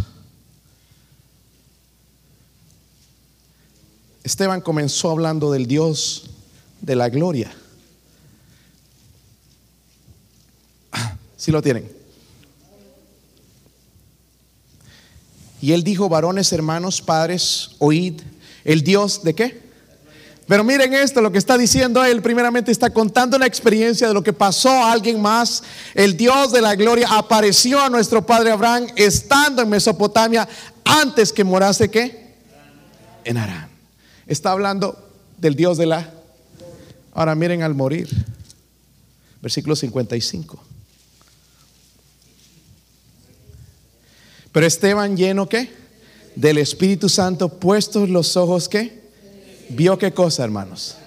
Esteban 4.23 4.61
comenzó 4.61 5.11
hablando 5.11 5.51
del 5.51 5.67
Dios 5.67 6.29
de 6.79 6.95
la 6.95 7.09
gloria. 7.09 7.51
Si 11.35 11.51
lo 11.51 11.61
tienen. 11.61 11.91
Y 15.61 15.73
él 15.73 15.83
dijo, 15.83 16.07
varones, 16.07 16.53
hermanos, 16.53 17.01
padres, 17.01 17.71
oíd, 17.79 18.21
el 18.63 18.81
Dios 18.81 19.25
de 19.25 19.35
qué? 19.35 19.68
Pero 20.49 20.63
miren 20.63 20.95
esto, 20.95 21.21
lo 21.21 21.31
que 21.31 21.37
está 21.37 21.59
diciendo 21.59 22.03
él, 22.03 22.23
primeramente 22.23 22.71
está 22.71 22.89
contando 22.89 23.37
una 23.37 23.45
experiencia 23.45 24.07
de 24.07 24.15
lo 24.15 24.23
que 24.23 24.33
pasó 24.33 24.71
a 24.71 24.91
alguien 24.91 25.21
más. 25.21 25.61
El 25.93 26.17
Dios 26.17 26.51
de 26.51 26.59
la 26.59 26.73
gloria 26.73 27.07
apareció 27.11 27.79
a 27.79 27.87
nuestro 27.87 28.25
padre 28.25 28.49
Abraham 28.49 28.87
estando 28.95 29.61
en 29.61 29.69
Mesopotamia 29.69 30.49
antes 30.83 31.31
que 31.31 31.43
morase 31.43 31.91
qué? 31.91 32.33
En 33.25 33.37
Arán. 33.37 33.69
Está 34.25 34.51
hablando 34.51 34.97
del 35.37 35.55
Dios 35.55 35.77
de 35.77 35.85
la... 35.85 36.11
Ahora 37.13 37.35
miren 37.35 37.61
al 37.61 37.75
morir. 37.75 38.09
Versículo 39.43 39.75
55. 39.75 40.63
Pero 44.51 44.65
Esteban 44.65 45.15
lleno 45.15 45.47
qué? 45.47 45.71
Del 46.35 46.57
Espíritu 46.57 47.07
Santo, 47.07 47.49
puestos 47.49 48.09
los 48.09 48.35
ojos 48.35 48.67
qué? 48.67 48.98
Vio 49.69 49.97
qué 49.97 50.11
cosa, 50.11 50.43
hermanos. 50.43 50.97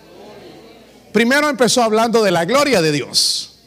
Primero 1.12 1.48
empezó 1.48 1.82
hablando 1.82 2.22
de 2.22 2.30
la 2.30 2.44
gloria 2.44 2.80
de 2.80 2.92
Dios. 2.92 3.58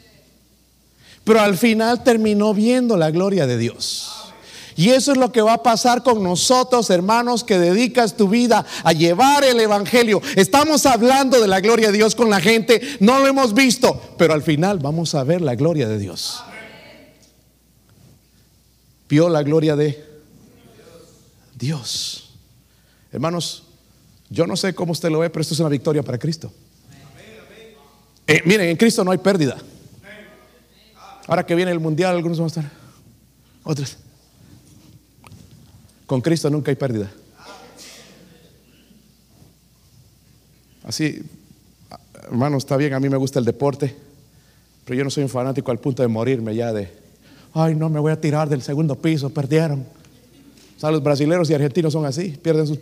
Pero 1.24 1.40
al 1.40 1.56
final 1.56 2.02
terminó 2.02 2.54
viendo 2.54 2.96
la 2.96 3.10
gloria 3.10 3.46
de 3.46 3.58
Dios. 3.58 4.12
Y 4.76 4.90
eso 4.90 5.12
es 5.12 5.18
lo 5.18 5.32
que 5.32 5.40
va 5.40 5.54
a 5.54 5.62
pasar 5.62 6.02
con 6.02 6.22
nosotros, 6.22 6.90
hermanos, 6.90 7.44
que 7.44 7.58
dedicas 7.58 8.16
tu 8.16 8.28
vida 8.28 8.66
a 8.84 8.92
llevar 8.92 9.44
el 9.44 9.58
Evangelio. 9.58 10.20
Estamos 10.36 10.84
hablando 10.84 11.40
de 11.40 11.48
la 11.48 11.60
gloria 11.60 11.90
de 11.90 11.96
Dios 11.96 12.14
con 12.14 12.28
la 12.28 12.40
gente, 12.40 12.82
no 13.00 13.18
lo 13.20 13.26
hemos 13.26 13.54
visto, 13.54 14.00
pero 14.18 14.34
al 14.34 14.42
final 14.42 14.78
vamos 14.78 15.14
a 15.14 15.24
ver 15.24 15.40
la 15.40 15.54
gloria 15.54 15.88
de 15.88 15.98
Dios 15.98 16.42
vio 19.08 19.28
la 19.28 19.42
gloria 19.42 19.76
de 19.76 20.04
Dios. 21.54 22.30
Hermanos, 23.12 23.64
yo 24.28 24.46
no 24.46 24.56
sé 24.56 24.74
cómo 24.74 24.92
usted 24.92 25.10
lo 25.10 25.20
ve, 25.20 25.30
pero 25.30 25.42
esto 25.42 25.54
es 25.54 25.60
una 25.60 25.68
victoria 25.68 26.02
para 26.02 26.18
Cristo. 26.18 26.52
Eh, 28.26 28.42
miren, 28.44 28.68
en 28.68 28.76
Cristo 28.76 29.04
no 29.04 29.12
hay 29.12 29.18
pérdida. 29.18 29.56
Ahora 31.28 31.46
que 31.46 31.54
viene 31.54 31.70
el 31.70 31.80
mundial, 31.80 32.14
algunos 32.14 32.38
van 32.38 32.44
a 32.44 32.48
estar. 32.48 32.70
Otros. 33.62 33.98
Con 36.06 36.20
Cristo 36.20 36.50
nunca 36.50 36.70
hay 36.70 36.76
pérdida. 36.76 37.10
Así, 40.84 41.20
hermanos, 42.24 42.62
está 42.62 42.76
bien, 42.76 42.94
a 42.94 43.00
mí 43.00 43.08
me 43.08 43.16
gusta 43.16 43.40
el 43.40 43.44
deporte, 43.44 43.94
pero 44.84 44.96
yo 44.96 45.02
no 45.02 45.10
soy 45.10 45.24
un 45.24 45.28
fanático 45.28 45.72
al 45.72 45.80
punto 45.80 46.02
de 46.02 46.08
morirme 46.08 46.54
ya 46.54 46.72
de, 46.72 46.92
ay, 47.52 47.74
no 47.74 47.88
me 47.88 47.98
voy 47.98 48.12
a 48.12 48.20
tirar 48.20 48.48
del 48.48 48.62
segundo 48.62 48.94
piso, 48.94 49.30
perdieron. 49.30 49.80
O 50.76 50.80
sea, 50.80 50.92
los 50.92 51.02
brasileños 51.02 51.50
y 51.50 51.54
argentinos 51.54 51.92
son 51.92 52.04
así, 52.04 52.38
pierden 52.40 52.68
sus, 52.68 52.78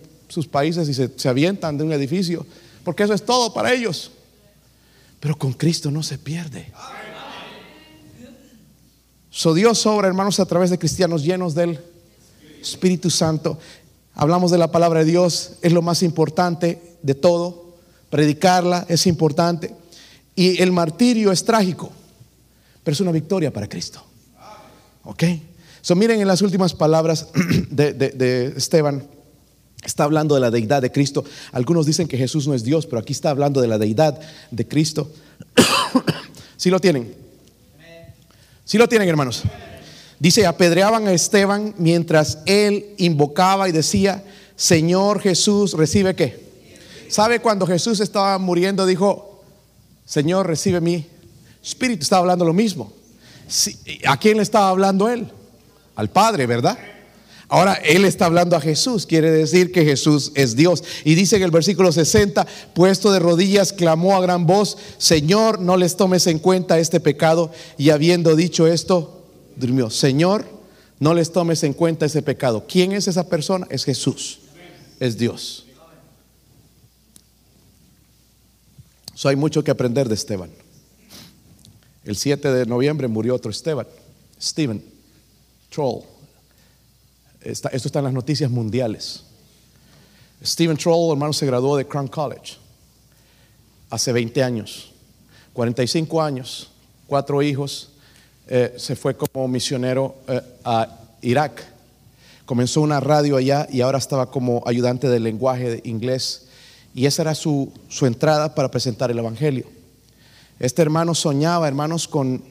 países 0.49 0.89
y 0.89 0.95
se, 0.95 1.29
avientan 1.29 1.79
de 1.79 1.85
un 1.85 1.93
edificio, 1.93 2.47
porque 2.85 3.03
eso 3.03 3.15
es 3.15 3.25
todo 3.25 3.53
para 3.53 3.73
ellos. 3.73 4.11
Pero 5.21 5.39
con 5.39 5.53
Cristo 5.53 5.91
no 5.91 6.03
se 6.03 6.19
pierde. 6.19 6.73
So 9.31 9.55
Dios 9.55 9.85
obra, 9.87 10.09
hermanos, 10.09 10.39
a 10.41 10.47
través 10.47 10.71
de 10.71 10.79
cristianos 10.79 11.25
llenos 11.25 11.55
del 11.55 11.79
Espíritu 12.61 13.11
Santo. 13.11 13.59
Hablamos 14.15 14.51
de 14.51 14.59
la 14.59 14.71
palabra 14.71 15.01
de 15.01 15.11
Dios, 15.11 15.53
es 15.63 15.73
lo 15.73 15.83
más 15.83 16.03
importante 16.03 16.99
de 17.03 17.15
todo. 17.15 17.75
Predicarla 18.11 18.87
es 18.89 19.07
importante. 19.07 19.75
Y 20.37 20.61
el 20.63 20.73
martirio 20.73 21.33
es 21.33 21.45
trágico, 21.45 21.91
pero 22.83 22.93
es 22.93 23.01
una 23.01 23.13
victoria 23.13 23.53
para 23.53 23.69
Cristo. 23.69 24.05
¿Ok? 25.05 25.25
So, 25.85 25.95
miren 25.95 26.21
en 26.21 26.29
las 26.29 26.41
últimas 26.41 26.73
palabras 26.73 27.29
de, 27.71 28.55
Esteban. 28.57 29.07
Está 29.85 30.05
hablando 30.05 30.35
de 30.35 30.41
la 30.41 30.51
deidad 30.51 30.83
de 30.83 30.91
Cristo. 30.91 31.25
Algunos 31.53 31.87
dicen 31.87 32.09
que 32.09 32.17
Jesús 32.17 32.49
no 32.49 32.55
es 32.55 32.65
Dios, 32.65 32.87
pero 32.87 33.01
aquí 33.01 33.13
está 33.13 33.31
hablando 33.31 33.61
de 33.61 33.69
la 33.69 33.79
deidad 33.79 34.19
de 34.51 34.67
Cristo. 34.67 35.11
¿Sí 36.57 36.71
lo 36.71 36.81
tienen? 36.81 37.15
¿Sí 38.65 38.79
lo 38.79 38.89
tienen, 38.89 39.09
hermanos? 39.09 39.43
Dice, 40.19 40.47
apedreaban 40.47 41.07
a 41.07 41.13
Esteban 41.13 41.75
mientras 41.77 42.39
él 42.47 42.95
invocaba 42.97 43.69
y 43.69 43.73
decía, 43.73 44.25
Señor 44.57 45.21
Jesús, 45.21 45.75
recibe 45.75 46.15
qué. 46.15 46.43
¿Sabe 47.09 47.41
cuando 47.41 47.67
Jesús 47.67 48.01
estaba 48.01 48.39
muriendo? 48.39 48.87
Dijo, 48.87 49.43
Señor, 50.07 50.47
recibe 50.47 50.81
mi 50.81 51.07
espíritu. 51.63 52.03
Estaba 52.03 52.21
hablando 52.21 52.45
lo 52.45 52.53
mismo. 52.53 52.93
¿A 54.07 54.19
quién 54.19 54.39
le 54.39 54.43
estaba 54.43 54.71
hablando 54.71 55.09
él? 55.09 55.31
Al 55.97 56.11
Padre, 56.11 56.47
¿verdad? 56.47 56.79
Ahora 57.49 57.75
él 57.75 58.05
está 58.05 58.27
hablando 58.27 58.57
a 58.57 58.61
Jesús, 58.61 59.07
quiere 59.07 59.31
decir 59.31 59.71
que 59.71 59.85
Jesús 59.85 60.33
es 60.35 60.57
Dios. 60.57 60.83
Y 61.05 61.15
dice 61.15 61.37
en 61.37 61.43
el 61.43 61.51
versículo 61.51 61.93
60, 61.93 62.47
puesto 62.75 63.13
de 63.13 63.19
rodillas, 63.19 63.73
clamó 63.73 64.17
a 64.17 64.21
gran 64.21 64.47
voz, 64.47 64.79
Señor, 64.99 65.61
no 65.61 65.77
les 65.77 65.97
tomes 65.97 66.27
en 66.27 66.39
cuenta 66.39 66.79
este 66.79 67.01
pecado. 67.01 67.53
Y 67.77 67.91
habiendo 67.91 68.35
dicho 68.35 68.67
esto, 68.67 69.25
durmió. 69.57 69.91
Señor, 69.91 70.47
no 70.99 71.13
les 71.13 71.33
tomes 71.33 71.63
en 71.65 71.75
cuenta 71.75 72.07
ese 72.07 72.23
pecado. 72.23 72.65
¿Quién 72.67 72.93
es 72.93 73.09
esa 73.09 73.29
persona? 73.29 73.67
Es 73.71 73.85
Jesús, 73.85 74.41
es 74.99 75.19
Dios. 75.19 75.67
So 79.15 79.29
hay 79.29 79.37
mucho 79.37 79.63
que 79.63 79.71
aprender 79.71 80.09
de 80.09 80.15
Esteban. 80.15 80.51
El 82.05 82.17
7 82.17 82.53
de 82.53 82.67
noviembre 82.67 83.09
murió 83.09 83.35
otro 83.35 83.51
Esteban, 83.51 83.87
Stephen 84.41 84.85
Troll. 85.71 86.14
Esto 87.45 87.69
está 87.73 87.99
en 87.99 88.07
las 88.07 88.15
noticias 88.15 88.51
mundiales. 88.51 89.25
Stephen 90.45 90.77
Troll, 90.77 91.13
hermano, 91.13 91.33
se 91.33 91.47
graduó 91.47 91.77
de 91.77 91.87
Crown 91.87 92.09
College 92.09 92.57
hace 93.91 94.13
20 94.13 94.43
años, 94.43 94.93
45 95.53 96.23
años, 96.23 96.71
cuatro 97.07 97.43
hijos. 97.43 97.91
Eh, 98.47 98.75
se 98.77 98.95
fue 98.97 99.17
como 99.17 99.49
misionero 99.49 100.17
eh, 100.29 100.41
a 100.65 100.89
Irak. 101.23 101.65
Comenzó 102.45 102.83
una 102.83 103.01
radio 103.01 103.37
allá 103.37 103.67
y 103.71 103.81
ahora 103.81 103.99
estaba 103.99 104.31
como 104.31 104.63
ayudante 104.67 105.09
del 105.09 105.23
lenguaje 105.23 105.81
inglés. 105.85 106.49
Y 106.95 107.07
esa 107.07 107.23
era 107.23 107.35
su, 107.35 107.73
su 107.89 108.07
entrada 108.07 108.55
para 108.55 108.71
presentar 108.71 109.11
el 109.11 109.19
Evangelio. 109.19 109.67
Este 110.59 110.83
hermano 110.83 111.15
soñaba, 111.15 111.67
hermanos, 111.67 112.07
con, 112.07 112.45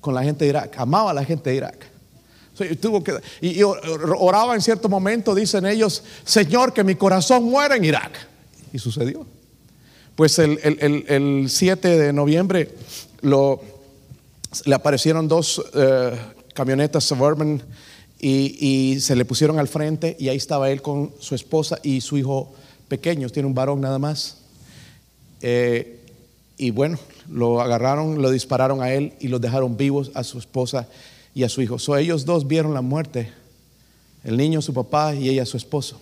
con 0.00 0.14
la 0.14 0.22
gente 0.22 0.44
de 0.44 0.50
Irak, 0.50 0.78
amaba 0.78 1.10
a 1.10 1.14
la 1.14 1.24
gente 1.24 1.50
de 1.50 1.56
Irak. 1.56 1.93
Tuvo 2.80 3.02
que, 3.02 3.14
y, 3.40 3.62
oraba 3.62 4.54
en 4.54 4.60
cierto 4.60 4.88
momento, 4.88 5.34
dicen 5.34 5.66
ellos, 5.66 6.02
Señor, 6.24 6.72
que 6.72 6.84
mi 6.84 6.94
corazón 6.94 7.44
muera 7.44 7.76
en 7.76 7.84
Irak. 7.84 8.12
Y 8.72 8.78
sucedió. 8.78 9.26
Pues 10.14 10.38
el, 10.38 11.46
7 11.48 11.88
de 11.98 12.12
noviembre 12.12 12.70
lo, 13.20 13.60
le 14.64 14.74
aparecieron 14.74 15.26
dos 15.26 15.62
eh, 15.74 16.16
camionetas 16.54 17.02
suburban 17.02 17.62
y, 18.20 19.00
se 19.00 19.16
le 19.16 19.24
pusieron 19.24 19.58
al 19.58 19.68
frente 19.68 20.16
y 20.18 20.28
ahí 20.28 20.36
estaba 20.36 20.70
él 20.70 20.80
con 20.80 21.12
su 21.18 21.34
esposa 21.34 21.78
y 21.82 22.00
su 22.00 22.16
hijo 22.16 22.54
pequeño, 22.88 23.28
tiene 23.28 23.48
un 23.48 23.54
varón 23.54 23.80
nada 23.80 23.98
más. 23.98 24.38
Eh, 25.42 25.98
y 26.56 26.70
bueno, 26.70 26.98
lo 27.28 27.60
agarraron, 27.60 28.22
lo 28.22 28.30
dispararon 28.30 28.80
a 28.82 28.92
él 28.92 29.14
y 29.20 29.28
lo 29.28 29.40
dejaron 29.40 29.76
vivos 29.76 30.10
a 30.14 30.22
su 30.22 30.38
esposa 30.38 30.88
y 31.34 31.42
a 31.42 31.48
su 31.48 31.62
hijo. 31.62 31.78
So, 31.78 31.96
ellos 31.96 32.24
dos 32.24 32.46
vieron 32.46 32.74
la 32.74 32.82
muerte, 32.82 33.32
el 34.22 34.36
niño, 34.36 34.62
su 34.62 34.72
papá 34.72 35.14
y 35.14 35.28
ella, 35.28 35.44
su 35.46 35.56
esposo. 35.56 36.00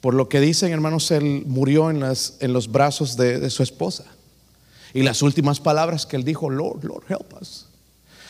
Por 0.00 0.14
lo 0.14 0.28
que 0.28 0.40
dicen, 0.40 0.72
hermanos, 0.72 1.10
él 1.10 1.44
murió 1.46 1.90
en, 1.90 2.00
las, 2.00 2.34
en 2.40 2.52
los 2.52 2.70
brazos 2.70 3.16
de, 3.16 3.38
de 3.38 3.50
su 3.50 3.62
esposa. 3.62 4.04
Y 4.94 5.02
las 5.02 5.22
últimas 5.22 5.60
palabras 5.60 6.04
que 6.06 6.16
él 6.16 6.24
dijo, 6.24 6.50
Lord, 6.50 6.84
Lord, 6.84 7.04
help 7.08 7.32
us. 7.40 7.66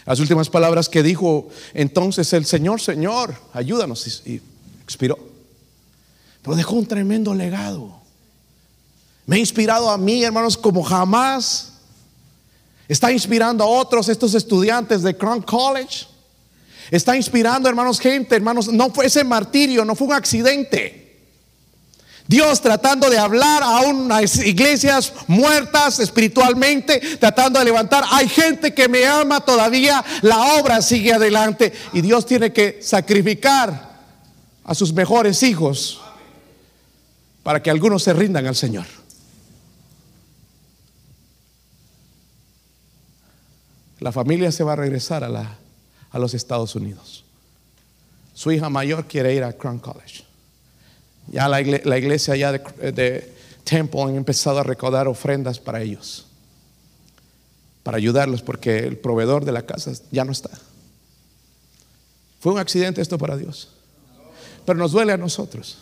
Las 0.05 0.19
últimas 0.19 0.49
palabras 0.49 0.89
que 0.89 1.03
dijo 1.03 1.49
entonces 1.75 2.33
el 2.33 2.45
Señor, 2.45 2.81
Señor, 2.81 3.35
ayúdanos. 3.53 4.27
Y, 4.27 4.41
expiró. 4.83 5.19
Pero 6.43 6.57
dejó 6.57 6.77
un 6.77 6.87
tremendo 6.87 7.35
legado. 7.35 7.95
Me 9.27 9.37
ha 9.37 9.39
inspirado 9.39 9.91
a 9.91 9.97
mí, 9.97 10.25
hermanos, 10.25 10.57
como 10.57 10.83
jamás. 10.83 11.72
Está 12.93 13.11
inspirando 13.11 13.65
a 13.65 13.67
otros, 13.67 14.11
estos 14.11 14.35
estudiantes 14.35 15.01
de 15.01 15.17
Crown 15.17 15.41
College. 15.41 16.07
Está 16.91 17.17
inspirando, 17.17 17.67
hermanos, 17.67 17.99
gente, 17.99 18.37
hermanos. 18.37 18.69
No 18.69 18.91
fue 18.91 19.07
ese 19.07 19.25
martirio, 19.25 19.83
no 19.83 19.95
fue 19.95 20.09
un 20.09 20.13
accidente. 20.13 21.25
Dios 22.27 22.61
tratando 22.61 23.09
de 23.09 23.17
hablar 23.17 23.63
a 23.63 23.81
unas 23.81 24.37
iglesias 24.45 25.15
muertas 25.27 26.01
espiritualmente, 26.01 27.01
tratando 27.19 27.61
de 27.61 27.65
levantar. 27.65 28.05
Hay 28.11 28.29
gente 28.29 28.75
que 28.75 28.91
me 28.91 29.07
ama 29.07 29.41
todavía, 29.41 30.05
la 30.21 30.57
obra 30.57 30.83
sigue 30.83 31.15
adelante 31.15 31.73
y 31.95 32.03
Dios 32.03 32.27
tiene 32.27 32.53
que 32.53 32.81
sacrificar 32.83 34.03
a 34.65 34.75
sus 34.75 34.93
mejores 34.93 35.43
hijos 35.43 35.99
para 37.43 37.63
que 37.63 37.71
algunos 37.71 38.03
se 38.03 38.13
rindan 38.13 38.47
al 38.47 38.55
Señor. 38.55 39.02
La 44.03 44.13
familia 44.13 44.51
se 44.51 44.65
va 44.65 44.73
a 44.73 44.77
regresar 44.77 45.25
a, 45.25 45.59
a 46.11 46.19
los 46.19 46.35
Estados 46.35 46.75
Unidos. 46.75 47.25
Su 48.35 48.51
hija 48.51 48.69
mayor 48.69 49.07
quiere 49.07 49.35
ir 49.35 49.45
a 49.45 49.53
Crown 49.53 49.79
College. 49.79 50.25
Ya 51.29 51.49
la, 51.49 51.61
iglesia, 51.61 52.35
allá 52.35 52.53
de, 52.53 53.33
Temple 53.65 54.03
han 54.03 54.17
empezado 54.17 54.59
a 54.59 54.65
recaudar 54.65 55.07
ofrendas 55.07 55.61
para 55.61 55.81
ellos, 55.81 56.27
para 57.83 57.97
ayudarlos, 57.97 58.43
porque 58.43 58.79
el 58.79 58.99
proveedor 58.99 59.45
de 59.45 59.53
la 59.53 59.65
casa 59.65 59.93
ya 60.11 60.25
no 60.25 60.33
está. 60.33 60.51
Fue 62.41 62.53
un 62.53 62.59
accidente 62.59 63.01
esto 63.01 63.19
para 63.19 63.37
Dios, 63.37 63.69
pero 64.67 64.79
nos 64.79 64.91
duele 64.91 65.13
a 65.13 65.17
nosotros. 65.17 65.79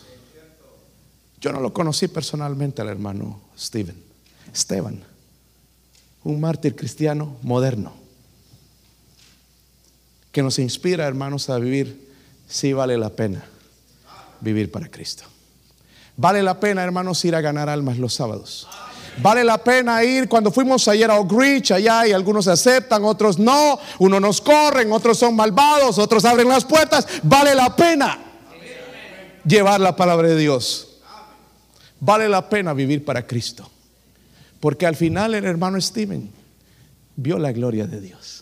Yo 1.39 1.51
no 1.51 1.59
lo 1.59 1.73
conocí 1.73 2.07
personalmente 2.07 2.83
al 2.83 2.89
hermano 2.89 3.41
Steven, 3.57 3.95
Esteban, 4.53 5.03
un 6.23 6.39
mártir 6.39 6.75
cristiano 6.75 7.37
moderno, 7.41 7.93
que 10.31 10.43
nos 10.43 10.59
inspira, 10.59 11.07
hermanos, 11.07 11.49
a 11.49 11.57
vivir 11.57 12.09
si 12.47 12.73
vale 12.73 12.97
la 12.97 13.09
pena 13.09 13.43
vivir 14.41 14.71
para 14.71 14.89
Cristo. 14.89 15.23
Vale 16.17 16.43
la 16.43 16.59
pena, 16.59 16.83
hermanos, 16.83 17.23
ir 17.23 17.35
a 17.35 17.41
ganar 17.41 17.69
almas 17.69 17.97
los 17.97 18.13
sábados. 18.13 18.67
Vale 19.17 19.43
la 19.43 19.57
pena 19.57 20.03
ir 20.03 20.27
cuando 20.27 20.51
fuimos 20.51 20.87
ayer 20.87 21.09
a 21.09 21.19
Oak 21.19 21.31
Ridge, 21.31 21.71
allá 21.71 22.07
y 22.07 22.11
algunos 22.11 22.47
aceptan, 22.47 23.03
otros 23.03 23.39
no, 23.39 23.79
unos 23.99 24.21
nos 24.21 24.41
corren, 24.41 24.91
otros 24.91 25.17
son 25.17 25.35
malvados, 25.35 25.97
otros 25.97 26.25
abren 26.25 26.47
las 26.47 26.65
puertas. 26.65 27.07
Vale 27.23 27.55
la 27.55 27.75
pena 27.75 28.19
llevar 29.45 29.79
la 29.79 29.95
palabra 29.95 30.27
de 30.27 30.37
Dios. 30.37 30.87
Vale 31.99 32.27
la 32.29 32.49
pena 32.49 32.73
vivir 32.73 33.05
para 33.05 33.27
Cristo. 33.27 33.69
Porque 34.59 34.85
al 34.85 34.95
final 34.95 35.33
el 35.35 35.45
hermano 35.45 35.79
Steven 35.79 36.29
vio 37.15 37.37
la 37.37 37.51
gloria 37.51 37.87
de 37.87 37.99
Dios. 37.99 38.40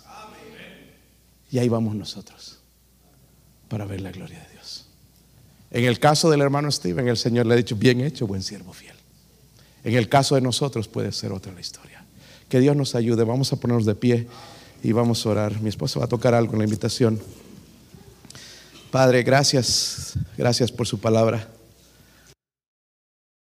Y 1.51 1.57
ahí 1.57 1.69
vamos 1.69 1.95
nosotros 1.95 2.59
para 3.67 3.85
ver 3.85 4.01
la 4.01 4.11
gloria 4.11 4.39
de 4.39 4.53
Dios. 4.53 4.85
En 5.71 5.85
el 5.85 5.99
caso 5.99 6.29
del 6.29 6.41
hermano 6.41 6.71
Steven, 6.71 7.07
el 7.07 7.17
Señor 7.17 7.45
le 7.45 7.53
ha 7.53 7.57
dicho, 7.57 7.75
bien 7.75 8.01
hecho, 8.01 8.27
buen 8.27 8.41
siervo 8.41 8.73
fiel. 8.73 8.95
En 9.83 9.95
el 9.95 10.09
caso 10.09 10.35
de 10.35 10.41
nosotros 10.41 10.87
puede 10.87 11.11
ser 11.11 11.31
otra 11.31 11.53
la 11.53 11.61
historia. 11.61 12.03
Que 12.49 12.59
Dios 12.59 12.75
nos 12.75 12.95
ayude. 12.95 13.23
Vamos 13.23 13.53
a 13.53 13.57
ponernos 13.57 13.85
de 13.85 13.95
pie 13.95 14.27
y 14.83 14.91
vamos 14.91 15.25
a 15.25 15.29
orar. 15.29 15.61
Mi 15.61 15.69
esposa 15.69 15.99
va 15.99 16.05
a 16.05 16.09
tocar 16.09 16.33
algo 16.33 16.53
en 16.53 16.59
la 16.59 16.65
invitación. 16.65 17.19
Padre, 18.91 19.21
gracias, 19.23 20.17
gracias 20.35 20.71
por 20.71 20.87
su 20.87 20.99
palabra. 20.99 21.47